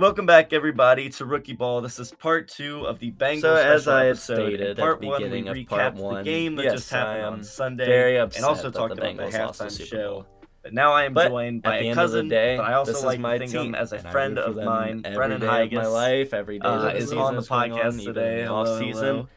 Welcome 0.02 0.26
back, 0.26 0.52
everybody, 0.52 1.10
to 1.10 1.26
Rookie 1.26 1.54
Ball. 1.54 1.82
This 1.82 2.00
is 2.00 2.12
part 2.12 2.48
two 2.48 2.88
of 2.88 2.98
the 2.98 3.12
Bengals. 3.12 3.42
So, 3.42 3.56
as 3.56 3.88
I 3.88 4.06
had 4.06 4.18
stated 4.18 4.62
In 4.62 4.68
at 4.72 4.78
part 4.78 5.00
the 5.00 5.08
one, 5.08 5.22
beginning 5.22 5.52
we 5.52 5.62
of 5.62 5.68
part 5.68 5.94
one, 5.94 6.16
the 6.16 6.24
game 6.24 6.56
that 6.56 6.64
yes, 6.64 6.74
just 6.74 6.90
happened 6.90 7.26
on 7.26 7.44
Sunday, 7.44 7.86
very 7.86 8.18
and 8.18 8.44
also 8.44 8.72
talked 8.72 8.96
the 8.96 9.02
about 9.02 9.18
the 9.18 9.24
Bengals 9.24 9.38
lost 9.38 9.60
the 9.60 9.66
halftime 9.66 9.88
show. 9.88 10.12
Bowl. 10.14 10.41
But 10.64 10.74
now 10.74 10.94
I 10.94 11.06
am 11.06 11.14
But 11.14 11.30
joined 11.30 11.64
by 11.64 11.80
the 11.80 11.88
a 11.88 11.90
of 11.92 11.96
cousin, 11.96 12.28
day, 12.30 12.58
but 12.58 12.64
I 12.66 12.74
also 12.74 13.04
like 13.06 13.20
my 13.20 13.34
to 13.34 13.40
think 13.40 13.56
of 13.56 13.62
team, 13.62 13.70
him 13.74 13.76
as 13.76 13.94
a 13.94 14.00
friend 14.00 14.38
of 14.38 14.56
mine, 14.56 15.02
Brennan 15.02 15.42
of 15.42 15.50
Haigis. 15.50 15.74
my 15.74 15.88
life, 15.88 16.34
every 16.34 16.60
day 16.60 16.68
uh, 16.68 16.90
is 16.90 17.06
season 17.06 17.18
on 17.18 17.36
the 17.36 17.42
podcast 17.42 17.98
on, 18.00 18.06
today 18.06 18.44
hello, 18.44 18.56
off-season. 18.62 19.04
hello. 19.06 19.28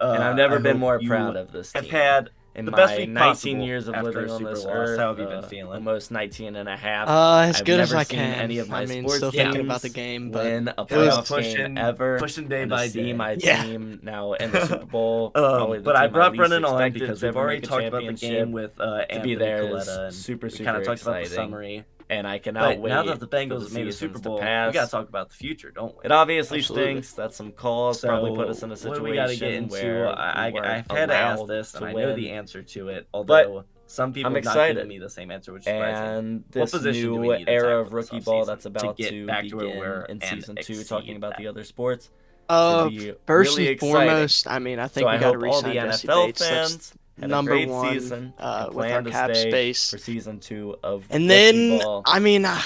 and 0.00 0.22
Uh, 0.22 0.28
I've 0.28 0.36
never 0.36 0.56
I 0.56 0.58
been 0.58 0.78
more 0.78 0.98
proud 0.98 1.36
of 1.36 1.52
this 1.52 1.72
Have 1.72 1.88
had 1.88 2.30
in 2.54 2.64
the 2.66 2.70
my 2.70 2.76
best 2.76 2.96
week 2.98 3.08
19 3.08 3.60
years 3.62 3.88
of 3.88 4.02
living 4.02 4.30
on 4.30 4.42
this 4.44 4.64
Bowl. 4.64 4.72
earth. 4.72 4.98
How 4.98 5.08
have 5.08 5.18
you 5.18 5.26
been 5.26 5.38
uh, 5.44 5.48
feeling? 5.48 5.74
Almost 5.74 6.10
19 6.10 6.56
and 6.56 6.68
a 6.68 6.76
half. 6.76 7.08
Uh, 7.08 7.38
as 7.48 7.60
I've 7.60 7.64
good 7.66 7.80
as 7.80 7.94
I 7.94 8.02
seen 8.02 8.18
can. 8.18 8.34
any 8.34 8.58
of 8.58 8.68
my 8.68 8.82
I 8.82 8.86
mean, 8.86 9.02
sports 9.04 9.16
still 9.16 9.30
thinking 9.30 9.60
about 9.62 9.82
the 9.82 9.88
game, 9.88 10.30
but 10.30 10.44
win 10.44 10.68
a 10.68 10.82
was 10.82 10.88
playoff 10.90 11.28
pushing- 11.28 11.56
game 11.56 11.78
ever. 11.78 12.18
pushing 12.18 12.48
day 12.48 12.64
by 12.66 12.86
to 12.86 12.90
see 12.92 13.02
day. 13.04 13.12
my 13.14 13.36
Yeah. 13.38 13.62
team 13.64 14.00
now 14.02 14.32
in 14.34 14.50
the 14.50 14.66
Super 14.66 14.86
Bowl. 14.86 15.32
Um, 15.34 15.42
probably 15.42 15.78
the 15.78 15.84
but 15.84 15.96
I 15.96 16.06
team 16.06 16.12
brought 16.12 16.32
least 16.32 16.38
Brennan 16.38 16.64
on 16.64 16.92
because 16.92 17.20
to 17.20 17.26
we've 17.26 17.36
already 17.36 17.60
talked 17.62 17.84
about 17.86 18.04
the 18.04 18.12
game 18.12 18.52
with 18.52 18.78
uh, 18.80 18.98
to 18.98 19.12
Anthony 19.12 19.34
be 19.34 19.38
there 19.38 19.62
Coletta 19.64 19.76
is 19.80 19.88
and 19.88 20.14
super, 20.14 20.50
super 20.50 20.64
kind 20.64 20.76
of 20.76 20.84
talked 20.84 21.02
about 21.02 21.12
the 21.14 21.20
exciting. 21.20 21.36
summary. 21.44 21.84
And 22.12 22.26
I 22.26 22.38
cannot 22.38 22.60
But 22.74 22.80
wait. 22.80 22.90
now 22.90 23.02
that 23.04 23.20
the 23.20 23.26
for 23.26 23.34
Bengals 23.36 23.72
made 23.72 23.86
the 23.86 23.92
seasons 23.92 23.96
Super 23.96 24.14
to 24.14 24.20
Bowl, 24.20 24.34
we 24.36 24.40
got 24.44 24.84
to 24.84 24.90
talk 24.90 25.08
about 25.08 25.30
the 25.30 25.36
future, 25.36 25.70
don't 25.70 25.96
we? 25.96 26.04
It 26.04 26.12
obviously 26.12 26.58
Absolutely. 26.58 26.84
stinks 26.92 27.12
that 27.14 27.32
some 27.34 27.52
calls 27.52 28.00
So, 28.00 28.08
probably 28.08 28.36
put 28.36 28.48
us 28.48 28.62
in 28.62 28.68
a 28.68 28.72
what 28.72 28.78
situation 28.78 29.02
we 29.04 29.14
gotta 29.14 29.36
get 29.36 29.54
into, 29.54 29.72
where 29.72 30.08
I, 30.08 30.12
we 30.12 30.18
I, 30.18 30.50
weren't 30.50 30.66
I've 30.90 30.96
had 30.98 31.06
to 31.06 31.14
ask 31.14 31.38
allowed 31.38 31.48
this, 31.48 31.74
and 31.74 31.82
to 31.82 31.86
I 31.88 31.92
know 31.92 32.14
the 32.14 32.30
answer 32.30 32.62
to 32.62 32.88
it. 32.88 33.08
Although 33.14 33.64
some 33.86 34.12
people 34.12 34.28
I'm 34.28 34.34
have 34.36 34.44
not 34.44 34.50
excited. 34.56 34.74
given 34.76 34.88
me 34.88 34.98
the 34.98 35.10
same 35.10 35.30
answer, 35.30 35.52
which 35.52 35.62
is 35.62 35.66
surprising. 35.66 36.04
and 36.04 36.44
What 36.44 36.52
this 36.52 36.70
position 36.70 37.02
do 37.02 37.16
we 37.16 37.28
new 37.38 37.44
era 37.48 37.80
of 37.80 37.86
this 37.86 37.92
rookie 37.94 38.20
ball 38.20 38.44
that's 38.44 38.66
about 38.66 38.96
get 38.96 39.10
to 39.10 39.26
back 39.26 39.46
to 39.48 39.56
where 39.56 39.66
begin 39.66 39.78
we're 39.78 40.04
in 40.06 40.20
season 40.20 40.56
two, 40.56 40.72
exceed 40.72 40.86
talking 40.88 41.16
about 41.16 41.36
the 41.38 41.46
other 41.46 41.64
sports. 41.64 42.10
uh, 42.48 42.90
should 42.90 43.18
first 43.26 43.56
really 43.56 43.68
and 43.68 43.74
exciting. 43.74 43.96
foremost, 44.08 44.46
I 44.48 44.58
mean, 44.58 44.78
I 44.78 44.88
think 44.88 45.06
so 45.06 45.10
we 45.12 45.18
got 45.18 45.32
to 45.32 45.38
hope 45.38 45.52
all 45.54 45.62
the 45.62 45.68
resign 45.68 45.90
Jessie 45.90 46.08
NFL 46.08 46.38
fans 46.38 46.94
had 47.20 47.30
number 47.30 47.52
a 47.52 47.54
great 47.56 47.68
one 47.68 47.92
season 47.92 48.32
uh, 48.38 48.68
with 48.72 48.90
our 48.90 49.02
to 49.02 49.10
cap 49.10 49.30
stay 49.34 49.50
space. 49.50 49.90
for 49.90 49.98
season 49.98 50.40
two 50.40 50.76
of 50.82 51.04
And 51.10 51.28
then, 51.30 51.78
ball. 51.78 52.02
I 52.06 52.18
mean, 52.18 52.44
uh, 52.44 52.60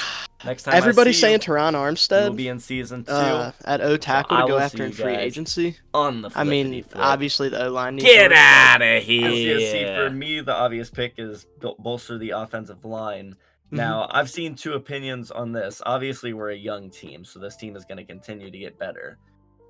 next 0.45 0.63
time 0.65 0.75
everybody's 0.75 1.19
saying 1.19 1.35
you, 1.35 1.39
Teron 1.41 1.73
we 1.73 1.79
will 1.79 1.85
Armstead 1.93 2.37
be 2.37 2.49
in 2.49 2.59
season 2.61 3.05
two 3.05 3.13
uh, 3.13 3.53
at 3.65 3.81
O 3.81 3.97
tackle 3.97 4.37
I 4.37 4.43
to 4.43 4.47
go 4.49 4.59
after 4.59 4.79
see 4.79 4.85
in 4.85 4.93
free 4.93 5.15
agency. 5.17 5.77
on 5.95 6.23
the 6.23 6.31
I 6.35 6.45
mean, 6.45 6.67
flippity-flip. 6.67 7.05
obviously 7.05 7.49
the 7.49 7.67
O 7.67 7.71
line 7.71 7.97
needs 7.97 8.07
to 8.09 8.15
Get 8.15 8.33
out 8.33 8.83
of 8.83 8.87
I 8.87 9.01
see, 9.01 9.07
here! 9.07 9.97
for 10.09 10.11
me, 10.15 10.41
the 10.41 10.55
obvious 10.55 10.91
pick 10.91 11.15
is 11.19 11.47
bolster 11.79 12.17
the 12.19 12.31
offensive 12.31 12.85
line. 12.85 13.37
Mhm. 13.73 13.77
Now, 13.79 14.07
I've 14.13 14.31
seen 14.31 14.55
two 14.55 14.75
opinions 14.75 15.33
on 15.33 15.51
this. 15.51 15.83
Obviously, 15.85 16.33
we're 16.33 16.51
a 16.51 16.57
young 16.57 16.89
team, 16.89 17.25
so 17.25 17.41
this 17.41 17.57
team 17.57 17.75
is 17.75 17.85
going 17.85 17.99
to 17.99 18.05
continue 18.05 18.49
to 18.49 18.59
get 18.59 18.79
better. 18.79 19.19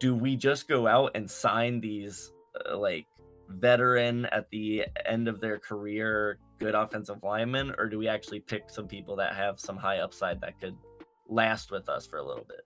Do 0.01 0.14
we 0.14 0.37
just 0.37 0.68
go 0.68 0.87
out 0.87 1.12
and 1.14 1.31
sign 1.31 1.81
these, 1.81 2.31
uh, 2.70 2.77
like, 2.77 3.07
veteran 3.49 4.26
at 4.26 4.49
the 4.51 4.84
end 5.05 5.28
of 5.28 5.40
their 5.40 5.59
career 5.59 6.38
good 6.59 6.74
offensive 6.74 7.22
linemen, 7.22 7.74
or 7.78 7.88
do 7.88 7.99
we 7.99 8.09
actually 8.09 8.40
pick 8.40 8.70
some 8.70 8.88
people 8.88 9.16
that 9.16 9.34
have 9.34 9.61
some 9.61 9.76
high 9.76 9.99
upside 9.99 10.40
that 10.40 10.59
could 10.61 10.76
last 11.28 11.70
with 11.70 11.88
us 11.88 12.07
for 12.07 12.18
a 12.18 12.26
little 12.26 12.44
bit? 12.44 12.61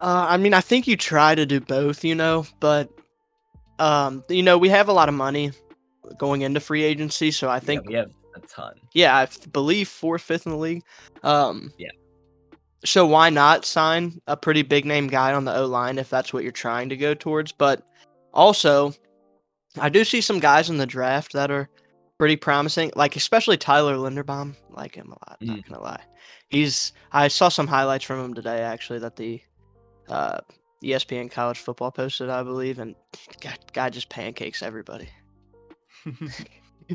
Uh, 0.00 0.26
I 0.28 0.36
mean, 0.36 0.54
I 0.54 0.60
think 0.60 0.86
you 0.86 0.96
try 0.96 1.34
to 1.34 1.46
do 1.46 1.60
both, 1.60 2.04
you 2.04 2.14
know, 2.14 2.46
but 2.60 2.90
um, 3.78 4.22
you 4.28 4.42
know, 4.42 4.58
we 4.58 4.68
have 4.68 4.88
a 4.88 4.92
lot 4.92 5.08
of 5.08 5.14
money. 5.14 5.52
going 6.16 6.42
into 6.42 6.60
free 6.60 6.82
agency. 6.82 7.30
So 7.30 7.48
I 7.50 7.60
think 7.60 7.82
yeah, 7.84 7.88
we 7.88 7.94
have 7.94 8.10
a 8.36 8.40
ton. 8.46 8.74
Yeah, 8.94 9.16
I 9.16 9.28
believe 9.52 9.88
fourth, 9.88 10.22
fifth 10.22 10.46
in 10.46 10.52
the 10.52 10.58
league. 10.58 10.82
Um, 11.22 11.72
Yeah. 11.78 11.90
So 12.84 13.06
why 13.06 13.28
not 13.28 13.64
sign 13.64 14.20
a 14.28 14.36
pretty 14.36 14.62
big 14.62 14.84
name 14.84 15.08
guy 15.08 15.32
on 15.32 15.44
the 15.44 15.54
O 15.54 15.66
line 15.66 15.98
if 15.98 16.08
that's 16.08 16.32
what 16.32 16.44
you're 16.44 16.52
trying 16.52 16.88
to 16.90 16.96
go 16.96 17.12
towards? 17.12 17.50
But 17.50 17.82
also, 18.32 18.94
I 19.78 19.88
do 19.88 20.04
see 20.04 20.20
some 20.20 20.38
guys 20.40 20.70
in 20.70 20.78
the 20.78 20.86
draft 20.86 21.32
that 21.34 21.50
are 21.50 21.68
pretty 22.18 22.36
promising, 22.36 22.90
like 22.96 23.16
especially 23.16 23.56
Tyler 23.56 23.96
Linderbaum. 23.96 24.56
Like 24.70 24.94
him 24.94 25.08
a 25.08 25.28
lot. 25.28 25.38
Not 25.40 25.58
Mm. 25.58 25.68
gonna 25.68 25.82
lie, 25.82 26.02
he's. 26.48 26.92
I 27.12 27.28
saw 27.28 27.48
some 27.48 27.66
highlights 27.66 28.04
from 28.04 28.24
him 28.24 28.34
today 28.34 28.60
actually 28.60 28.98
that 29.00 29.16
the 29.16 29.40
uh, 30.08 30.38
ESPN 30.82 31.30
college 31.30 31.58
football 31.58 31.90
posted, 31.90 32.30
I 32.30 32.42
believe, 32.42 32.78
and 32.78 32.94
guy, 33.40 33.56
guy 33.72 33.90
just 33.90 34.08
pancakes 34.08 34.62
everybody. 34.62 35.08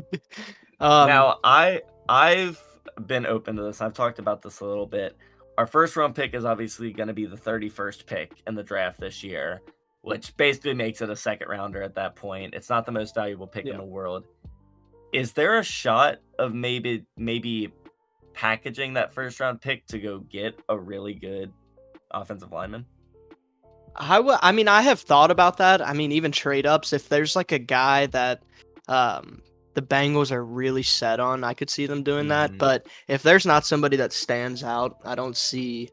um, 0.80 1.08
now 1.08 1.38
I 1.44 1.82
I've 2.08 2.60
been 3.06 3.26
open 3.26 3.56
to 3.56 3.62
this. 3.62 3.80
I've 3.80 3.94
talked 3.94 4.18
about 4.18 4.42
this 4.42 4.60
a 4.60 4.64
little 4.66 4.86
bit. 4.86 5.16
Our 5.56 5.66
first 5.66 5.94
round 5.96 6.14
pick 6.14 6.34
is 6.34 6.44
obviously 6.44 6.92
going 6.92 7.06
to 7.06 7.14
be 7.14 7.26
the 7.26 7.36
31st 7.36 8.06
pick 8.06 8.42
in 8.46 8.54
the 8.56 8.62
draft 8.64 8.98
this 8.98 9.22
year, 9.22 9.62
which 10.04 10.36
basically 10.36 10.74
makes 10.74 11.00
it 11.00 11.08
a 11.08 11.16
second 11.16 11.48
rounder 11.48 11.82
at 11.82 11.94
that 11.94 12.14
point. 12.14 12.54
It's 12.54 12.68
not 12.68 12.84
the 12.84 12.92
most 12.92 13.14
valuable 13.14 13.46
pick 13.46 13.64
in 13.64 13.78
the 13.78 13.84
world. 13.84 14.26
Is 15.12 15.32
there 15.32 15.58
a 15.58 15.64
shot 15.64 16.18
of 16.38 16.54
maybe 16.54 17.06
maybe 17.16 17.72
packaging 18.34 18.94
that 18.94 19.14
first 19.14 19.40
round 19.40 19.62
pick 19.62 19.86
to 19.86 19.98
go 19.98 20.18
get 20.18 20.58
a 20.68 20.78
really 20.78 21.14
good 21.14 21.52
offensive 22.10 22.52
lineman? 22.52 22.84
I 23.96 24.20
would. 24.20 24.38
I 24.42 24.52
mean, 24.52 24.68
I 24.68 24.82
have 24.82 25.00
thought 25.00 25.30
about 25.30 25.56
that. 25.58 25.80
I 25.80 25.94
mean, 25.94 26.12
even 26.12 26.32
trade 26.32 26.66
ups. 26.66 26.92
If 26.92 27.08
there's 27.08 27.34
like 27.34 27.52
a 27.52 27.58
guy 27.58 28.06
that, 28.06 28.42
um, 28.88 29.40
the 29.72 29.82
Bengals 29.82 30.30
are 30.30 30.44
really 30.44 30.82
set 30.82 31.18
on, 31.18 31.44
I 31.44 31.54
could 31.54 31.70
see 31.70 31.86
them 31.86 32.02
doing 32.02 32.28
that. 32.28 32.52
Mhm. 32.52 32.58
But 32.58 32.86
if 33.08 33.22
there's 33.22 33.46
not 33.46 33.64
somebody 33.64 33.96
that 33.96 34.12
stands 34.12 34.62
out, 34.62 34.98
I 35.04 35.14
don't 35.14 35.36
see. 35.36 35.88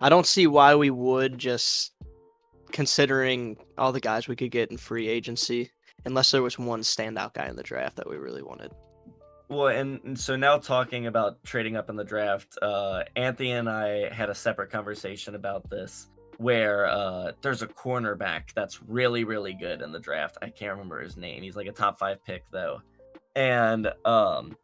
I 0.00 0.08
don't 0.08 0.26
see 0.26 0.46
why 0.46 0.74
we 0.74 0.90
would 0.90 1.38
just 1.38 1.92
considering 2.72 3.56
all 3.78 3.92
the 3.92 4.00
guys 4.00 4.28
we 4.28 4.36
could 4.36 4.50
get 4.50 4.70
in 4.70 4.76
free 4.76 5.08
agency, 5.08 5.70
unless 6.04 6.30
there 6.30 6.42
was 6.42 6.58
one 6.58 6.80
standout 6.80 7.34
guy 7.34 7.46
in 7.46 7.56
the 7.56 7.62
draft 7.62 7.96
that 7.96 8.08
we 8.08 8.16
really 8.16 8.42
wanted. 8.42 8.72
Well, 9.48 9.68
and, 9.68 10.18
so 10.18 10.34
now 10.34 10.58
talking 10.58 11.06
about 11.06 11.42
trading 11.44 11.76
up 11.76 11.88
in 11.88 11.96
the 11.96 12.04
draft, 12.04 12.58
uh, 12.60 13.04
Anthony 13.14 13.52
and 13.52 13.68
I 13.68 14.12
had 14.12 14.28
a 14.28 14.34
separate 14.34 14.70
conversation 14.70 15.36
about 15.36 15.70
this 15.70 16.08
where 16.38 16.86
uh, 16.86 17.32
there's 17.42 17.62
a 17.62 17.66
cornerback 17.66 18.52
that's 18.54 18.82
really, 18.82 19.24
really 19.24 19.54
good 19.54 19.82
in 19.82 19.92
the 19.92 20.00
draft. 20.00 20.36
I 20.42 20.50
can't 20.50 20.72
remember 20.72 21.00
his 21.00 21.16
name. 21.16 21.42
He's 21.42 21.56
like 21.56 21.68
a 21.68 21.72
top 21.72 21.98
five 21.98 22.24
pick, 22.24 22.44
though. 22.50 22.82
And 23.34 23.90
um, 24.04 24.56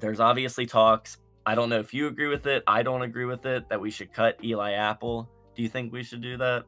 there's 0.00 0.20
obviously 0.20 0.66
talks. 0.66 1.18
I 1.44 1.54
don't 1.54 1.68
know 1.68 1.78
if 1.78 1.94
you 1.94 2.08
agree 2.08 2.28
with 2.28 2.46
it. 2.46 2.64
I 2.66 2.82
don't 2.82 3.02
agree 3.02 3.26
with 3.26 3.46
it 3.46 3.68
that 3.68 3.80
we 3.80 3.90
should 3.90 4.12
cut 4.12 4.42
Eli 4.42 4.72
Apple. 4.72 5.28
Do 5.54 5.62
you 5.62 5.68
think 5.68 5.92
we 5.92 6.02
should 6.02 6.22
do 6.22 6.36
that? 6.38 6.64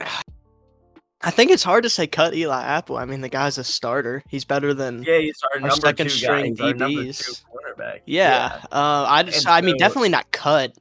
I 0.00 1.30
think 1.30 1.50
it's 1.50 1.62
hard 1.62 1.84
to 1.84 1.90
say 1.90 2.06
cut 2.06 2.34
Eli 2.34 2.62
Apple. 2.62 2.98
I 2.98 3.06
mean, 3.06 3.22
the 3.22 3.30
guy's 3.30 3.56
a 3.56 3.64
starter. 3.64 4.22
He's 4.28 4.44
better 4.44 4.74
than 4.74 5.02
Yeah, 5.02 5.18
he's 5.18 5.40
our, 5.42 5.60
Our 5.62 5.68
number 5.68 5.86
second 5.86 6.10
two 6.10 6.12
guy. 6.26 6.50
string 6.50 6.60
our 6.60 6.72
DBs. 6.74 7.42
cornerback. 7.50 8.00
Yeah, 8.04 8.60
uh, 8.70 9.06
I 9.08 9.22
just, 9.22 9.46
And 9.46 9.54
I 9.54 9.60
mean, 9.62 9.78
definitely 9.78 10.10
not 10.10 10.30
cut. 10.32 10.72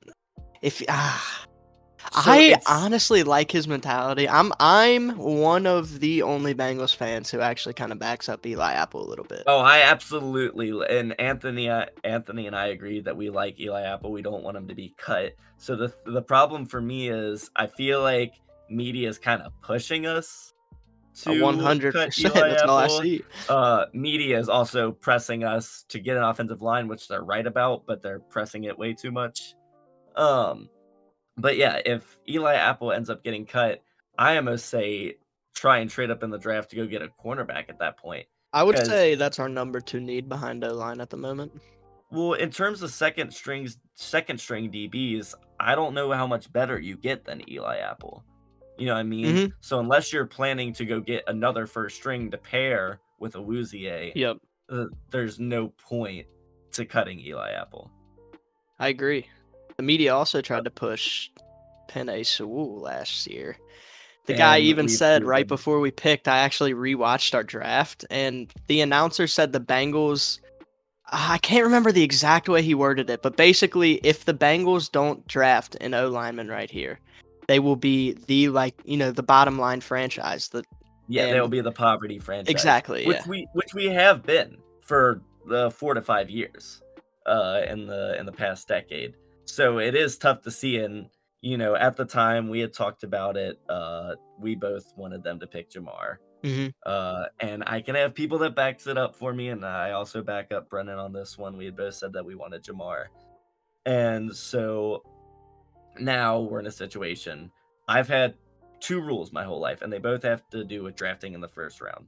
If 0.61 0.83
ah, 0.89 1.45
So 2.11 2.21
I 2.31 2.55
honestly 2.67 3.23
like 3.23 3.51
his 3.51 3.67
mentality. 3.69 4.27
I'm, 4.27 4.51
I'm 4.59 5.17
one 5.17 5.65
of 5.65 5.99
the 6.01 6.21
only 6.23 6.53
Bengals 6.53 6.95
fans 6.95 7.31
who 7.31 7.39
actually 7.39 7.73
kind 7.73 7.91
of 7.93 7.99
backs 7.99 8.27
up 8.27 8.45
Eli 8.45 8.73
Apple 8.73 9.05
a 9.05 9.09
little 9.09 9.25
bit. 9.25 9.43
Oh, 9.47 9.59
I 9.59 9.79
absolutely 9.79 10.71
and 10.89 11.17
Anthony, 11.21 11.69
uh, 11.69 11.85
Anthony 12.03 12.47
and 12.47 12.55
I 12.55 12.67
agree 12.67 12.99
that 13.01 13.15
we 13.15 13.29
like 13.29 13.59
Eli 13.61 13.83
Apple. 13.83 14.11
We 14.11 14.21
don't 14.21 14.43
want 14.43 14.57
him 14.57 14.67
to 14.67 14.75
be 14.75 14.93
cut. 14.97 15.35
So 15.57 15.77
the 15.77 15.93
the 16.05 16.21
problem 16.21 16.65
for 16.65 16.81
me 16.81 17.07
is 17.07 17.49
I 17.55 17.67
feel 17.67 18.01
like 18.01 18.33
media 18.69 19.09
is 19.09 19.17
kind 19.17 19.41
of 19.41 19.51
pushing 19.61 20.05
us 20.05 20.53
to 21.21 21.41
One 21.41 21.59
hundred 21.59 21.93
percent. 21.93 22.33
That's 22.33 22.63
all 22.63 22.77
I 22.77 22.87
see. 22.87 23.23
Uh, 23.47 23.85
media 23.93 24.39
is 24.39 24.49
also 24.49 24.91
pressing 24.91 25.43
us 25.43 25.85
to 25.89 25.99
get 25.99 26.17
an 26.17 26.23
offensive 26.23 26.61
line, 26.61 26.87
which 26.87 27.07
they're 27.07 27.23
right 27.23 27.45
about, 27.45 27.85
but 27.85 28.01
they're 28.01 28.19
pressing 28.19 28.63
it 28.63 28.77
way 28.77 28.93
too 28.93 29.11
much. 29.11 29.53
Um, 30.15 30.69
but 31.37 31.57
yeah, 31.57 31.81
if 31.85 32.19
Eli 32.27 32.55
Apple 32.55 32.91
ends 32.91 33.09
up 33.09 33.23
getting 33.23 33.45
cut, 33.45 33.83
I 34.17 34.37
almost 34.37 34.67
say 34.67 35.15
try 35.53 35.79
and 35.79 35.89
trade 35.89 36.09
up 36.09 36.23
in 36.23 36.29
the 36.29 36.37
draft 36.37 36.71
to 36.71 36.75
go 36.75 36.87
get 36.87 37.01
a 37.01 37.09
cornerback 37.23 37.69
at 37.69 37.79
that 37.79 37.97
point. 37.97 38.25
I 38.51 38.63
would 38.63 38.77
say 38.85 39.15
that's 39.15 39.39
our 39.39 39.49
number 39.49 39.81
two 39.81 39.99
need 39.99 40.29
behind 40.29 40.63
O 40.63 40.73
line 40.73 41.01
at 41.01 41.09
the 41.09 41.17
moment. 41.17 41.51
Well, 42.11 42.33
in 42.33 42.51
terms 42.51 42.83
of 42.83 42.91
second 42.91 43.33
strings, 43.33 43.77
second 43.95 44.39
string 44.39 44.71
DBs, 44.71 45.33
I 45.59 45.73
don't 45.73 45.95
know 45.95 46.11
how 46.11 46.27
much 46.27 46.51
better 46.53 46.79
you 46.79 46.95
get 46.95 47.25
than 47.25 47.47
Eli 47.49 47.77
Apple. 47.77 48.23
You 48.77 48.87
know 48.87 48.93
what 48.93 48.99
I 48.99 49.03
mean? 49.03 49.35
Mhm. 49.35 49.53
So 49.61 49.79
unless 49.79 50.11
you're 50.11 50.25
planning 50.25 50.73
to 50.73 50.85
go 50.85 50.99
get 50.99 51.23
another 51.27 51.67
first 51.67 51.95
string 51.97 52.31
to 52.31 52.37
pair 52.37 52.99
with 53.19 53.35
a 53.35 53.39
Awuzie, 53.39 54.11
Yep, 54.15 54.37
uh, 54.69 54.85
there's 55.11 55.39
no 55.39 55.69
point 55.69 56.27
to 56.71 56.85
cutting 56.85 57.19
Eli 57.19 57.51
Apple. 57.51 57.91
I 58.79 58.87
agree. 58.87 59.27
The 59.77 59.83
media 59.83 60.13
also 60.15 60.41
tried 60.41 60.65
to 60.65 60.71
push 60.71 61.29
Penei 61.87 62.25
Sewell 62.25 62.79
last 62.79 63.27
year. 63.27 63.57
The 64.25 64.33
guy 64.33 64.59
even 64.59 64.87
said 64.87 65.25
right 65.25 65.47
before 65.47 65.79
we 65.81 65.91
picked, 65.91 66.27
I 66.29 66.39
actually 66.39 66.73
rewatched 66.73 67.35
our 67.35 67.43
draft, 67.43 68.05
and 68.09 68.51
the 68.67 68.79
announcer 68.81 69.27
said 69.27 69.51
the 69.51 69.59
Bengals. 69.59 70.39
I 71.11 71.37
can't 71.39 71.65
remember 71.65 71.91
the 71.91 72.03
exact 72.03 72.47
way 72.47 72.61
he 72.61 72.73
worded 72.73 73.09
it, 73.09 73.21
but 73.21 73.35
basically, 73.35 73.95
if 73.95 74.23
the 74.23 74.33
Bengals 74.33 74.89
don't 74.89 75.27
draft 75.27 75.75
an 75.81 75.93
O 75.93 76.07
lineman 76.07 76.47
right 76.47 76.71
here, 76.71 76.99
they 77.53 77.59
will 77.59 77.75
be 77.75 78.13
the 78.25 78.49
like 78.49 78.73
you 78.83 78.97
know 78.97 79.11
the 79.11 79.21
bottom 79.21 79.59
line 79.59 79.79
franchise. 79.79 80.49
that 80.49 80.65
Yeah, 81.07 81.25
And- 81.25 81.35
they'll 81.35 81.47
be 81.47 81.61
the 81.61 81.71
poverty 81.71 82.17
franchise. 82.17 82.49
exactly, 82.51 83.05
Which 83.05 83.17
yeah. 83.17 83.27
we 83.27 83.47
which 83.53 83.73
we 83.75 83.85
have 83.85 84.23
been 84.23 84.57
for 84.81 85.21
the 85.47 85.69
four 85.69 85.93
to 85.93 86.01
five 86.01 86.29
years 86.31 86.81
uh 87.27 87.61
in 87.67 87.85
the 87.85 88.17
in 88.19 88.25
the 88.25 88.31
past 88.31 88.67
decade. 88.67 89.13
So 89.45 89.77
it 89.77 89.93
is 89.93 90.17
tough 90.17 90.41
to 90.41 90.51
see 90.51 90.77
and 90.77 91.09
you 91.41 91.57
know, 91.57 91.75
at 91.75 91.95
the 91.97 92.05
time 92.05 92.47
we 92.49 92.59
had 92.59 92.73
talked 92.73 93.03
about 93.03 93.37
it, 93.37 93.59
uh 93.69 94.15
we 94.39 94.55
both 94.55 94.85
wanted 94.97 95.21
them 95.23 95.39
to 95.41 95.45
pick 95.47 95.69
Ja'Marr. 95.69 96.15
Mhm. 96.43 96.73
Uh 96.85 97.25
and 97.39 97.63
I 97.67 97.81
can 97.81 97.93
have 97.95 98.15
people 98.15 98.39
that 98.39 98.55
backs 98.55 98.87
it 98.87 98.97
up 98.97 99.15
for 99.15 99.31
me 99.31 99.49
and 99.49 99.63
I 99.63 99.91
also 99.91 100.23
back 100.23 100.51
up 100.51 100.69
Brennan 100.71 100.97
on 100.97 101.13
this 101.13 101.37
one. 101.37 101.55
We 101.55 101.65
had 101.65 101.75
both 101.77 101.93
said 101.93 102.13
that 102.13 102.25
we 102.25 102.33
wanted 102.33 102.63
Ja'Marr. 102.63 103.05
And 103.85 104.33
so 104.35 105.03
now 105.99 106.39
we're 106.39 106.59
in 106.59 106.67
a 106.67 106.71
situation. 106.71 107.51
I've 107.87 108.07
had 108.07 108.35
two 108.79 109.01
rules 109.01 109.31
my 109.31 109.43
whole 109.43 109.59
life, 109.59 109.81
and 109.81 109.91
they 109.91 109.99
both 109.99 110.23
have 110.23 110.47
to 110.49 110.63
do 110.63 110.83
with 110.83 110.95
drafting 110.95 111.33
in 111.33 111.41
the 111.41 111.47
first 111.47 111.81
round. 111.81 112.07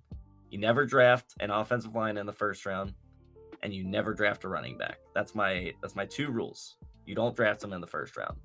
You 0.50 0.60
never 0.60 0.86
draft 0.86 1.34
an 1.40 1.52
offensive 1.52 1.96
line 1.96 2.18
in 2.18 2.26
the 2.26 2.34
first 2.34 2.66
round, 2.66 2.94
and 3.64 3.74
you 3.74 3.84
never 3.84 4.14
draft 4.14 4.44
a 4.44 4.48
running 4.48 4.78
back. 4.78 5.00
That's 5.14 5.36
my 5.36 5.74
that's 5.82 5.96
my 5.96 6.06
two 6.06 6.32
rules. 6.32 6.78
You 7.06 7.16
don't 7.16 7.36
draft 7.36 7.62
them 7.62 7.74
in 7.74 7.82
the 7.82 7.88
first 7.88 8.16
round. 8.18 8.38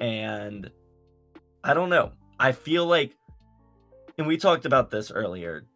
And 0.00 0.70
I 1.64 1.74
don't 1.74 1.90
know. 1.90 2.12
I 2.38 2.52
feel 2.52 2.86
like 2.86 3.16
and 4.18 4.26
we 4.26 4.36
talked 4.36 4.64
about 4.64 4.90
this 4.90 5.10
earlier. 5.10 5.66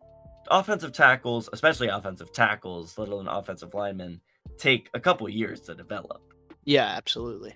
Offensive 0.51 0.93
tackles, 0.93 1.49
especially 1.53 1.89
offensive 1.89 2.33
tackles, 2.33 2.99
let 2.99 3.09
alone 3.09 3.29
offensive 3.29 3.75
linemen, 3.75 4.21
take 4.59 4.89
a 4.95 5.01
couple 5.01 5.29
years 5.29 5.61
to 5.63 5.75
develop. 5.75 6.23
yeah, 6.65 6.87
absolutely. 6.97 7.55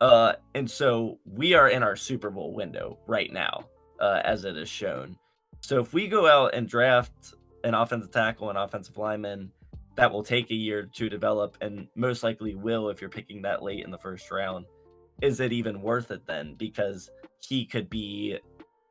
Uh, 0.00 0.34
and 0.54 0.70
so 0.70 1.18
we 1.24 1.54
are 1.54 1.68
in 1.68 1.82
our 1.82 1.96
Super 1.96 2.30
Bowl 2.30 2.52
window 2.52 2.98
right 3.06 3.32
now, 3.32 3.64
uh, 4.00 4.20
as 4.24 4.44
it 4.44 4.56
is 4.56 4.68
shown. 4.68 5.16
So 5.60 5.80
if 5.80 5.94
we 5.94 6.08
go 6.08 6.26
out 6.26 6.54
and 6.54 6.68
draft 6.68 7.34
an 7.62 7.74
offensive 7.74 8.10
tackle 8.10 8.50
and 8.50 8.58
offensive 8.58 8.98
lineman, 8.98 9.50
that 9.96 10.12
will 10.12 10.24
take 10.24 10.50
a 10.50 10.54
year 10.54 10.90
to 10.94 11.08
develop, 11.08 11.56
and 11.60 11.86
most 11.94 12.22
likely 12.22 12.54
will 12.54 12.88
if 12.88 13.00
you're 13.00 13.10
picking 13.10 13.42
that 13.42 13.62
late 13.62 13.84
in 13.84 13.90
the 13.90 13.98
first 13.98 14.30
round. 14.30 14.66
Is 15.22 15.40
it 15.40 15.52
even 15.52 15.80
worth 15.80 16.10
it 16.10 16.26
then? 16.26 16.54
Because 16.58 17.10
he 17.38 17.64
could 17.64 17.88
be 17.88 18.38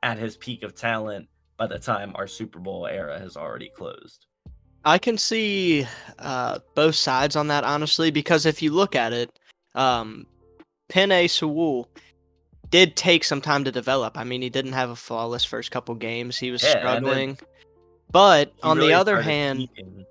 at 0.01 0.18
his 0.18 0.38
peak 0.38 0.64
of 0.64 0.74
talent 0.74 1.28
by 1.58 1.68
the 1.68 1.78
time 1.78 2.14
our 2.16 2.28
Super 2.28 2.60
Bowl 2.60 2.88
era 2.88 3.20
has 3.20 3.36
already 3.36 3.70
closed. 3.76 4.26
I 4.86 4.97
can 4.97 5.18
see 5.18 5.86
uh, 6.20 6.60
both 6.76 6.95
sides 6.95 7.36
on 7.36 7.47
that, 7.47 7.64
honestly, 7.64 8.12
because 8.12 8.45
if 8.45 8.62
you 8.62 8.72
look 8.72 8.95
at 8.95 9.14
it, 9.14 9.38
um, 9.76 10.26
Penei 10.89 11.29
Sewell 11.29 11.89
did 12.69 12.95
take 12.95 13.23
some 13.23 13.41
time 13.41 13.63
to 13.63 13.71
develop. 13.71 14.17
I 14.17 14.23
mean, 14.23 14.41
he 14.41 14.49
didn't 14.49 14.73
have 14.73 14.89
a 14.89 14.95
flawless 14.95 15.45
first 15.45 15.71
couple 15.71 15.93
games. 15.95 16.38
He 16.38 16.51
was 16.51 16.63
Yeah, 16.63 16.79
struggling. 16.79 17.38
But 18.11 18.53
on 18.63 18.77
really 18.77 18.89
the 18.89 18.93
other 18.95 19.21
hand, 19.21 19.69
peaking. 19.75 20.05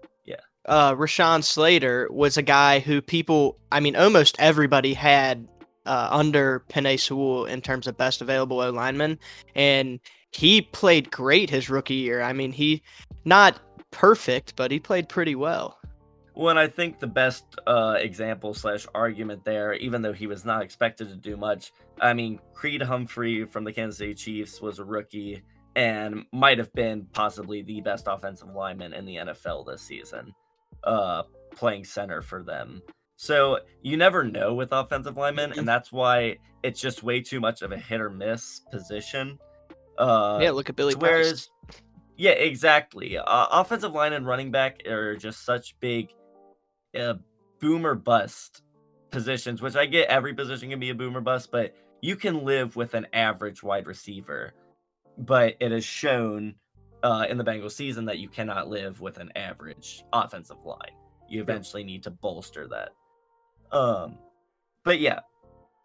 uh, 0.67 0.95
Rashawn 0.95 1.43
Slater 1.43 2.09
was 2.11 2.37
a 2.37 2.43
guy 2.43 2.79
who 2.79 3.01
people, 3.01 3.59
I 3.71 3.81
mean, 3.81 3.97
almost 3.97 4.37
everybody 4.39 4.95
had 4.95 5.47
uh, 5.87 6.09
under 6.11 6.65
Penei 6.69 6.99
Sewell 6.99 7.47
in 7.47 7.61
terms 7.61 7.87
of 7.87 7.97
best 7.97 8.21
available 8.21 8.61
O 8.61 8.71
lineman, 8.71 9.19
and 9.55 9.99
he 10.31 10.63
played 10.63 11.11
great 11.11 11.51
his 11.51 11.69
rookie 11.69 11.95
year. 11.95 12.23
I 12.23 12.33
mean, 12.33 12.53
he 12.53 12.83
not 13.25 13.59
perfect, 13.91 14.55
but 14.57 14.71
he 14.71 14.79
played 14.79 15.09
pretty 15.09 15.35
well. 15.35 15.79
Well, 16.35 16.49
and 16.49 16.59
I 16.59 16.67
think 16.67 16.99
the 16.99 17.07
best 17.07 17.45
uh, 17.67 17.97
example 17.99 18.55
slash 18.55 18.87
argument 18.95 19.45
there, 19.45 19.75
even 19.75 20.01
though 20.01 20.15
he 20.15 20.27
was 20.27 20.45
not 20.45 20.63
expected 20.63 21.09
to 21.09 21.17
do 21.17 21.37
much, 21.37 21.73
I 22.01 22.15
mean, 22.15 22.41
Creed 22.55 22.81
Humphrey 22.81 23.45
from 23.45 23.65
the 23.65 23.73
Kansas 23.73 23.99
City 23.99 24.15
Chiefs 24.15 24.61
was 24.61 24.79
a 24.79 24.85
rookie 24.85 25.43
and 25.77 26.25
might 26.33 26.59
have 26.59 26.73
been 26.73 27.07
possibly 27.13 27.63
the 27.63 27.81
best 27.81 28.07
offensive 28.09 28.49
lineman 28.49 28.93
in 28.95 29.05
the 29.05 29.17
NFL 29.17 29.67
this 29.67 29.83
season, 29.83 30.35
uh, 30.85 31.25
playing 31.55 31.85
center 31.85 32.23
for 32.23 32.43
them. 32.43 32.83
So 33.17 33.61
you 33.83 33.97
never 33.97 34.25
know 34.25 34.55
with 34.55 34.73
offensive 34.73 35.17
linemen, 35.17 35.53
and 35.53 35.69
that's 35.69 35.93
why 35.93 36.39
it's 36.63 36.81
just 36.81 37.03
way 37.03 37.21
too 37.21 37.41
much 37.41 37.63
of 37.63 37.73
a 37.73 37.77
hit 37.77 38.01
or 38.01 38.11
miss 38.11 38.63
position. 38.71 39.39
Uh, 39.99 40.39
yeah, 40.43 40.51
look 40.51 40.69
at 40.69 40.77
Billy. 40.77 40.95
Whereas, 40.95 41.51
yeah, 42.17 42.33
exactly. 42.33 43.19
Uh, 43.19 43.47
offensive 43.53 43.93
line 43.93 44.15
and 44.15 44.27
running 44.27 44.51
back 44.51 44.87
are 44.87 45.15
just 45.17 45.45
such 45.45 45.79
big 45.81 46.13
uh, 46.99 47.15
boomer 47.61 47.95
bust 47.95 48.63
positions, 49.11 49.63
which 49.63 49.77
I 49.77 49.87
get 49.87 50.09
every 50.09 50.35
position 50.35 50.71
can 50.71 50.81
be 50.81 50.91
a 50.91 50.95
boomer 50.95 51.21
bust, 51.21 51.51
but 51.53 51.75
you 52.01 52.17
can 52.17 52.45
live 52.45 52.75
with 52.77 52.95
an 52.95 53.07
average 53.13 53.63
wide 53.63 53.87
receiver. 53.87 54.55
But 55.17 55.57
it 55.61 55.73
is 55.73 55.85
shown 55.85 56.57
uh, 57.03 57.27
in 57.29 57.37
the 57.39 57.45
Bengals 57.45 57.73
season 57.73 58.07
that 58.07 58.19
you 58.19 58.29
cannot 58.29 58.69
live 58.69 59.01
with 59.01 59.19
an 59.19 59.31
average 59.37 60.05
offensive 60.13 60.65
line. 60.65 60.97
You 61.29 61.41
eventually 61.41 61.85
need 61.85 62.03
to 62.05 62.11
bolster 62.11 62.69
that. 62.69 62.91
Um, 63.77 64.19
but 64.85 65.01
yeah. 65.01 65.21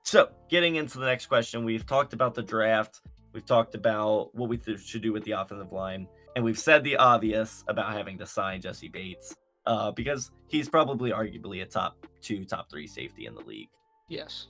So 0.03 0.29
getting 0.49 0.75
into 0.75 0.99
the 0.99 1.05
next 1.05 1.27
question, 1.27 1.65
we've 1.65 1.85
talked 1.85 2.13
about 2.13 2.33
the 2.33 2.43
draft. 2.43 3.01
We've 3.33 3.45
talked 3.45 3.75
about 3.75 4.33
what 4.33 4.49
we 4.49 4.57
th- 4.57 4.79
should 4.79 5.01
do 5.01 5.13
with 5.13 5.23
the 5.25 5.31
offensive 5.31 5.71
line, 5.71 6.07
and 6.35 6.43
we've 6.43 6.57
said 6.57 6.83
the 6.83 6.95
obvious 6.95 7.63
about 7.67 7.93
having 7.93 8.17
to 8.19 8.25
sign 8.25 8.61
Jessie 8.61 8.87
Bates 8.87 9.35
uh, 9.67 9.91
because 9.91 10.31
he's 10.47 10.67
probably 10.67 11.11
arguably 11.11 11.61
a 11.61 11.65
top 11.65 11.95
two, 12.21 12.43
top 12.45 12.71
three 12.71 12.87
safety 12.87 13.27
in 13.27 13.35
the 13.35 13.41
league. 13.41 13.69
Yes. 14.09 14.47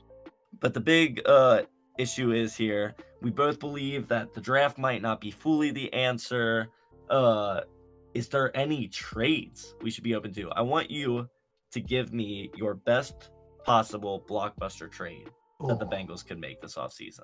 But 0.61 0.73
the 0.73 0.79
big 0.79 1.21
uh, 1.25 1.63
issue 1.97 2.31
is 2.31 2.55
here 2.55 2.95
we 3.21 3.31
both 3.31 3.59
believe 3.59 4.07
that 4.07 4.33
the 4.33 4.41
draft 4.41 4.77
might 4.77 5.01
not 5.01 5.19
be 5.19 5.31
fully 5.31 5.71
the 5.71 5.91
answer. 5.93 6.69
Uh, 7.09 7.61
is 8.13 8.29
there 8.29 8.55
any 8.55 8.87
trades 8.87 9.75
we 9.81 9.89
should 9.89 10.03
be 10.03 10.15
open 10.15 10.33
to? 10.33 10.49
I 10.51 10.61
want 10.61 10.91
you 10.91 11.27
to 11.71 11.81
give 11.81 12.13
me 12.13 12.51
your 12.55 12.75
best 12.75 13.31
possible 13.63 14.23
blockbuster 14.27 14.89
trade 14.89 15.29
that 15.67 15.79
the 15.79 15.85
Bengals 15.85 16.25
could 16.25 16.39
make 16.39 16.61
this 16.61 16.75
offseason. 16.75 17.23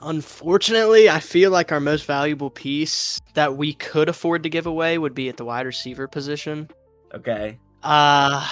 Unfortunately, 0.00 1.08
I 1.08 1.20
feel 1.20 1.50
like 1.50 1.72
our 1.72 1.80
most 1.80 2.04
valuable 2.04 2.50
piece 2.50 3.18
that 3.34 3.56
we 3.56 3.72
could 3.72 4.08
afford 4.08 4.42
to 4.42 4.50
give 4.50 4.66
away 4.66 4.98
would 4.98 5.14
be 5.14 5.28
at 5.28 5.38
the 5.38 5.44
wide 5.44 5.64
receiver 5.64 6.06
position. 6.06 6.68
Okay. 7.16 7.58
Uh 7.82 8.46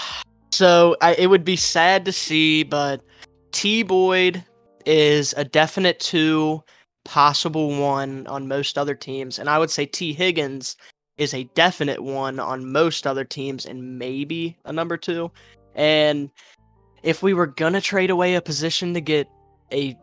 so 0.53 0.97
I, 1.01 1.15
it 1.15 1.27
would 1.27 1.45
be 1.45 1.57
sad 1.57 2.05
to 2.05 2.13
see, 2.13 2.63
but 2.63 3.03
T 3.51 3.83
Boyd 3.83 4.45
is 4.87 5.35
a 5.37 5.45
definite 5.45 5.99
two, 5.99 6.63
possible 7.05 7.77
one 7.81 8.27
on 8.29 8.47
most 8.47 8.79
other 8.79 8.95
teams, 8.95 9.39
and 9.39 9.51
I 9.51 9.59
would 9.59 9.71
say 9.71 9.85
Tee 9.85 10.13
Higgins 10.13 10.77
is 11.19 11.35
a 11.35 11.45
definite 11.55 12.03
one 12.03 12.39
on 12.39 12.71
most 12.71 13.05
other 13.07 13.25
teams, 13.25 13.67
and 13.67 13.99
maybe 13.99 14.57
a 14.65 14.73
number 14.73 14.97
two. 14.97 15.31
And 15.75 16.31
if 17.03 17.23
we 17.23 17.35
were 17.35 17.49
gonna 17.49 17.81
trade 17.81 18.11
away 18.11 18.37
a 18.37 18.41
position 18.41 18.95
to 18.95 19.01
get 19.01 19.27
a 19.73 19.97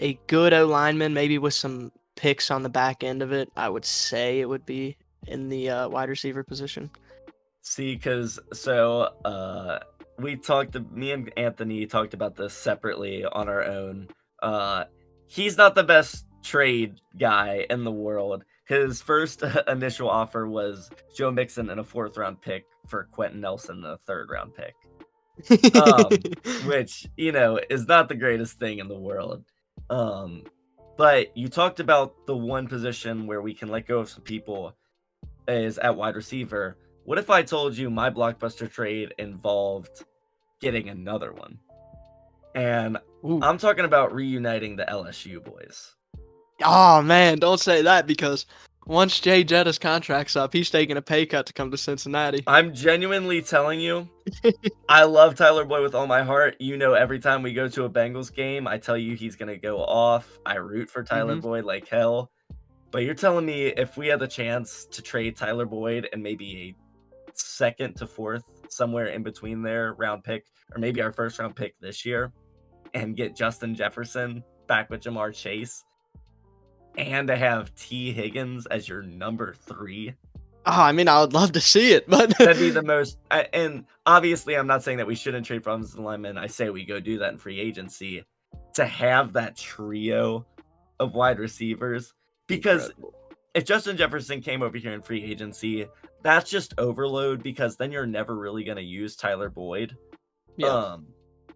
a 0.00 0.18
good 0.26 0.52
O 0.52 0.66
lineman, 0.66 1.14
maybe 1.14 1.38
with 1.38 1.54
some 1.54 1.90
picks 2.16 2.50
on 2.50 2.62
the 2.62 2.68
back 2.68 3.02
end 3.02 3.22
of 3.22 3.32
it, 3.32 3.50
I 3.56 3.70
would 3.70 3.84
say 3.84 4.40
it 4.40 4.48
would 4.48 4.66
be 4.66 4.96
in 5.26 5.48
the 5.48 5.70
uh, 5.70 5.88
wide 5.88 6.10
receiver 6.10 6.44
position. 6.44 6.90
See, 7.64 7.94
because 7.94 8.38
so 8.52 9.08
uh, 9.24 9.78
we 10.18 10.36
talked, 10.36 10.78
me 10.92 11.12
and 11.12 11.32
Anthony 11.38 11.86
talked 11.86 12.12
about 12.12 12.36
this 12.36 12.52
separately 12.52 13.24
on 13.24 13.48
our 13.48 13.64
own. 13.64 14.08
Uh, 14.42 14.84
he's 15.26 15.56
not 15.56 15.74
the 15.74 15.82
best 15.82 16.26
trade 16.42 17.00
guy 17.18 17.66
in 17.70 17.82
the 17.82 17.90
world. 17.90 18.44
His 18.66 19.00
first 19.00 19.42
initial 19.66 20.10
offer 20.10 20.46
was 20.46 20.90
Joe 21.16 21.30
Mixon 21.30 21.70
and 21.70 21.80
a 21.80 21.84
fourth 21.84 22.18
round 22.18 22.42
pick 22.42 22.66
for 22.86 23.08
Quenton 23.10 23.40
Nelson 23.40 23.76
and 23.76 23.86
a 23.86 23.98
third 24.06 24.28
round 24.30 24.52
pick. 24.54 24.74
um, 25.74 26.10
which 26.68 27.08
you 27.16 27.32
know 27.32 27.58
is 27.70 27.88
not 27.88 28.10
the 28.10 28.14
greatest 28.14 28.58
thing 28.58 28.78
in 28.78 28.88
the 28.88 28.98
world. 28.98 29.42
Um, 29.88 30.44
but 30.98 31.34
you 31.34 31.48
talked 31.48 31.80
about 31.80 32.26
the 32.26 32.36
one 32.36 32.68
position 32.68 33.26
where 33.26 33.40
we 33.40 33.54
can 33.54 33.70
let 33.70 33.88
go 33.88 34.00
of 34.00 34.10
some 34.10 34.22
people 34.22 34.76
is 35.48 35.78
at 35.78 35.96
wide 35.96 36.14
receiver. 36.14 36.76
What 37.04 37.18
if 37.18 37.28
I 37.28 37.42
told 37.42 37.76
you 37.76 37.90
my 37.90 38.08
blockbuster 38.08 38.70
trade 38.70 39.12
involved 39.18 40.04
getting 40.60 40.88
another 40.88 41.32
one? 41.32 41.58
And 42.54 42.96
Ooh. 43.24 43.40
I'm 43.42 43.58
talking 43.58 43.84
about 43.84 44.14
reuniting 44.14 44.76
the 44.76 44.84
LSU 44.84 45.44
boys. 45.44 45.94
Oh 46.62 47.02
man, 47.02 47.38
don't 47.38 47.60
say 47.60 47.82
that 47.82 48.06
because 48.06 48.46
once 48.86 49.20
Jay 49.20 49.44
Jetta's 49.44 49.78
contract's 49.78 50.34
up, 50.34 50.52
he's 50.54 50.70
taking 50.70 50.96
a 50.96 51.02
pay 51.02 51.26
cut 51.26 51.44
to 51.44 51.52
come 51.52 51.70
to 51.70 51.76
Cincinnati. 51.76 52.42
I'm 52.46 52.72
genuinely 52.72 53.42
telling 53.42 53.80
you, 53.80 54.08
I 54.88 55.04
love 55.04 55.34
Tyler 55.34 55.64
Boyd 55.64 55.82
with 55.82 55.94
all 55.94 56.06
my 56.06 56.22
heart. 56.22 56.56
You 56.58 56.78
know, 56.78 56.94
every 56.94 57.18
time 57.18 57.42
we 57.42 57.52
go 57.52 57.68
to 57.68 57.84
a 57.84 57.90
Bengals 57.90 58.32
game, 58.32 58.66
I 58.66 58.78
tell 58.78 58.96
you 58.96 59.14
he's 59.14 59.36
gonna 59.36 59.58
go 59.58 59.84
off. 59.84 60.38
I 60.46 60.54
root 60.54 60.88
for 60.88 61.02
Tyler 61.02 61.34
mm-hmm. 61.34 61.40
Boyd 61.42 61.64
like 61.64 61.86
hell. 61.86 62.30
But 62.90 63.02
you're 63.02 63.14
telling 63.14 63.44
me 63.44 63.66
if 63.66 63.96
we 63.98 64.06
had 64.06 64.20
the 64.20 64.28
chance 64.28 64.86
to 64.92 65.02
trade 65.02 65.36
Tyler 65.36 65.66
Boyd 65.66 66.08
and 66.12 66.22
maybe 66.22 66.76
second 67.34 67.94
to 67.96 68.06
fourth, 68.06 68.44
somewhere 68.68 69.06
in 69.06 69.22
between 69.22 69.62
there, 69.62 69.94
round 69.94 70.24
pick, 70.24 70.46
or 70.74 70.78
maybe 70.78 71.00
our 71.02 71.12
first 71.12 71.38
round 71.38 71.56
pick 71.56 71.78
this 71.80 72.04
year, 72.04 72.32
and 72.94 73.16
get 73.16 73.36
Justin 73.36 73.74
Jefferson 73.74 74.42
back 74.66 74.90
with 74.90 75.02
Ja'Marr 75.02 75.34
Chase, 75.34 75.84
and 76.96 77.28
to 77.28 77.36
have 77.36 77.74
Tee 77.74 78.12
Higgins 78.12 78.66
as 78.66 78.88
your 78.88 79.02
number 79.02 79.52
three. 79.52 80.14
Oh, 80.66 80.80
I 80.80 80.92
mean, 80.92 81.08
I 81.08 81.20
would 81.20 81.34
love 81.34 81.52
to 81.52 81.60
see 81.60 81.92
it, 81.92 82.08
but 82.08 82.30
that'd 82.38 82.58
be 82.58 82.70
the 82.70 82.82
most. 82.82 83.18
And 83.30 83.84
obviously, 84.06 84.56
I'm 84.56 84.66
not 84.66 84.82
saying 84.82 84.98
that 84.98 85.06
we 85.06 85.14
shouldn't 85.14 85.46
trade 85.46 85.62
for 85.62 85.70
offensive 85.70 86.00
linemen. 86.00 86.38
I 86.38 86.46
say 86.46 86.70
we 86.70 86.84
go 86.84 87.00
do 87.00 87.18
that 87.18 87.32
in 87.32 87.38
free 87.38 87.60
agency 87.60 88.24
to 88.74 88.86
have 88.86 89.34
that 89.34 89.56
trio 89.56 90.46
of 91.00 91.14
wide 91.14 91.38
receivers 91.38 92.14
because 92.46 92.88
Incredible. 92.88 93.14
if 93.54 93.64
Justin 93.64 93.96
Jefferson 93.96 94.40
came 94.40 94.62
over 94.62 94.78
here 94.78 94.92
in 94.92 95.02
free 95.02 95.22
agency, 95.22 95.86
that's 96.24 96.50
just 96.50 96.74
overload 96.78 97.42
because 97.42 97.76
then 97.76 97.92
you're 97.92 98.06
never 98.06 98.34
really 98.34 98.64
going 98.64 98.78
to 98.78 98.82
use 98.82 99.14
Tyler 99.14 99.50
Boyd. 99.50 99.96
Yeah. 100.56 100.68
Um, 100.68 101.06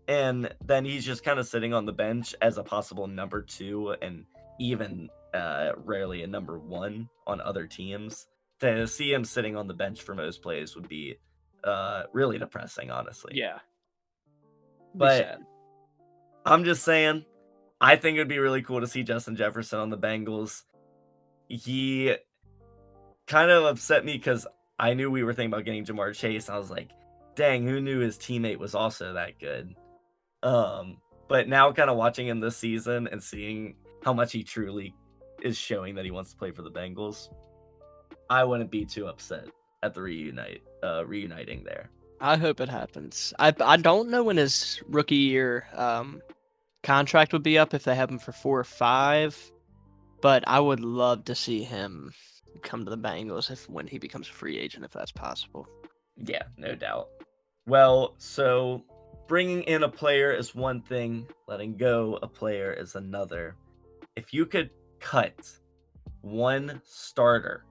and 0.06 0.54
then 0.64 0.84
he's 0.84 1.04
just 1.04 1.24
kind 1.24 1.40
of 1.40 1.48
sitting 1.48 1.72
on 1.72 1.86
the 1.86 1.92
bench 1.92 2.34
as 2.42 2.58
a 2.58 2.62
possible 2.62 3.06
number 3.06 3.42
two 3.42 3.94
and 4.02 4.24
even 4.60 5.08
uh, 5.32 5.72
rarely 5.84 6.22
a 6.22 6.26
number 6.26 6.58
one 6.58 7.08
on 7.26 7.40
other 7.40 7.66
teams. 7.66 8.26
To 8.60 8.86
see 8.86 9.12
him 9.12 9.24
sitting 9.24 9.56
on 9.56 9.68
the 9.68 9.74
bench 9.74 10.02
for 10.02 10.14
most 10.14 10.42
plays 10.42 10.74
would 10.74 10.88
be 10.88 11.16
uh, 11.64 12.02
really 12.12 12.38
depressing, 12.38 12.90
honestly. 12.90 13.32
Yeah. 13.36 13.58
But 14.94 15.38
I'm 16.44 16.64
just 16.64 16.82
saying, 16.82 17.24
I 17.80 17.96
think 17.96 18.16
it 18.16 18.20
would 18.20 18.28
be 18.28 18.38
really 18.38 18.62
cool 18.62 18.80
to 18.80 18.86
see 18.86 19.02
Justin 19.02 19.36
Jefferson 19.36 19.78
on 19.78 19.90
the 19.90 19.96
Bengals. 19.96 20.64
He 21.48 22.16
kind 23.26 23.50
of 23.50 23.64
upset 23.64 24.04
me 24.04 24.14
because 24.14 24.46
I 24.78 24.94
knew 24.94 25.10
we 25.10 25.24
were 25.24 25.34
thinking 25.34 25.52
about 25.52 25.64
getting 25.64 25.84
Ja'Marr 25.84 26.14
Chase. 26.14 26.48
I 26.48 26.56
was 26.56 26.70
like, 26.70 26.90
dang, 27.34 27.66
who 27.66 27.80
knew 27.80 27.98
his 27.98 28.16
teammate 28.16 28.58
was 28.58 28.74
also 28.74 29.14
that 29.14 29.38
good? 29.38 29.74
Um, 30.42 30.98
but 31.28 31.48
now 31.48 31.72
kind 31.72 31.90
of 31.90 31.96
watching 31.96 32.28
him 32.28 32.40
this 32.40 32.56
season 32.56 33.08
and 33.08 33.22
seeing 33.22 33.76
how 34.04 34.12
much 34.12 34.32
he 34.32 34.42
truly 34.44 34.94
is 35.42 35.56
showing 35.56 35.94
that 35.96 36.04
he 36.04 36.10
wants 36.10 36.30
to 36.32 36.36
play 36.36 36.50
for 36.50 36.62
the 36.62 36.70
Bengals, 36.70 37.28
I 38.30 38.44
wouldn't 38.44 38.70
be 38.70 38.84
too 38.84 39.06
upset 39.06 39.48
at 39.82 39.94
the 39.94 40.02
reunite 40.02 40.62
uh 40.82 41.04
reuniting 41.06 41.62
there. 41.64 41.90
I 42.20 42.36
hope 42.36 42.60
it 42.60 42.68
happens. 42.68 43.32
I 43.38 43.54
I 43.60 43.76
don't 43.76 44.10
know 44.10 44.24
when 44.24 44.36
his 44.36 44.82
rookie 44.88 45.14
year 45.14 45.66
um 45.74 46.20
contract 46.82 47.32
would 47.32 47.44
be 47.44 47.58
up 47.58 47.74
if 47.74 47.84
they 47.84 47.94
have 47.94 48.10
him 48.10 48.18
for 48.18 48.32
four 48.32 48.58
or 48.58 48.64
five, 48.64 49.36
but 50.20 50.42
I 50.46 50.58
would 50.60 50.80
love 50.80 51.24
to 51.26 51.34
see 51.34 51.62
him 51.62 52.12
come 52.62 52.84
to 52.84 52.90
the 52.90 52.98
Bengals 52.98 53.50
if 53.50 53.68
when 53.68 53.86
he 53.86 53.98
becomes 53.98 54.28
a 54.28 54.32
free 54.32 54.58
agent, 54.58 54.84
if 54.84 54.92
that's 54.92 55.12
possible. 55.12 55.66
Yeah, 56.16 56.42
no 56.56 56.74
doubt. 56.74 57.08
Well, 57.66 58.14
so 58.18 58.84
bringing 59.26 59.62
in 59.64 59.82
a 59.82 59.88
player 59.88 60.32
is 60.32 60.54
one 60.54 60.80
thing, 60.80 61.26
letting 61.46 61.76
go 61.76 62.18
a 62.22 62.26
player 62.26 62.72
is 62.72 62.94
another. 62.94 63.56
If 64.16 64.32
you 64.32 64.46
could 64.46 64.70
cut 65.00 65.48
one 66.22 66.80
starter 66.84 67.64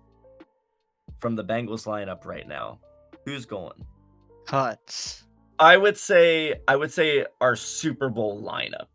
from 1.18 1.36
the 1.36 1.44
Bengals 1.44 1.86
lineup 1.86 2.26
right 2.26 2.48
now, 2.48 2.80
who's 3.26 3.46
going? 3.46 3.86
Cuts. 4.46 5.24
I 5.60 5.76
would 5.76 5.98
say 5.98 6.62
I 6.68 6.76
would 6.76 6.92
say 6.92 7.26
our 7.42 7.56
Super 7.56 8.10
Bowl 8.10 8.42
lineup. 8.42 8.88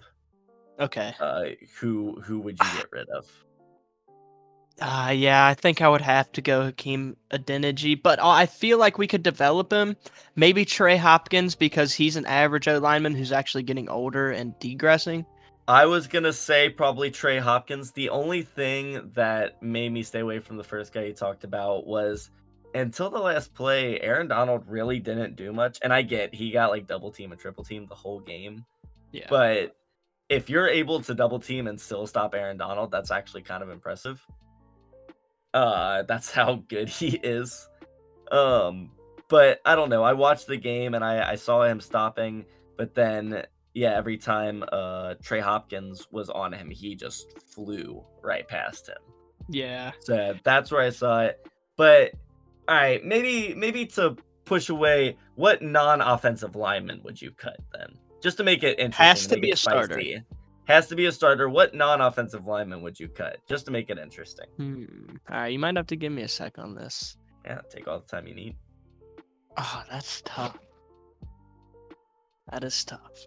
Okay. 0.81 1.15
Uh, 1.21 1.45
who 1.79 2.21
who 2.23 2.41
would 2.41 2.59
you 2.59 2.71
get 2.77 2.87
rid 2.93 3.09
of? 3.09 3.27
Uh, 4.81 5.13
yeah, 5.15 5.47
I 5.47 5.55
think 5.55 5.81
I 5.81 5.89
would 5.89 6.01
have 6.01 6.33
to 6.33 6.41
go 6.41 6.65
Hakeem 6.65 7.17
Adeniji, 7.31 8.01
but 8.03 8.19
uh, 8.19 8.29
I 8.29 8.47
feel 8.47 8.79
like 8.79 8.99
we 8.99 9.07
could 9.07 9.23
develop 9.23 9.73
him. 9.73 9.97
Maybe 10.35 10.65
Trey 10.65 10.97
Hopkins 10.97 11.55
because 11.55 11.93
he's 11.93 12.17
an 12.17 12.27
average 12.27 12.67
O 12.69 12.79
lineman 12.79 13.15
who's 13.15 13.33
actually 13.33 13.63
getting 13.65 13.89
older 13.89 14.31
and 14.31 14.59
degressing. 14.59 15.27
I 15.69 15.87
was 15.87 16.09
gonna 16.09 16.33
say 16.33 16.71
probably 16.71 17.11
Trey 17.11 17.39
Hopkins. 17.39 17.93
The 17.93 18.09
only 18.09 18.43
thing 18.43 19.13
that 19.15 19.63
made 19.63 19.93
me 19.93 20.03
stay 20.03 20.21
away 20.21 20.41
from 20.41 20.57
the 20.57 20.65
first 20.65 20.93
guy 20.93 21.05
you 21.05 21.13
talked 21.13 21.45
about 21.45 21.87
was 21.87 22.31
until 22.75 23.11
the 23.11 23.19
last 23.19 23.55
play, 23.55 24.01
Aaron 24.01 24.29
Donald 24.29 24.65
really 24.67 24.99
didn't 24.99 25.37
do 25.37 25.53
much. 25.53 25.79
And 25.83 25.93
I 25.93 26.03
get 26.03 26.35
he 26.35 26.51
got 26.51 26.71
like 26.71 26.87
double 26.87 27.13
team 27.13 27.31
and 27.31 27.41
triple 27.41 27.63
team 27.63 27.87
the 27.87 27.95
whole 27.95 28.21
game. 28.21 28.65
Yeah. 29.13 29.27
But 29.29 29.77
if 30.29 30.51
you're 30.51 30.69
able 30.69 31.01
to 31.03 31.15
double 31.15 31.39
team 31.39 31.67
and 31.67 31.81
still 31.81 32.07
stop 32.07 32.35
Aaron 32.35 32.57
Donald, 32.57 32.91
that's 32.91 33.11
actually 33.11 33.43
kind 33.43 33.63
of 33.63 33.71
impressive. 33.71 34.25
Uh 35.55 36.03
that's 36.03 36.31
how 36.31 36.63
good 36.69 36.89
he 36.89 37.19
is. 37.23 37.69
Um 38.31 38.91
but 39.29 39.61
I 39.65 39.75
don't 39.75 39.89
know. 39.89 40.03
I 40.03 40.13
watched 40.13 40.47
the 40.47 40.57
game 40.59 40.95
and 40.95 41.05
I, 41.05 41.33
I 41.33 41.35
saw 41.37 41.63
him 41.63 41.81
stopping, 41.81 42.45
but 42.77 42.95
then 42.95 43.45
yeah, 43.75 43.97
every 43.97 44.19
time 44.19 44.65
uh 44.73 45.15
Trey 45.23 45.41
Hopkins 45.41 46.07
was 46.11 46.29
on 46.31 46.53
him, 46.53 46.71
he 46.71 46.95
just 46.95 47.39
flew 47.41 48.03
right 48.23 48.47
past 48.47 48.89
him. 48.89 48.99
yeah. 49.49 49.93
So 50.01 50.35
that's 50.45 50.71
where 50.71 50.83
I 50.83 50.91
saw 50.91 51.23
it. 51.23 51.47
But 51.77 52.13
all 52.69 52.77
right, 52.77 53.05
maybe 53.05 53.55
maybe 53.55 53.87
to 53.87 54.17
push 54.45 54.69
away, 54.69 55.17
what 55.35 55.63
non-offensive 55.63 56.55
lineman 56.57 57.01
would 57.05 57.21
you 57.21 57.31
cut 57.33 57.59
then? 57.73 57.97
Just 58.23 58.37
to 58.37 58.45
make 58.45 58.63
it 58.63 58.79
interesting. 58.79 59.07
Has 59.07 59.27
to 59.29 59.39
be 59.39 59.51
a 59.51 59.57
starter. 59.57 60.01
Has 60.67 60.87
to 60.89 60.97
be 60.97 61.07
a 61.07 61.13
starter. 61.13 61.49
What 61.49 61.75
non-offensive 61.75 62.47
lineman 62.47 62.83
would 62.83 62.99
you 62.99 63.09
cut? 63.09 63.39
Just 63.49 63.67
to 63.67 63.73
make 63.73 63.91
it 63.91 63.99
interesting. 63.99 64.47
Hmm. 64.57 64.85
All 65.31 65.39
right, 65.41 65.53
you 65.53 65.59
might 65.59 65.77
have 65.77 65.89
to 65.89 65.97
give 65.97 66.13
me 66.13 66.23
a 66.23 66.29
sec 66.29 66.59
on 66.59 66.75
this. 66.75 67.17
Yeah, 67.45 67.61
take 67.69 67.89
all 67.89 67.99
the 67.99 68.07
time 68.07 68.27
you 68.29 68.35
need. 68.35 68.57
Oh, 69.57 69.83
that's 69.91 70.23
tough. 70.25 70.57
That 72.51 72.65
is 72.65 72.85
tough. 72.85 73.25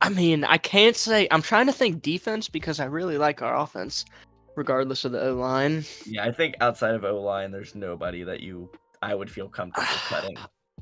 I 0.00 0.08
mean, 0.10 0.44
I 0.44 0.58
can't 0.58 0.96
say 0.96 1.26
I'm 1.30 1.42
trying 1.42 1.66
to 1.66 1.72
think 1.72 2.02
defense 2.02 2.48
because 2.48 2.78
I 2.78 2.84
really 2.84 3.18
like 3.18 3.42
our 3.42 3.56
offense, 3.56 4.04
regardless 4.56 5.04
of 5.04 5.12
the 5.12 5.28
O 5.28 5.34
line. 5.34 5.84
Yeah, 6.06 6.24
I 6.24 6.32
think 6.32 6.56
outside 6.60 6.94
of 6.94 7.04
O 7.04 7.20
line, 7.20 7.50
there's 7.50 7.74
nobody 7.74 8.22
that 8.22 8.40
you 8.40 8.70
I 9.02 9.14
would 9.14 9.30
feel 9.30 9.48
comfortable 9.48 9.86
cutting. 10.08 10.36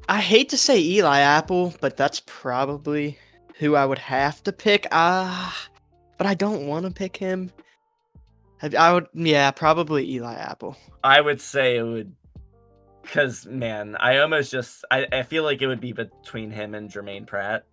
I 0.09 0.21
hate 0.21 0.49
to 0.51 0.59
say 0.59 0.81
Eli 0.81 1.21
Apple, 1.21 1.75
but 1.81 1.97
that's 1.97 2.23
probably 2.27 3.19
who 3.59 3.75
I 3.77 3.85
would 3.85 3.99
have 3.99 4.43
to 4.45 4.53
pick. 4.53 4.87
Ah, 4.93 5.69
but 6.19 6.27
I 6.27 6.35
don't 6.35 6.67
want 6.67 6.87
to 6.87 6.93
pick 6.93 7.17
him. 7.17 7.51
I, 8.63 8.71
I 8.79 8.93
would, 8.93 9.07
yeah, 9.15 9.51
probably 9.51 10.09
Eli 10.13 10.35
Apple. 10.35 10.77
I 11.03 11.21
would 11.21 11.41
say 11.41 11.77
it 11.77 11.83
would 11.83 12.15
because 13.03 13.47
man, 13.47 13.97
I 13.99 14.19
almost 14.19 14.51
just 14.51 14.85
I, 14.91 15.07
I 15.13 15.23
feel 15.25 15.43
like 15.43 15.61
it 15.61 15.67
would 15.67 15.81
be 15.81 15.93
between 15.93 16.51
him 16.51 16.75
and 16.75 16.91
Germaine 16.91 17.27
Pratt. 17.27 17.65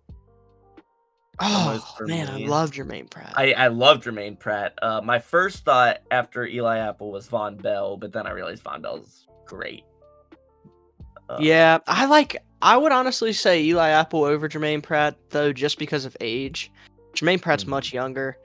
Oh 1.42 1.82
man, 2.00 2.28
I 2.28 2.36
me. 2.36 2.46
love 2.46 2.72
Germaine 2.72 3.08
Pratt. 3.08 3.32
I, 3.34 3.52
I 3.52 3.68
love 3.68 4.02
Germaine 4.02 4.36
Pratt. 4.36 4.74
Uh, 4.82 5.00
my 5.00 5.18
first 5.18 5.64
thought 5.64 6.00
after 6.10 6.44
Eli 6.44 6.78
Apple 6.78 7.10
was 7.12 7.28
Vonn 7.28 7.62
Bell, 7.62 7.96
but 7.96 8.12
then 8.12 8.26
I 8.26 8.32
realized 8.32 8.62
Vonn 8.62 8.82
Bell's 8.82 9.26
great. 9.46 9.84
Uh, 11.30 11.38
Yeah, 11.40 11.78
I 11.86 12.06
like. 12.06 12.36
I 12.62 12.76
would 12.76 12.92
honestly 12.92 13.32
say 13.32 13.62
Eli 13.62 13.88
Apple 13.88 14.24
over 14.24 14.48
Germaine 14.48 14.82
Pratt, 14.82 15.16
though, 15.30 15.52
just 15.52 15.78
because 15.78 16.04
of 16.04 16.16
age. 16.20 16.70
Germaine 17.14 17.38
Pratt's 17.38 17.64
Mhm. 17.64 17.68
much 17.68 17.92
younger. 17.92 18.36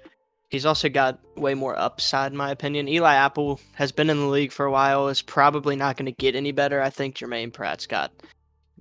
He's 0.49 0.65
also 0.65 0.89
got 0.89 1.19
way 1.35 1.53
more 1.53 1.77
upside, 1.77 2.31
in 2.31 2.37
my 2.37 2.49
opinion. 2.51 2.87
Eli 2.87 3.13
Apple 3.13 3.59
has 3.73 3.91
been 3.91 4.09
in 4.09 4.19
the 4.19 4.27
league 4.27 4.51
for 4.51 4.65
a 4.65 4.71
while. 4.71 5.07
Is 5.09 5.21
probably 5.21 5.75
not 5.75 5.97
going 5.97 6.05
to 6.05 6.11
get 6.13 6.35
any 6.35 6.51
better. 6.51 6.81
I 6.81 6.89
think 6.89 7.15
Germaine 7.15 7.51
Pratt's 7.51 7.87
got 7.87 8.11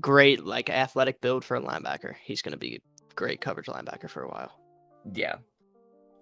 great, 0.01 0.45
like, 0.45 0.71
athletic 0.71 1.21
build 1.21 1.45
for 1.45 1.57
a 1.57 1.61
linebacker. 1.61 2.15
He's 2.23 2.43
going 2.43 2.53
to 2.53 2.59
be 2.59 2.77
a 3.11 3.15
great 3.15 3.41
coverage 3.41 3.67
linebacker 3.67 4.09
for 4.09 4.23
a 4.23 4.29
while. 4.29 4.53
Yeah. 5.13 5.37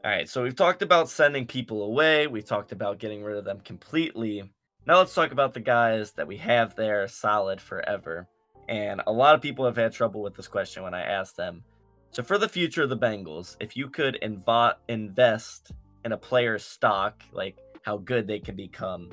All 0.04 0.10
right. 0.10 0.28
So 0.28 0.42
we've 0.42 0.56
talked 0.56 0.82
about 0.82 1.08
sending 1.08 1.46
people 1.46 1.82
away. 1.82 2.26
We've 2.28 2.44
talked 2.44 2.72
about 2.72 2.98
getting 2.98 3.22
rid 3.22 3.36
of 3.36 3.44
them 3.44 3.60
completely. 3.60 4.50
Now 4.86 4.98
let's 4.98 5.14
talk 5.14 5.32
about 5.32 5.54
the 5.54 5.60
guys 5.60 6.12
that 6.12 6.26
we 6.26 6.38
have 6.38 6.74
there 6.76 7.06
solid 7.08 7.60
forever. 7.60 8.26
And 8.68 9.02
a 9.06 9.12
lot 9.12 9.34
of 9.34 9.42
people 9.42 9.64
have 9.64 9.76
had 9.76 9.92
trouble 9.92 10.22
with 10.22 10.34
this 10.34 10.48
question 10.48 10.82
when 10.82 10.94
I 10.94 11.02
asked 11.02 11.36
them. 11.36 11.64
So 12.10 12.22
for 12.22 12.38
the 12.38 12.48
future 12.48 12.82
of 12.82 12.90
the 12.90 12.96
Bengals, 12.96 13.56
if 13.60 13.76
you 13.76 13.88
could 13.88 14.18
invo- 14.22 14.74
invest 14.88 15.72
in 16.04 16.12
a 16.12 16.16
player's 16.16 16.64
stock, 16.64 17.22
like 17.32 17.58
how 17.82 17.98
good 17.98 18.26
they 18.26 18.38
can 18.38 18.54
become, 18.54 19.10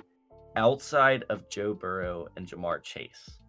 outside 0.56 1.24
of 1.30 1.50
Joe 1.50 1.74
Burrow 1.74 2.28
and 2.36 2.48
Ja'Marr 2.48 2.84
Chase, 2.84 3.40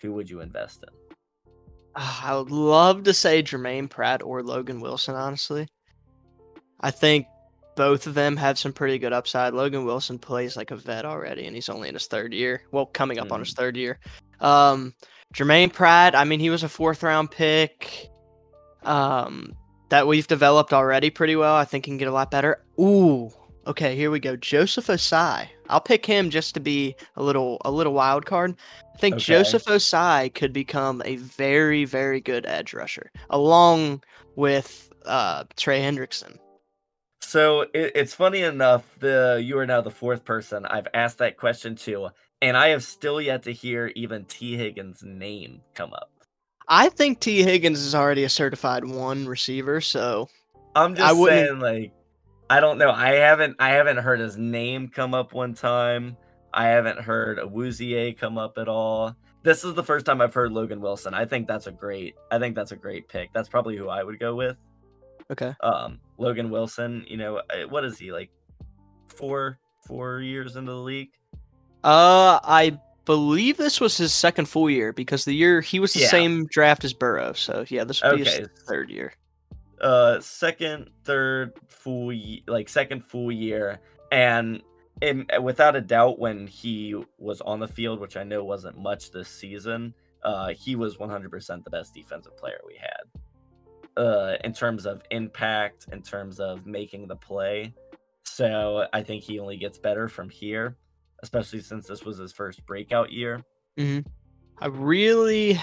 who 0.00 0.12
would 0.12 0.28
you 0.28 0.40
invest 0.40 0.82
in? 0.82 1.14
Ah, 1.94 2.30
I 2.30 2.36
would 2.36 2.50
love 2.50 3.04
to 3.04 3.14
say 3.14 3.40
Germaine 3.40 3.88
Pratt 3.88 4.22
or 4.22 4.42
Logan 4.42 4.80
Wilson, 4.80 5.14
honestly. 5.14 5.66
I 6.80 6.90
think 6.90 7.26
both 7.76 8.06
of 8.06 8.14
them 8.14 8.36
have 8.36 8.58
some 8.58 8.72
pretty 8.72 8.98
good 8.98 9.12
upside. 9.12 9.54
Logan 9.54 9.84
Wilson 9.84 10.18
plays 10.18 10.56
like 10.56 10.70
a 10.70 10.76
vet 10.76 11.04
already, 11.04 11.46
and 11.46 11.54
he's 11.54 11.68
only 11.68 11.88
in 11.88 11.94
his 11.94 12.06
third 12.06 12.34
year. 12.34 12.62
Well, 12.72 12.86
coming 12.86 13.18
up 13.18 13.32
on 13.32 13.40
his 13.40 13.52
third 13.52 13.76
year. 13.76 13.98
Um, 14.40 14.94
Germaine 15.32 15.70
Pratt, 15.70 16.14
I 16.14 16.24
mean, 16.24 16.40
he 16.40 16.50
was 16.50 16.62
a 16.62 16.68
fourth 16.68 17.02
round 17.02 17.30
pick 17.30 18.08
um, 18.84 19.54
that 19.90 20.06
we've 20.06 20.26
developed 20.26 20.72
already 20.72 21.10
pretty 21.10 21.36
well. 21.36 21.54
I 21.54 21.64
think 21.64 21.84
he 21.84 21.90
can 21.90 21.98
get 21.98 22.08
a 22.08 22.12
lot 22.12 22.30
better. 22.30 22.62
Ooh, 22.80 23.30
okay, 23.66 23.96
here 23.96 24.10
we 24.10 24.20
go. 24.20 24.36
Joseph 24.36 24.86
Ossai. 24.86 25.48
I'll 25.68 25.80
pick 25.80 26.06
him 26.06 26.30
just 26.30 26.54
to 26.54 26.60
be 26.60 26.94
a 27.16 27.22
little 27.22 27.58
a 27.64 27.70
little 27.70 27.92
wild 27.92 28.24
card. 28.24 28.56
I 28.94 28.98
think 28.98 29.16
Okay. 29.16 29.24
Joseph 29.24 29.64
Ossai 29.64 30.32
could 30.32 30.52
become 30.52 31.02
a 31.04 31.16
very 31.16 31.84
very 31.84 32.20
good 32.20 32.46
edge 32.46 32.72
rusher, 32.72 33.10
along 33.30 34.02
with 34.36 34.90
uh, 35.06 35.44
Trey 35.56 35.80
Hendrickson. 35.80 36.38
So 37.20 37.62
it, 37.74 37.92
it's 37.96 38.14
funny 38.14 38.42
enough. 38.42 38.96
The 39.00 39.42
you 39.44 39.58
are 39.58 39.66
now 39.66 39.80
the 39.80 39.90
fourth 39.90 40.24
person 40.24 40.64
I've 40.66 40.86
asked 40.94 41.18
that 41.18 41.36
question 41.36 41.74
to, 41.76 42.10
and 42.46 42.56
I 42.56 42.68
have 42.68 42.82
still 42.84 43.20
yet 43.20 43.42
to 43.44 43.52
hear 43.52 43.90
even 43.96 44.24
Tee 44.26 44.56
Higgins' 44.56 45.02
name 45.04 45.60
come 45.74 45.92
up. 45.92 46.10
I 46.68 46.88
think 46.88 47.20
Tee 47.20 47.42
Higgins 47.42 47.80
is 47.80 47.94
already 47.94 48.24
a 48.24 48.28
certified 48.28 48.84
one 48.84 49.26
receiver, 49.26 49.80
so 49.80 50.28
I'm 50.74 50.94
just 50.94 51.08
I 51.08 51.12
wouldn't- 51.12 51.48
saying, 51.48 51.58
like, 51.60 51.92
I 52.48 52.60
don't 52.60 52.78
know. 52.78 52.90
I 52.92 53.14
haven't 53.14 53.56
I 53.58 53.70
haven't 53.70 53.96
heard 53.98 54.20
his 54.20 54.36
name 54.38 54.88
come 54.88 55.14
up 55.14 55.32
one 55.34 55.54
time. 55.54 56.16
I 56.54 56.68
haven't 56.68 57.00
heard 57.00 57.38
a 57.40 57.42
Awuzie 57.46 58.16
come 58.16 58.38
up 58.38 58.56
at 58.58 58.68
all. 58.68 59.14
This 59.42 59.64
is 59.64 59.74
the 59.74 59.82
first 59.82 60.06
time 60.06 60.20
I've 60.20 60.32
heard 60.34 60.52
Logan 60.52 60.80
Wilson. 60.80 61.12
I 61.14 61.24
think 61.24 61.46
that's 61.48 61.66
a 61.66 61.72
great. 61.72 62.14
I 62.30 62.38
think 62.38 62.54
that's 62.54 62.70
a 62.72 62.76
great 62.76 63.08
pick. 63.08 63.32
That's 63.32 63.48
probably 63.48 63.76
who 63.76 63.88
I 63.88 64.02
would 64.04 64.18
go 64.20 64.34
with. 64.36 64.56
okay. 65.30 65.54
Um, 65.60 65.98
Logan 66.18 66.50
Wilson. 66.50 67.04
You 67.08 67.16
know, 67.16 67.42
what 67.68 67.84
is 67.84 67.98
he 67.98 68.12
like? 68.12 68.30
Four 69.08 69.58
four 69.86 70.20
years 70.20 70.56
into 70.56 70.72
the 70.72 70.78
league. 70.78 71.10
Uh, 71.86 72.40
I 72.42 72.78
believe 73.04 73.56
this 73.56 73.80
was 73.80 73.96
his 73.96 74.12
second 74.12 74.46
full 74.46 74.68
year 74.68 74.92
because 74.92 75.24
the 75.24 75.32
year 75.34 75.60
he 75.60 75.78
was 75.78 75.92
the 75.94 76.00
Yeah. 76.00 76.08
same 76.08 76.46
draft 76.46 76.84
as 76.84 76.92
Burrow. 76.92 77.32
So 77.32 77.64
yeah, 77.68 77.84
this 77.84 78.02
would 78.02 78.16
be 78.18 78.24
his 78.24 78.48
third 78.68 78.90
year. 78.90 79.12
uh 79.82 80.18
second 80.20 80.90
third 81.04 81.52
full 81.68 82.10
ye- 82.12 82.42
like 82.48 82.66
second 82.68 83.02
full 83.04 83.30
year 83.30 83.78
and 84.10 84.62
in, 85.02 85.26
without 85.42 85.76
a 85.76 85.80
doubt 85.82 86.18
when 86.18 86.46
he 86.46 86.94
was 87.18 87.42
on 87.42 87.60
the 87.60 87.68
field 87.68 88.00
which 88.00 88.16
i 88.16 88.24
know 88.24 88.42
wasn't 88.42 88.74
much 88.78 89.10
this 89.10 89.28
season 89.28 89.92
uh 90.22 90.48
he 90.54 90.76
was 90.76 90.96
100% 90.96 91.62
the 91.62 91.68
best 91.68 91.92
defensive 91.92 92.34
player 92.38 92.58
we 92.66 92.74
had 92.80 94.02
uh 94.02 94.36
in 94.44 94.54
terms 94.54 94.86
of 94.86 95.02
impact 95.10 95.88
in 95.92 96.00
terms 96.00 96.40
of 96.40 96.64
making 96.64 97.06
the 97.06 97.16
play 97.16 97.70
so 98.24 98.86
i 98.94 99.02
think 99.02 99.22
he 99.22 99.38
only 99.38 99.58
gets 99.58 99.76
better 99.76 100.08
from 100.08 100.30
here 100.30 100.74
especially 101.22 101.60
since 101.60 101.86
this 101.86 102.04
was 102.04 102.18
his 102.18 102.32
first 102.32 102.64
breakout 102.66 103.10
year 103.12 103.42
I 103.78 104.66
really, 104.68 105.60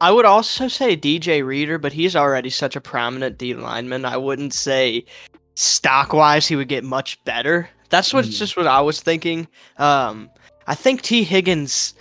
I 0.00 0.10
would 0.10 0.24
also 0.24 0.66
say 0.66 0.96
DJ 0.96 1.44
Reader, 1.46 1.78
but 1.78 1.92
he's 1.92 2.16
already 2.16 2.50
such 2.50 2.74
a 2.74 2.80
prominent 2.80 3.38
D 3.38 3.54
lineman. 3.54 4.04
I 4.04 4.16
wouldn't 4.16 4.52
say 4.52 5.04
stock 5.54 6.12
wise 6.12 6.48
he 6.48 6.56
would 6.56 6.66
get 6.68 6.82
much 6.82 7.22
better. 7.24 7.68
That's 7.90 8.12
what's 8.12 8.28
Mm. 8.28 8.38
just 8.38 8.56
what 8.56 8.66
I 8.66 8.80
was 8.80 9.00
thinking. 9.00 9.46
Um, 9.78 10.28
I 10.66 10.74
think 10.74 11.02
Tee 11.02 11.22
Higgins, 11.22 11.94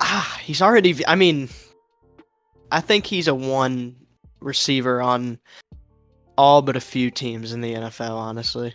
ah, 0.00 0.38
he's 0.42 0.60
already. 0.60 1.06
I 1.06 1.14
mean, 1.14 1.48
I 2.70 2.80
think 2.82 3.06
he's 3.06 3.26
a 3.28 3.34
one 3.34 3.96
receiver 4.40 5.00
on 5.00 5.38
all 6.36 6.60
but 6.60 6.76
a 6.76 6.80
few 6.80 7.10
teams 7.10 7.52
in 7.52 7.62
the 7.62 7.72
NFL. 7.72 8.16
Honestly, 8.18 8.74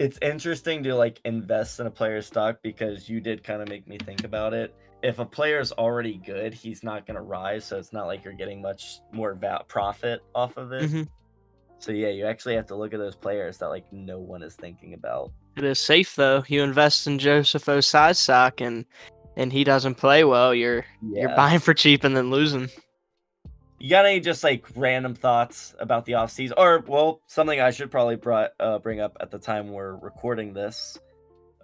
it's 0.00 0.18
interesting 0.22 0.82
to 0.82 0.94
like 0.94 1.20
invest 1.26 1.78
in 1.78 1.86
a 1.86 1.90
player's 1.90 2.26
stock 2.26 2.58
because 2.62 3.06
you 3.06 3.20
did 3.20 3.44
kind 3.44 3.60
of 3.60 3.68
make 3.68 3.86
me 3.86 3.98
think 3.98 4.24
about 4.24 4.54
it. 4.54 4.74
If 5.02 5.18
a 5.18 5.26
player's 5.26 5.72
already 5.72 6.14
good, 6.24 6.54
he's 6.54 6.82
not 6.82 7.06
going 7.06 7.16
to 7.16 7.22
rise, 7.22 7.66
so 7.66 7.78
it's 7.78 7.92
not 7.92 8.06
like 8.06 8.24
you're 8.24 8.32
getting 8.32 8.62
much 8.62 9.00
more 9.12 9.34
va- 9.34 9.64
profit 9.68 10.20
off 10.34 10.56
of 10.56 10.72
it. 10.72 10.90
Mhm. 10.90 11.08
So 11.78 11.92
yeah, 11.92 12.08
you 12.08 12.24
actually 12.24 12.54
have 12.54 12.66
to 12.66 12.76
look 12.76 12.94
at 12.94 12.98
those 12.98 13.14
players 13.14 13.58
that 13.58 13.68
like 13.68 13.84
no 13.92 14.18
one 14.18 14.42
is 14.42 14.54
thinking 14.54 14.94
about. 14.94 15.32
It 15.56 15.64
is 15.64 15.78
safe 15.78 16.16
though. 16.16 16.44
You 16.48 16.62
invest 16.62 17.06
in 17.06 17.18
Joseph 17.18 17.66
Ossai-Sack 17.66 18.62
and 18.62 18.86
and 19.36 19.52
he 19.52 19.64
doesn't 19.64 19.96
play 19.96 20.24
well, 20.24 20.54
you're 20.54 20.86
you're 21.12 21.36
buying 21.36 21.60
for 21.60 21.74
cheap 21.74 22.04
and 22.04 22.16
then 22.16 22.30
losing. 22.30 22.70
You 23.82 23.88
got 23.88 24.04
any 24.04 24.20
just 24.20 24.44
like 24.44 24.66
random 24.76 25.14
thoughts 25.14 25.74
about 25.80 26.04
the 26.04 26.12
offseason? 26.12 26.52
Or, 26.58 26.84
well, 26.86 27.22
something 27.26 27.60
I 27.60 27.70
should 27.70 27.90
probably 27.90 28.16
brought, 28.16 28.50
uh, 28.60 28.78
bring 28.78 29.00
up 29.00 29.16
at 29.20 29.30
the 29.30 29.38
time 29.38 29.72
we're 29.72 29.96
recording 29.96 30.52
this. 30.52 30.98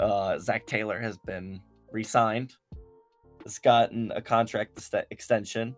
Uh, 0.01 0.39
Zac 0.39 0.67
Taylor 0.67 0.99
has 0.99 1.19
been 1.19 1.61
re 1.93 2.03
signed, 2.03 2.55
has 3.45 3.59
gotten 3.59 4.13
a 4.13 4.23
contract 4.23 4.77
ext- 4.77 5.05
extension 5.11 5.77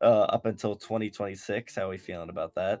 uh, 0.00 0.22
up 0.22 0.46
until 0.46 0.76
2026. 0.76 1.74
How 1.74 1.86
are 1.86 1.88
we 1.88 1.98
feeling 1.98 2.30
about 2.30 2.54
that? 2.54 2.80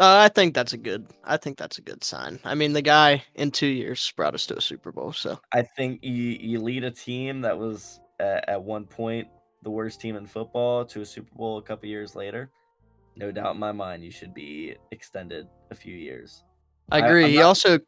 Uh, 0.00 0.18
I 0.18 0.28
think 0.28 0.54
that's 0.54 0.72
a 0.72 0.78
good. 0.78 1.06
I 1.22 1.36
think 1.36 1.58
that's 1.58 1.78
a 1.78 1.82
good 1.82 2.02
sign. 2.02 2.40
I 2.44 2.56
mean, 2.56 2.72
the 2.72 2.82
guy 2.82 3.22
in 3.36 3.52
two 3.52 3.66
years 3.68 4.12
brought 4.16 4.34
us 4.34 4.46
to 4.46 4.56
a 4.56 4.60
Super 4.60 4.90
Bowl, 4.90 5.12
so 5.12 5.38
I 5.52 5.62
think 5.62 6.02
you, 6.02 6.12
you 6.12 6.60
lead 6.60 6.82
a 6.82 6.90
team 6.90 7.40
that 7.42 7.58
was 7.58 8.00
at, 8.20 8.48
at 8.48 8.62
one 8.62 8.84
point 8.84 9.28
the 9.68 9.72
worst 9.72 10.00
team 10.00 10.16
in 10.16 10.26
football 10.26 10.82
to 10.82 11.02
a 11.02 11.04
Super 11.04 11.28
Bowl 11.36 11.58
a 11.58 11.62
couple 11.62 11.86
years 11.90 12.16
later. 12.16 12.48
No 13.16 13.30
doubt 13.30 13.52
in 13.54 13.60
my 13.60 13.70
mind, 13.70 14.02
you 14.02 14.10
should 14.10 14.32
be 14.32 14.74
extended 14.92 15.46
a 15.70 15.74
few 15.74 15.94
years. 15.94 16.42
I 16.90 17.00
I- 17.02 17.06
agree. 17.06 17.28
He 17.30 17.36
not- 17.36 17.44
also 17.44 17.78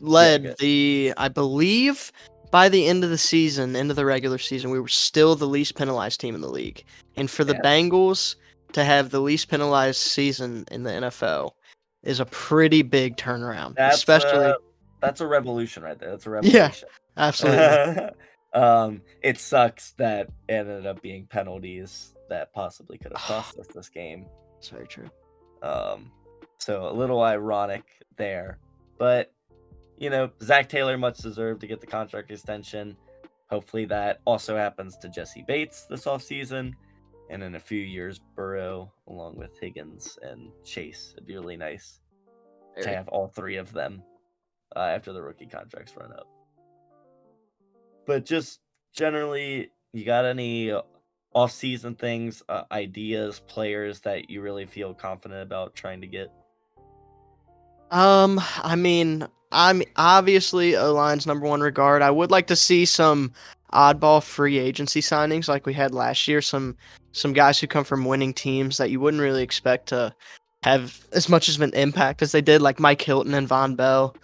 led 0.00 0.42
good. 0.44 0.56
the. 0.58 1.14
I 1.16 1.26
believe 1.26 2.12
by 2.52 2.68
the 2.68 2.86
end 2.86 3.02
of 3.02 3.10
the 3.10 3.18
season, 3.18 3.74
end 3.74 3.90
of 3.90 3.96
the 3.96 4.04
regular 4.04 4.38
season, 4.38 4.70
we 4.70 4.78
were 4.78 4.86
still 4.86 5.34
the 5.34 5.48
least 5.48 5.74
penalized 5.74 6.20
team 6.20 6.36
in 6.36 6.42
the 6.42 6.48
league, 6.48 6.84
and 7.16 7.28
for 7.28 7.42
the 7.42 7.54
Yeah. 7.54 7.62
Bengals 7.62 8.36
to 8.74 8.84
have 8.84 9.10
the 9.10 9.20
least 9.20 9.48
penalized 9.48 10.00
season 10.00 10.64
in 10.70 10.84
the 10.84 10.90
NFL 10.92 11.50
is 12.04 12.20
a 12.20 12.26
pretty 12.26 12.82
big 12.82 13.16
turnaround, 13.16 13.74
That's 13.74 13.96
especially. 13.96 14.44
a, 14.44 14.56
that's 15.00 15.20
a 15.20 15.26
revolution 15.26 15.82
right 15.82 15.98
there. 15.98 16.10
That's 16.10 16.26
a 16.26 16.30
revolution. 16.36 16.56
Yeah. 16.56 16.72
absolutely. 17.16 18.10
um, 18.52 19.02
it 19.22 19.38
sucks 19.38 19.92
that 19.92 20.28
it 20.48 20.52
ended 20.52 20.86
up 20.86 21.02
being 21.02 21.26
penalties 21.26 22.14
that 22.28 22.52
possibly 22.52 22.98
could 22.98 23.12
have 23.12 23.20
cost 23.26 23.58
us 23.58 23.66
this 23.74 23.88
game. 23.88 24.26
It's 24.58 24.68
very 24.68 24.86
true. 24.86 25.10
Um, 25.62 26.10
so 26.58 26.88
a 26.88 26.92
little 26.92 27.22
ironic 27.22 27.84
there, 28.16 28.58
but 28.98 29.32
you 29.98 30.10
know, 30.10 30.30
Zac 30.42 30.68
Taylor 30.68 30.98
much 30.98 31.18
deserved 31.18 31.60
to 31.62 31.66
get 31.66 31.80
the 31.80 31.86
contract 31.86 32.30
extension. 32.30 32.96
Hopefully, 33.48 33.86
that 33.86 34.20
also 34.24 34.56
happens 34.56 34.96
to 34.98 35.08
Jessie 35.08 35.44
Bates 35.46 35.86
this 35.88 36.04
offseason. 36.04 36.72
And 37.30 37.42
in 37.42 37.54
a 37.54 37.60
few 37.60 37.80
years, 37.80 38.20
Burrow, 38.36 38.92
along 39.08 39.36
with 39.36 39.58
Higgins 39.60 40.18
and 40.22 40.50
Chase. 40.64 41.12
It'd 41.16 41.26
be 41.26 41.34
really 41.34 41.56
nice 41.56 42.00
to 42.80 42.88
have 42.88 43.08
all 43.08 43.28
three 43.28 43.56
of 43.56 43.72
them 43.72 44.02
uh, 44.76 44.80
after 44.80 45.12
the 45.12 45.22
rookie 45.22 45.46
contracts 45.46 45.96
run 45.96 46.12
up. 46.12 46.28
But 48.06 48.24
just 48.24 48.60
generally, 48.92 49.70
you 49.92 50.04
got 50.04 50.24
any 50.24 50.72
off-season 51.34 51.94
things, 51.96 52.42
uh, 52.48 52.62
ideas, 52.72 53.40
players 53.46 54.00
that 54.00 54.30
you 54.30 54.40
really 54.40 54.64
feel 54.64 54.94
confident 54.94 55.42
about 55.42 55.74
trying 55.74 56.00
to 56.00 56.06
get? 56.06 56.32
Um, 57.90 58.40
I 58.62 58.74
mean, 58.74 59.26
I'm 59.52 59.82
obviously 59.96 60.76
O 60.76 60.92
line's 60.92 61.26
number 61.26 61.46
one 61.46 61.60
regard. 61.60 62.02
I 62.02 62.10
would 62.10 62.30
like 62.30 62.46
to 62.48 62.56
see 62.56 62.84
some 62.84 63.32
oddball 63.72 64.22
free 64.22 64.58
agency 64.58 65.00
signings 65.00 65.48
like 65.48 65.66
we 65.66 65.74
had 65.74 65.92
last 65.94 66.26
year. 66.26 66.40
Some 66.40 66.76
some 67.12 67.32
guys 67.32 67.58
who 67.58 67.66
come 67.66 67.84
from 67.84 68.04
winning 68.04 68.34
teams 68.34 68.76
that 68.78 68.90
you 68.90 69.00
wouldn't 69.00 69.22
really 69.22 69.42
expect 69.42 69.88
to 69.88 70.14
have 70.62 71.06
as 71.12 71.28
much 71.28 71.48
of 71.48 71.60
an 71.60 71.72
impact 71.74 72.22
as 72.22 72.32
they 72.32 72.42
did, 72.42 72.60
like 72.60 72.80
Mike 72.80 73.00
Hilton 73.00 73.34
and 73.34 73.48
Vonn 73.48 73.76
Bell. 73.76 74.16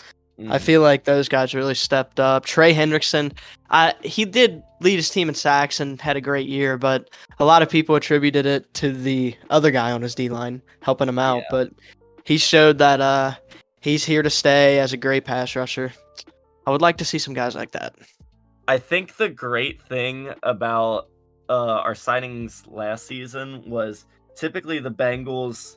I 0.48 0.58
Mm, 0.58 0.60
feel 0.60 0.80
like 0.80 1.04
those 1.04 1.28
guys 1.28 1.54
really 1.54 1.74
stepped 1.74 2.18
up. 2.18 2.44
Trey 2.46 2.72
Hendrickson, 2.74 3.32
I 3.70 3.94
he 4.02 4.24
did 4.24 4.62
lead 4.80 4.96
his 4.96 5.10
team 5.10 5.28
in 5.28 5.34
sacks 5.34 5.78
and 5.78 6.00
had 6.00 6.16
a 6.16 6.20
great 6.20 6.48
year, 6.48 6.78
but 6.78 7.10
a 7.38 7.44
lot 7.44 7.62
of 7.62 7.68
people 7.68 7.94
attributed 7.94 8.46
it 8.46 8.72
to 8.74 8.92
the 8.92 9.36
other 9.50 9.70
guy 9.70 9.92
on 9.92 10.02
his 10.02 10.14
D 10.14 10.28
line 10.30 10.62
helping 10.80 11.08
him 11.08 11.18
out. 11.18 11.38
Yeah. 11.42 11.48
But 11.50 11.72
he 12.24 12.38
showed 12.38 12.78
that 12.78 13.00
uh 13.00 13.34
he's 13.80 14.04
here 14.04 14.22
to 14.22 14.30
stay 14.30 14.80
as 14.80 14.92
a 14.92 14.96
great 14.96 15.24
pass 15.24 15.54
rusher. 15.54 15.92
I 16.66 16.70
would 16.70 16.82
like 16.82 16.96
to 16.98 17.04
see 17.04 17.18
some 17.18 17.34
guys 17.34 17.54
like 17.54 17.72
that. 17.72 17.94
I 18.68 18.78
think 18.78 19.16
the 19.16 19.28
great 19.28 19.82
thing 19.82 20.32
about 20.42 21.08
uh, 21.48 21.80
our 21.80 21.94
signings 21.94 22.62
last 22.70 23.06
season 23.06 23.62
was 23.68 24.06
typically 24.36 24.78
the 24.78 24.90
Bengals 24.90 25.76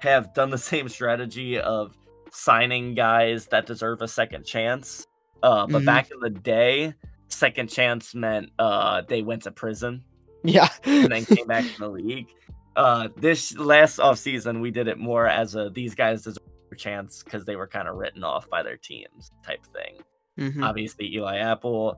have 0.00 0.34
done 0.34 0.50
the 0.50 0.58
same 0.72 0.88
strategy 0.88 1.58
of 1.58 1.96
signing 2.34 2.94
guys 2.94 3.46
that 3.46 3.64
deserve 3.66 4.02
a 4.02 4.08
second 4.08 4.44
chance. 4.44 5.06
Uh, 5.42 5.66
but 5.66 5.82
Mhm. 5.82 5.86
back 5.86 6.10
in 6.10 6.18
the 6.20 6.30
day, 6.30 6.92
second 7.28 7.68
chance 7.70 8.14
meant 8.14 8.50
uh, 8.58 9.02
they 9.08 9.22
went 9.22 9.42
to 9.42 9.50
prison 9.50 10.02
Yeah. 10.42 10.68
and 10.84 11.10
then 11.12 11.24
came 11.24 11.46
back 11.46 11.64
to 11.64 11.78
the 11.78 11.88
league. 11.88 12.28
Uh, 12.76 13.08
this 13.16 13.56
last 13.56 13.98
offseason, 13.98 14.60
we 14.60 14.70
did 14.70 14.88
it 14.88 14.98
more 14.98 15.26
as 15.28 15.54
a 15.54 15.70
these 15.70 15.94
guys 15.94 16.22
deserve 16.22 16.42
a 16.72 16.76
chance 16.76 17.22
because 17.22 17.44
they 17.44 17.54
were 17.56 17.68
kind 17.68 17.86
of 17.88 17.94
written 17.96 18.24
off 18.24 18.48
by 18.50 18.62
their 18.62 18.76
teams 18.76 19.30
type 19.46 19.64
thing 19.66 20.02
Mhm. 20.38 20.64
obviously 20.64 21.14
Eli 21.14 21.36
Apple. 21.38 21.96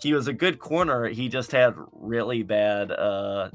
He 0.00 0.12
was 0.12 0.28
a 0.28 0.32
good 0.32 0.60
corner. 0.60 1.08
He 1.08 1.28
just 1.28 1.50
had 1.50 1.74
really 1.92 2.44
bad 2.44 2.92
uh 2.92 3.50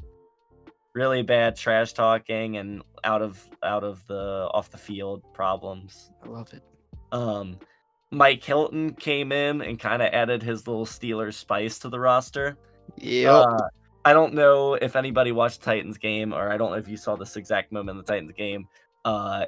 really 0.94 1.22
bad 1.22 1.56
trash 1.56 1.92
talking 1.92 2.56
and 2.56 2.82
out 3.04 3.22
of 3.22 3.44
out 3.62 3.84
of 3.84 4.06
the 4.06 4.48
off 4.52 4.70
the 4.70 4.78
field 4.78 5.22
problems. 5.32 6.10
I 6.24 6.28
love 6.28 6.52
it. 6.52 6.62
Um 7.12 7.58
Mike 8.10 8.42
Hilton 8.42 8.94
came 8.94 9.30
in 9.30 9.62
and 9.62 9.78
kind 9.78 10.02
of 10.02 10.12
added 10.12 10.42
his 10.42 10.66
little 10.66 10.84
Steelers 10.86 11.34
spice 11.34 11.78
to 11.78 11.88
the 11.88 12.00
roster. 12.00 12.56
Yeah. 12.96 13.32
Uh, 13.32 13.68
I 14.04 14.12
don't 14.12 14.34
know 14.34 14.74
if 14.74 14.96
anybody 14.96 15.30
watched 15.30 15.62
Titans 15.62 15.96
game 15.96 16.32
or 16.32 16.50
I 16.50 16.56
don't 16.56 16.72
know 16.72 16.78
if 16.78 16.88
you 16.88 16.96
saw 16.96 17.14
this 17.16 17.36
exact 17.36 17.70
moment 17.70 17.98
in 17.98 18.04
the 18.04 18.12
Titans 18.12 18.32
game. 18.32 18.66
Uh 19.04 19.46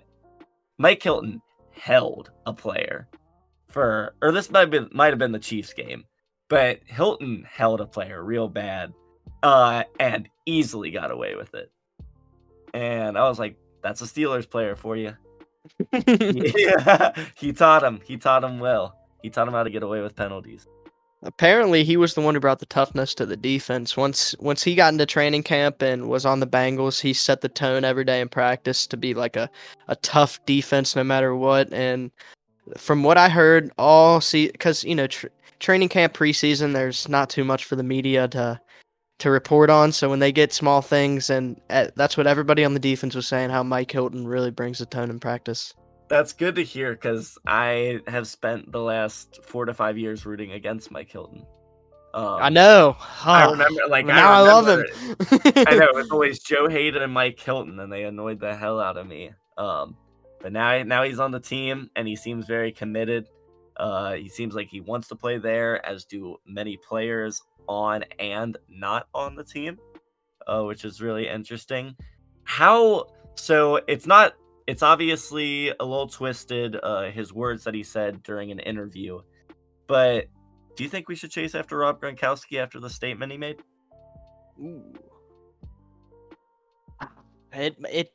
Mike 0.79 1.03
Hilton 1.03 1.43
held 1.73 2.31
a 2.47 2.53
player 2.53 3.09
for 3.69 4.15
or 4.23 4.31
this 4.31 4.51
might 4.51 4.67
been 4.67 4.89
might 4.93 5.09
have 5.09 5.19
been 5.19 5.33
the 5.33 5.39
Chiefs 5.39 5.73
game, 5.73 6.05
but 6.49 6.81
Hilton 6.87 7.45
held 7.51 7.81
a 7.81 7.87
player 7.87 8.23
real 8.23 8.49
bad 8.49 8.93
uh 9.43 9.85
and 9.99 10.29
easily 10.47 10.91
got 10.91 11.11
away 11.11 11.35
with 11.35 11.55
it. 11.55 11.71
And 12.75 13.19
I 13.19 13.29
was 13.29 13.39
like, 13.39 13.57
that's 13.83 14.01
a 14.01 14.05
Steelers 14.05 14.49
player 14.49 14.75
for 14.75 14.97
you. 14.97 15.17
yeah, 16.07 17.13
he 17.35 17.53
taught 17.53 17.83
him. 17.83 18.01
He 18.05 18.17
taught 18.17 18.45
him 18.45 18.59
well. 18.59 18.97
He 19.23 19.31
taught 19.31 19.47
him 19.47 19.55
how 19.55 19.63
to 19.63 19.71
get 19.71 19.83
away 19.83 20.01
with 20.01 20.17
penalties. 20.17 20.67
Apparently, 21.25 21.85
he 21.85 21.97
was 21.97 22.15
the 22.15 22.21
one 22.21 22.35
who 22.35 22.41
brought 22.41 22.59
the 22.59 22.67
toughness 22.67 23.15
to 23.15 23.25
the 23.25 23.37
defense. 23.37 23.97
Once 23.97 24.35
once 24.41 24.65
he 24.65 24.75
got 24.75 24.93
into 24.93 25.07
training 25.07 25.45
camp 25.45 25.81
and 25.81 26.09
was 26.09 26.27
on 26.27 26.41
the 26.41 26.47
Bengals, 26.49 27.01
he 27.01 27.13
set 27.13 27.43
the 27.43 27.49
tone 27.49 27.85
every 27.85 28.05
day 28.05 28.21
in 28.21 28.29
practice 28.29 28.89
to 28.89 28.97
be 28.97 29.15
like 29.15 29.37
a, 29.37 29.49
a 29.87 29.95
tough 29.97 30.45
defense 30.47 30.97
no 30.97 31.05
matter 31.05 31.37
what. 31.37 31.73
And 31.73 32.11
from 32.77 33.05
what 33.05 33.19
I 33.19 33.29
heard, 33.29 33.71
all 33.79 34.21
see 34.21 34.49
because 34.49 34.83
you 34.83 34.97
know 34.97 35.07
tr- 35.07 35.29
training 35.61 35.91
camp 35.91 36.13
preseason, 36.13 36.73
there's 36.73 37.09
not 37.09 37.31
too 37.31 37.45
much 37.45 37.67
for 37.67 37.77
the 37.77 37.85
media 37.85 38.27
to 38.29 38.61
to 39.23 39.31
report 39.31 39.71
on. 39.71 39.93
So 39.93 40.11
when 40.11 40.19
they 40.19 40.33
get 40.33 40.53
small 40.53 40.83
things, 40.83 41.31
and 41.31 41.61
uh, 41.71 41.89
that's 41.95 42.17
what 42.17 42.27
everybody 42.27 42.65
on 42.65 42.75
the 42.75 42.81
defense 42.81 43.15
was 43.15 43.29
saying, 43.29 43.51
how 43.51 43.63
Mike 43.63 43.91
Hilton 43.91 44.27
really 44.27 44.51
brings 44.51 44.81
the 44.81 44.87
tone 44.87 45.11
in 45.11 45.21
practice. 45.21 45.75
That's 46.09 46.33
good 46.33 46.57
to 46.57 46.65
hear 46.65 46.93
because 46.93 47.39
I 47.47 48.01
have 48.09 48.27
spent 48.27 48.73
the 48.73 48.81
last 48.81 49.45
four 49.45 49.65
to 49.65 49.75
five 49.75 49.97
years 49.97 50.27
rooting 50.27 50.53
against 50.53 50.91
Mike 50.91 51.11
Hilton. 51.11 51.47
Um, 52.15 52.39
I 52.43 52.49
know. 52.49 52.97
I 52.99 53.45
Ah, 53.45 53.51
remember, 53.53 53.81
like, 53.89 54.05
now 54.07 54.33
I, 54.33 54.41
love 54.41 54.69
him. 54.69 54.85
I 55.67 55.77
know 55.77 55.87
it 55.89 55.95
was 55.95 56.11
always 56.11 56.41
Joe 56.41 56.69
Haden 56.69 57.01
and 57.01 57.13
Mike 57.13 57.39
Hilton, 57.39 57.79
and 57.79 57.91
they 57.91 58.03
annoyed 58.03 58.41
the 58.41 58.55
hell 58.55 58.81
out 58.81 58.99
of 58.99 59.07
me. 59.07 59.31
Um, 59.57 59.97
but 60.41 60.53
now, 60.53 60.83
now 60.83 61.05
he's 61.05 61.21
on 61.21 61.31
the 61.31 61.41
team, 61.41 61.91
and 61.95 62.07
he 62.07 62.17
seems 62.17 62.45
very 62.47 62.73
committed. 62.73 63.29
Uh, 63.77 64.13
he 64.15 64.29
seems 64.29 64.55
like 64.55 64.69
he 64.69 64.81
wants 64.81 65.09
to 65.09 65.17
play 65.17 65.39
there, 65.39 65.85
as 65.87 66.05
do 66.05 66.37
many 66.47 66.77
players 66.77 67.43
on 67.69 68.05
and 68.19 68.57
not 68.69 69.09
on 69.15 69.35
the 69.35 69.45
team, 69.45 69.79
uh, 70.47 70.63
which 70.63 70.85
is 70.85 71.01
really 71.01 71.29
interesting. 71.29 71.97
How 72.45 73.07
so? 73.37 73.81
It's 73.89 74.07
not. 74.07 74.35
It's 74.67 74.83
obviously 74.83 75.71
a 75.71 75.85
little 75.85 76.09
twisted. 76.09 76.77
Uh, 76.83 77.11
his 77.11 77.33
words 77.33 77.65
that 77.65 77.75
he 77.75 77.83
said 77.83 78.23
during 78.23 78.51
an 78.51 78.61
interview, 78.61 79.21
but 79.87 80.27
do 80.77 80.85
you 80.85 80.91
think 80.91 81.09
we 81.09 81.15
should 81.15 81.31
chase 81.31 81.55
after 81.55 81.79
Rob 81.79 82.01
Gronkowski 82.01 82.59
after 82.59 82.81
the 82.81 82.91
statement 82.91 83.33
he 83.33 83.39
made? 83.39 83.57
Ooh. 84.61 84.93
It 87.53 87.77
it 87.91 88.13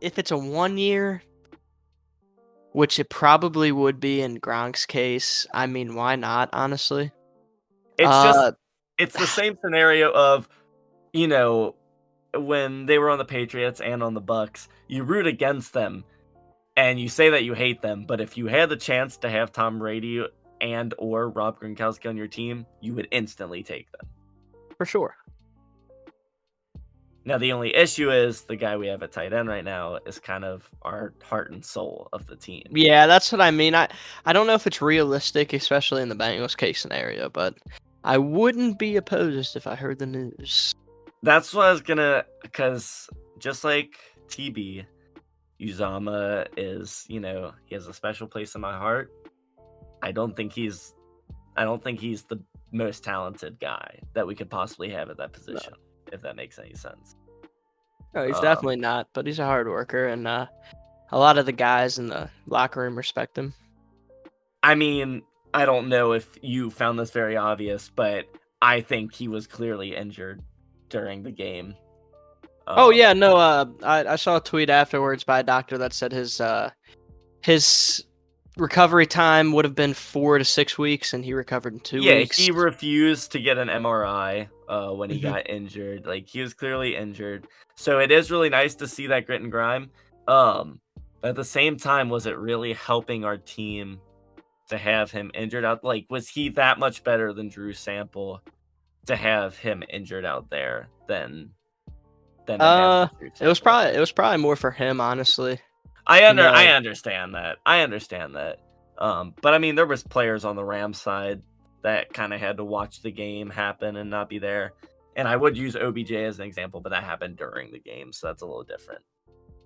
if 0.00 0.18
it's 0.18 0.30
a 0.30 0.38
one 0.38 0.78
year, 0.78 1.22
which 2.74 2.98
it 2.98 3.08
probably 3.08 3.70
would 3.70 4.00
be 4.00 4.20
in 4.20 4.40
Gronk's 4.40 4.84
case. 4.84 5.46
I 5.54 5.66
mean, 5.66 5.94
why 5.94 6.16
not? 6.16 6.50
Honestly, 6.52 7.12
It's 7.96 8.08
Uh, 8.08 8.24
just 8.32 8.54
it's 8.98 9.16
the 9.16 9.26
same 9.40 9.56
scenario 9.64 10.12
of 10.12 10.48
you 11.12 11.28
know 11.28 11.76
when 12.36 12.86
they 12.86 12.98
were 12.98 13.10
on 13.10 13.18
the 13.18 13.24
Patriots 13.24 13.80
and 13.80 14.02
on 14.02 14.14
the 14.14 14.20
Bucks, 14.20 14.68
you 14.88 15.04
root 15.04 15.26
against 15.28 15.72
them 15.72 16.04
and 16.76 16.98
you 17.00 17.08
say 17.08 17.30
that 17.30 17.44
you 17.44 17.54
hate 17.54 17.80
them, 17.80 18.06
but 18.06 18.20
if 18.20 18.36
you 18.36 18.48
had 18.48 18.68
the 18.68 18.76
chance 18.76 19.16
to 19.18 19.30
have 19.30 19.52
Tom 19.52 19.78
Brady 19.78 20.26
and 20.60 20.92
or 20.98 21.28
Rob 21.30 21.60
Gronkowski 21.60 22.08
on 22.08 22.16
your 22.16 22.26
team, 22.26 22.66
you 22.80 22.92
would 22.94 23.06
instantly 23.12 23.62
take 23.62 23.88
them. 23.92 24.08
For 24.76 24.84
sure. 24.84 25.14
Now 27.24 27.38
the 27.38 27.52
only 27.52 27.74
issue 27.74 28.10
is 28.10 28.42
the 28.42 28.56
guy 28.56 28.76
we 28.76 28.88
have 28.88 29.02
at 29.02 29.12
tight 29.12 29.32
end 29.32 29.48
right 29.48 29.64
now 29.64 29.98
is 30.06 30.18
kind 30.18 30.44
of 30.44 30.68
our 30.82 31.14
heart 31.22 31.52
and 31.52 31.64
soul 31.64 32.08
of 32.12 32.26
the 32.26 32.36
team. 32.36 32.64
Yeah, 32.70 33.06
that's 33.06 33.32
what 33.32 33.40
I 33.40 33.50
mean. 33.50 33.74
I 33.74 33.88
I 34.26 34.32
don't 34.32 34.46
know 34.46 34.54
if 34.54 34.66
it's 34.66 34.82
realistic, 34.82 35.52
especially 35.52 36.02
in 36.02 36.10
the 36.10 36.16
Bengals 36.16 36.56
case 36.56 36.80
scenario, 36.80 37.30
but 37.30 37.54
I 38.04 38.18
wouldn't 38.18 38.78
be 38.78 38.96
opposed 38.96 39.56
if 39.56 39.66
I 39.66 39.74
heard 39.74 39.98
the 39.98 40.06
news. 40.06 40.74
That's 41.22 41.54
what 41.54 41.66
I 41.66 41.72
was 41.72 41.80
gonna, 41.80 42.26
because 42.42 43.08
just 43.38 43.64
like 43.64 43.96
TB, 44.28 44.84
Uzomah 45.58 46.46
is, 46.58 47.06
you 47.08 47.20
know, 47.20 47.52
he 47.64 47.74
has 47.74 47.86
a 47.86 47.94
special 47.94 48.26
place 48.26 48.54
in 48.54 48.60
my 48.60 48.76
heart. 48.76 49.10
I 50.02 50.12
don't 50.12 50.36
think 50.36 50.52
he's, 50.52 50.94
I 51.56 51.64
don't 51.64 51.82
think 51.82 51.98
he's 51.98 52.24
the 52.24 52.38
most 52.72 53.02
talented 53.04 53.58
guy 53.58 54.00
that 54.12 54.26
we 54.26 54.34
could 54.34 54.50
possibly 54.50 54.90
have 54.90 55.08
at 55.08 55.16
that 55.16 55.32
position, 55.32 55.72
if 56.14 56.22
that 56.22 56.36
makes 56.36 56.58
any 56.58 56.74
sense. 56.74 57.16
No, 58.14 58.26
he's 58.26 58.36
Um, 58.36 58.42
definitely 58.42 58.76
not, 58.76 59.08
but 59.12 59.26
he's 59.26 59.38
a 59.40 59.44
hard 59.44 59.68
worker, 59.68 60.06
and 60.06 60.26
uh, 60.26 60.46
a 61.12 61.18
lot 61.18 61.36
of 61.36 61.46
the 61.46 61.52
guys 61.52 61.98
in 61.98 62.06
the 62.06 62.30
locker 62.46 62.80
room 62.80 62.96
respect 62.96 63.36
him. 63.36 63.52
I 64.62 64.74
mean, 64.74 65.22
I 65.52 65.66
don't 65.66 65.88
know 65.88 66.12
if 66.12 66.38
you 66.40 66.70
found 66.70 66.98
this 66.98 67.10
very 67.10 67.36
obvious, 67.36 67.90
but 67.94 68.24
I 68.62 68.80
think 68.80 69.12
he 69.12 69.28
was 69.28 69.46
clearly 69.46 69.94
injured 69.94 70.42
during 70.88 71.22
the 71.22 71.30
game. 71.32 71.74
oh 72.66 72.88
Um, 72.90 72.94
yeah, 72.94 73.12
no, 73.12 73.36
uh, 73.36 73.66
I, 73.82 74.06
I 74.06 74.16
saw 74.16 74.36
a 74.36 74.40
tweet 74.40 74.70
afterwards 74.70 75.24
by 75.24 75.40
a 75.40 75.42
doctor 75.42 75.76
that 75.78 75.92
said 75.92 76.12
his 76.12 76.40
uh, 76.40 76.70
his 77.42 78.04
recovery 78.56 79.06
time 79.06 79.52
would 79.52 79.64
have 79.64 79.74
been 79.74 79.94
four 79.94 80.38
to 80.38 80.44
six 80.44 80.78
weeks, 80.78 81.12
and 81.12 81.24
he 81.24 81.32
recovered 81.34 81.72
in 81.74 81.80
two 81.80 82.02
yeah, 82.02 82.16
weeks. 82.16 82.36
he 82.36 82.50
refused 82.50 83.32
to 83.32 83.40
get 83.40 83.58
an 83.58 83.68
MRI 83.68 84.48
uh, 84.68 84.90
when 84.90 85.10
he 85.10 85.18
Mhm. 85.18 85.22
got 85.22 85.50
injured. 85.50 86.06
Like 86.06 86.26
he 86.28 86.40
was 86.40 86.54
clearly 86.54 86.96
injured. 86.96 87.46
So 87.74 87.98
it 87.98 88.10
is 88.10 88.30
really 88.30 88.48
nice 88.48 88.76
to 88.76 88.88
see 88.88 89.08
that 89.08 89.26
grit 89.26 89.42
and 89.42 89.50
grime. 89.50 89.90
Um, 90.28 90.80
but 91.20 91.30
at 91.30 91.36
the 91.36 91.44
same 91.44 91.76
time, 91.76 92.08
was 92.08 92.26
it 92.26 92.36
really 92.38 92.72
helping 92.72 93.24
our 93.24 93.36
team 93.36 94.00
to 94.70 94.78
have 94.78 95.10
him 95.10 95.30
injured 95.34 95.64
out? 95.64 95.84
Like, 95.84 96.06
was 96.08 96.28
he 96.28 96.50
that 96.50 96.78
much 96.78 97.02
better 97.04 97.32
than 97.32 97.48
Drew 97.48 97.72
Sample 97.72 98.40
to 99.06 99.16
have 99.16 99.56
him 99.58 99.82
injured 99.88 100.24
out 100.24 100.48
there 100.50 100.88
than 101.08 101.50
than 102.46 102.60
Uh, 102.60 103.08
it 103.40 103.46
was 103.48 103.58
probably 103.60 103.94
it 103.94 104.00
was 104.00 104.12
probably 104.12 104.38
more 104.38 104.56
for 104.56 104.70
him, 104.70 105.00
honestly. 105.00 105.58
I 106.06 106.26
under 106.28 106.42
No. 106.42 106.50
I 106.52 106.68
understand 106.68 107.34
that. 107.34 107.58
I 107.64 107.80
understand 107.80 108.36
that. 108.36 108.58
Um, 108.98 109.34
but 109.42 109.54
I 109.54 109.58
mean, 109.58 109.74
there 109.74 109.86
was 109.86 110.02
players 110.02 110.44
on 110.44 110.56
the 110.56 110.64
Rams 110.64 111.00
side 111.00 111.42
that 111.82 112.12
kind 112.12 112.32
of 112.32 112.40
had 112.40 112.56
to 112.58 112.64
watch 112.64 113.02
the 113.02 113.10
game 113.10 113.50
happen 113.50 113.96
and 113.96 114.08
not 114.10 114.28
be 114.28 114.38
there. 114.38 114.72
And 115.16 115.26
I 115.28 115.36
would 115.36 115.56
use 115.56 115.76
OBJ 115.76 116.12
as 116.12 116.38
an 116.38 116.44
example, 116.46 116.80
but 116.80 116.90
that 116.90 117.04
happened 117.04 117.36
during 117.36 117.70
the 117.72 117.78
game, 117.78 118.12
so 118.12 118.26
that's 118.26 118.42
a 118.42 118.46
little 118.46 118.64
different. 118.64 119.02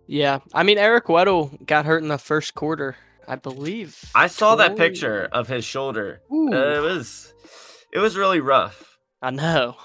Yeah, 0.07 0.39
I 0.55 0.63
mean 0.63 0.79
Eric 0.79 1.07
Weddle 1.07 1.65
got 1.67 1.85
hurt 1.87 2.03
in 2.03 2.09
the 2.09 2.19
first 2.19 2.55
quarter, 2.55 2.97
I 3.27 3.37
believe. 3.37 3.99
I 4.15 4.27
saw 4.27 4.57
that 4.57 4.77
picture 4.77 5.29
of 5.33 5.49
his 5.49 5.65
shoulder. 5.65 6.23
Uh, 6.33 6.55
it 6.55 6.81
was 6.83 7.35
it 7.93 7.99
was 7.99 8.17
really 8.17 8.41
rough. 8.41 8.99
I 9.23 9.31
know. 9.31 9.77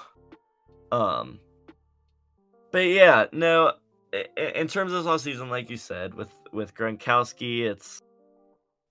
Um, 0.92 1.40
but 2.72 2.86
yeah, 2.86 3.26
no. 3.32 3.74
i- 4.14 4.28
i- 4.38 4.42
In 4.56 4.68
terms 4.68 4.94
of 4.94 5.04
this 5.04 5.12
offseason, 5.12 5.50
like 5.50 5.70
you 5.70 5.78
said, 5.78 6.14
with 6.14 6.30
with 6.54 6.74
Gronkowski, 6.76 7.62
it's 7.62 8.00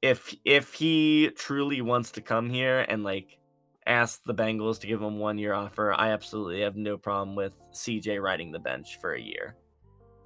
if 0.02 0.34
if 0.44 0.74
he 0.74 1.30
truly 1.36 1.80
wants 1.80 2.10
to 2.12 2.20
come 2.20 2.50
here 2.50 2.84
and 2.88 3.04
like 3.04 3.38
ask 3.86 4.20
the 4.24 4.34
Bengals 4.34 4.80
to 4.80 4.86
give 4.86 5.00
him 5.00 5.18
one 5.18 5.38
year 5.38 5.52
offer, 5.54 5.92
I 5.92 6.10
absolutely 6.10 6.60
have 6.62 6.76
no 6.76 6.96
problem 6.96 7.34
with 7.36 7.54
CJ 7.72 8.20
riding 8.22 8.52
the 8.52 8.58
bench 8.58 8.98
for 9.00 9.14
a 9.14 9.20
year 9.20 9.56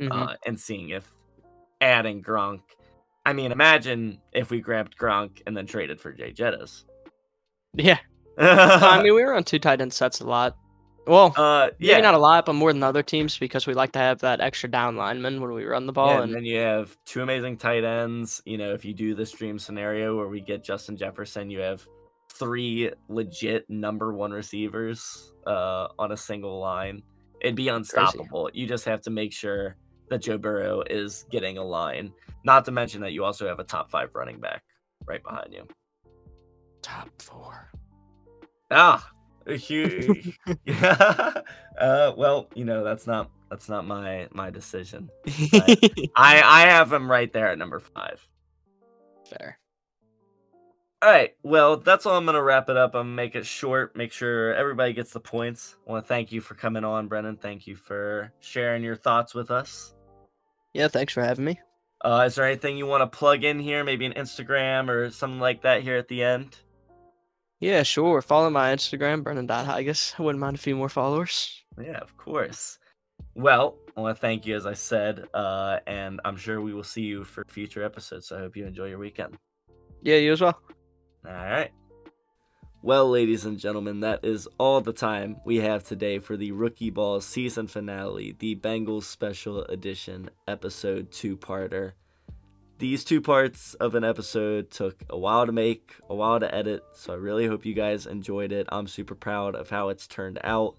Mhm. 0.01 0.11
uh, 0.13 0.37
and 0.47 0.59
seeing 0.61 0.91
if 0.91 1.11
adding 1.81 2.23
Gronk. 2.23 2.61
I 3.25 3.33
mean, 3.33 3.51
imagine 3.53 4.21
if 4.33 4.51
we 4.51 4.61
grabbed 4.61 4.97
Gronk 4.99 5.43
and 5.47 5.57
then 5.57 5.67
traded 5.67 6.01
for 6.01 6.13
Jay 6.13 6.33
Jettis. 6.33 6.85
yeah, 7.75 7.99
I 8.39 9.03
mean 9.03 9.15
we 9.15 9.23
were 9.25 9.35
on 9.35 9.45
two 9.45 9.59
tight 9.59 9.81
end 9.81 9.93
sets 9.93 10.21
a 10.21 10.27
lot. 10.27 10.57
Well, 11.07 11.33
uh, 11.37 11.71
maybe 11.79 11.93
yeah, 11.93 12.01
not 12.01 12.15
a 12.15 12.19
lot, 12.19 12.47
but 12.47 12.55
more 12.55 12.73
than 12.73 12.83
other 12.83 13.03
teams 13.03 13.39
because 13.39 13.67
we 13.67 13.75
like 13.75 13.93
to 13.93 14.01
have 14.01 14.21
that 14.21 14.41
extra 14.41 14.69
down 14.69 14.97
lineman 14.97 15.41
when 15.41 15.53
we 15.53 15.65
run 15.65 15.87
the 15.87 15.93
ball. 15.93 16.09
Yeah, 16.09 16.15
and 16.17 16.25
and 16.25 16.35
then 16.35 16.45
you 16.45 16.59
have 16.59 16.97
two 17.07 17.23
amazing 17.23 17.59
tight 17.59 17.85
ends. 17.85 18.43
You 18.45 18.59
know, 18.59 18.73
if 18.73 18.85
you 18.85 18.93
do 18.93 19.15
this 19.15 19.31
dream 19.31 19.59
scenario 19.59 20.17
where 20.17 20.29
we 20.29 20.41
get 20.41 20.65
Justin 20.65 20.97
Jefferson, 20.97 21.49
you 21.49 21.61
have 21.61 21.87
three 22.33 22.91
legit 23.09 23.69
number 23.71 24.13
one 24.13 24.33
receivers 24.33 25.33
uh, 25.47 25.89
on 25.99 26.11
a 26.13 26.17
single 26.17 26.59
line. 26.59 27.03
It'd 27.41 27.55
be 27.55 27.69
unstoppable. 27.69 28.51
You 28.53 28.67
just 28.67 28.85
have 28.87 29.03
to 29.03 29.11
make 29.11 29.33
sure 29.33 29.77
that 30.09 30.23
Joe 30.23 30.39
Burrow 30.39 30.83
is 30.89 31.25
getting 31.31 31.59
a 31.59 31.65
line. 31.65 32.13
Not 32.45 32.65
to 32.65 32.73
mention 32.73 33.01
that 33.03 33.13
you 33.13 33.25
also 33.25 33.47
have 33.47 33.59
a 33.61 33.65
top 33.65 33.91
five 33.91 34.11
running 34.15 34.41
back 34.41 34.63
right 35.07 35.23
behind 35.23 35.53
you. 35.53 35.67
top 36.83 37.11
four. 37.21 37.71
Ah, 38.71 39.09
huge. 39.47 40.39
yeah. 40.65 41.33
Uh, 41.79 42.13
well, 42.17 42.49
you 42.55 42.65
know 42.65 42.83
that's 42.83 43.07
not 43.07 43.31
that's 43.51 43.69
not 43.69 43.87
my 43.87 44.29
my 44.33 44.51
decision. 44.51 45.11
I 45.27 46.43
I 46.45 46.61
have 46.63 46.93
him 46.93 47.11
right 47.11 47.33
there 47.33 47.49
at 47.49 47.59
number 47.59 47.81
five. 47.81 48.27
Fair. 49.29 49.59
All 51.03 51.11
right. 51.11 51.35
Well, 51.43 51.77
that's 51.77 52.07
all 52.07 52.17
I'm 52.17 52.25
gonna 52.25 52.43
wrap 52.43 52.69
it 52.71 52.77
up. 52.77 52.95
I'm 52.95 53.03
gonna 53.03 53.15
make 53.15 53.35
it 53.37 53.47
short. 53.47 53.95
Make 53.95 54.13
sure 54.13 54.55
everybody 54.55 54.93
gets 54.93 55.13
the 55.13 55.21
points. 55.21 55.77
I 55.87 55.93
want 55.93 56.05
to 56.05 56.09
thank 56.09 56.33
you 56.33 56.41
for 56.41 56.55
coming 56.55 56.85
on, 56.85 57.07
Brennan. 57.07 57.37
Thank 57.37 57.67
you 57.67 57.77
for 57.77 58.33
sharing 58.41 58.83
your 58.83 58.97
thoughts 58.97 59.35
with 59.35 59.51
us. 59.51 59.95
Yeah, 60.73 60.89
thanks 60.89 61.13
for 61.13 61.23
having 61.23 61.45
me. 61.45 61.61
Uh, 62.03 62.25
is 62.27 62.35
there 62.35 62.47
anything 62.47 62.77
you 62.77 62.87
want 62.87 63.01
to 63.03 63.19
plug 63.19 63.45
in 63.45 63.59
here? 63.59 63.85
Maybe 63.85 64.07
an 64.07 64.13
Instagram 64.13 64.89
or 64.89 65.11
something 65.11 65.41
like 65.41 65.63
that 65.63 65.83
here 65.83 65.97
at 65.97 66.09
the 66.09 66.23
end. 66.23 66.57
Yeah, 67.61 67.83
sure. 67.83 68.21
Follow 68.21 68.51
my 68.51 68.75
Instagram, 68.75 69.23
Brennan.Haigis. 69.23 70.15
I 70.19 70.23
wouldn't 70.23 70.41
mind 70.41 70.57
a 70.57 70.59
few 70.59 70.77
more 70.77 70.91
followers. 70.91 71.65
Yeah, 71.81 71.99
of 71.99 72.17
course. 72.17 72.79
Well, 73.35 73.79
I 73.97 74.01
want 74.03 74.17
to 74.17 74.21
thank 74.21 74.45
you, 74.45 74.57
as 74.57 74.67
I 74.67 74.75
said, 74.75 75.25
uh, 75.33 75.79
and 75.87 76.21
I'm 76.25 76.37
sure 76.37 76.61
we 76.61 76.75
will 76.75 76.85
see 76.85 77.03
you 77.03 77.25
for 77.25 77.45
future 77.49 77.83
episodes. 77.83 78.29
So 78.29 78.37
I 78.37 78.41
hope 78.41 78.57
you 78.57 78.67
enjoy 78.67 78.87
your 78.87 78.99
weekend. 78.99 79.37
Yeah, 80.03 80.17
you 80.17 80.33
as 80.33 80.41
well. 80.43 80.61
All 81.27 81.33
right. 81.33 81.71
Well, 82.83 83.09
ladies 83.11 83.47
and 83.47 83.59
gentlemen, 83.59 84.01
that 84.01 84.25
is 84.25 84.47
all 84.59 84.81
the 84.81 84.93
time 84.93 85.41
we 85.45 85.57
have 85.57 85.83
today 85.83 86.19
for 86.19 86.37
the 86.37 86.53
Rookie 86.53 86.91
Ball 86.91 87.21
season 87.21 87.67
finale, 87.67 88.37
the 88.39 88.55
Bengals 88.55 89.05
Special 89.05 89.65
Edition 89.65 90.31
episode 90.47 91.11
two 91.11 91.37
parter. 91.37 91.93
These 92.79 93.05
two 93.05 93.23
parts 93.23 93.73
of 93.75 93.95
an 93.95 94.05
episode 94.05 94.71
took 94.71 95.03
a 95.09 95.17
while 95.17 95.47
to 95.47 95.53
make, 95.53 95.95
a 96.11 96.15
while 96.15 96.39
to 96.39 96.55
edit, 96.55 96.85
so 96.93 97.15
I 97.15 97.17
really 97.17 97.47
hope 97.47 97.65
you 97.65 97.73
guys 97.73 98.05
enjoyed 98.05 98.53
it. 98.53 98.67
I'm 98.71 98.87
super 98.87 99.15
proud 99.15 99.55
of 99.55 99.71
how 99.71 99.89
it's 99.89 100.07
turned 100.07 100.39
out. 100.45 100.77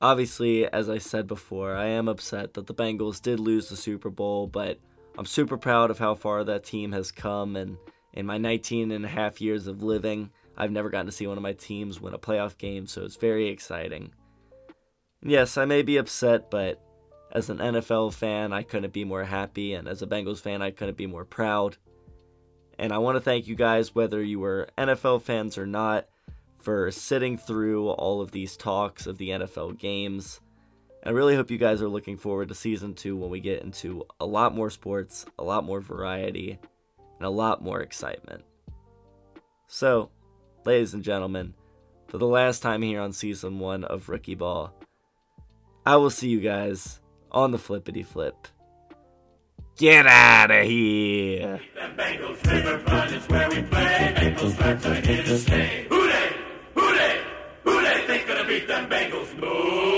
Obviously, 0.00 0.66
as 0.66 0.90
I 0.90 0.98
said 0.98 1.28
before, 1.28 1.76
I 1.76 1.86
am 1.86 2.08
upset 2.08 2.54
that 2.54 2.66
the 2.66 2.74
Bengals 2.74 3.22
did 3.22 3.38
lose 3.38 3.68
the 3.68 3.76
Super 3.76 4.10
Bowl, 4.10 4.48
but 4.48 4.80
I'm 5.16 5.26
super 5.26 5.56
proud 5.56 5.92
of 5.92 6.00
how 6.00 6.16
far 6.16 6.42
that 6.42 6.64
team 6.64 6.90
has 6.90 7.12
come. 7.12 7.54
And 7.54 7.76
in 8.12 8.26
my 8.26 8.36
19 8.36 8.90
and 8.90 9.04
a 9.04 9.08
half 9.08 9.40
years 9.40 9.68
of 9.68 9.84
living, 9.84 10.30
I've 10.56 10.72
never 10.72 10.90
gotten 10.90 11.06
to 11.06 11.12
see 11.12 11.28
one 11.28 11.36
of 11.36 11.44
my 11.44 11.52
teams 11.52 12.00
win 12.00 12.12
a 12.12 12.18
playoff 12.18 12.58
game, 12.58 12.88
so 12.88 13.04
it's 13.04 13.14
very 13.14 13.46
exciting. 13.46 14.10
Yes, 15.22 15.56
I 15.56 15.64
may 15.64 15.82
be 15.82 15.96
upset, 15.96 16.50
but 16.50 16.82
as 17.32 17.48
an 17.48 17.58
NFL 17.58 18.12
fan, 18.14 18.52
I 18.52 18.62
couldn't 18.62 18.92
be 18.92 19.04
more 19.04 19.24
happy, 19.24 19.74
and 19.74 19.86
as 19.86 20.02
a 20.02 20.06
Bengals 20.06 20.40
fan, 20.40 20.62
I 20.62 20.70
couldn't 20.70 20.96
be 20.96 21.06
more 21.06 21.24
proud. 21.24 21.76
And 22.78 22.92
I 22.92 22.98
want 22.98 23.16
to 23.16 23.20
thank 23.20 23.46
you 23.46 23.54
guys, 23.54 23.94
whether 23.94 24.22
you 24.22 24.40
were 24.40 24.68
NFL 24.76 25.22
fans 25.22 25.56
or 25.56 25.66
not, 25.66 26.06
for 26.58 26.90
sitting 26.90 27.38
through 27.38 27.90
all 27.90 28.20
of 28.20 28.32
these 28.32 28.56
talks 28.56 29.06
of 29.06 29.18
the 29.18 29.30
NFL 29.30 29.78
games. 29.78 30.40
I 31.04 31.10
really 31.10 31.34
hope 31.34 31.50
you 31.50 31.58
guys 31.58 31.80
are 31.80 31.88
looking 31.88 32.18
forward 32.18 32.48
to 32.48 32.54
season 32.54 32.94
two 32.94 33.16
when 33.16 33.30
we 33.30 33.40
get 33.40 33.62
into 33.62 34.04
a 34.18 34.26
lot 34.26 34.54
more 34.54 34.68
sports, 34.68 35.24
a 35.38 35.44
lot 35.44 35.64
more 35.64 35.80
variety, 35.80 36.58
and 37.18 37.26
a 37.26 37.30
lot 37.30 37.62
more 37.62 37.80
excitement. 37.80 38.44
So, 39.66 40.10
ladies 40.64 40.92
and 40.94 41.02
gentlemen, 41.02 41.54
for 42.08 42.18
the 42.18 42.26
last 42.26 42.60
time 42.60 42.82
here 42.82 43.00
on 43.00 43.12
season 43.12 43.58
one 43.60 43.84
of 43.84 44.08
Rookie 44.08 44.34
Ball, 44.34 44.74
I 45.86 45.96
will 45.96 46.10
see 46.10 46.28
you 46.28 46.40
guys 46.40 46.99
on 47.30 47.50
the 47.50 47.58
flippity 47.58 48.02
flip. 48.02 48.48
Get 49.76 50.06
out 50.06 50.50
of 50.50 50.66
here! 50.66 51.60
Bengals 51.96 53.12
is 53.12 53.28
where 53.28 53.48
we 53.48 53.62
play. 53.62 54.14
Bengals 54.16 54.58
back 54.58 54.80
to 54.82 54.94
here 54.94 55.22
to 55.22 55.38
stay. 55.38 55.86
Who 55.88 56.06
they? 56.06 56.36
Who 56.74 56.94
they? 56.94 57.20
Who 57.64 57.82
they 57.82 58.02
think 58.06 58.28
gonna 58.28 58.46
beat 58.46 58.68
them 58.68 58.90
Bengals? 58.90 59.38
No. 59.40 59.89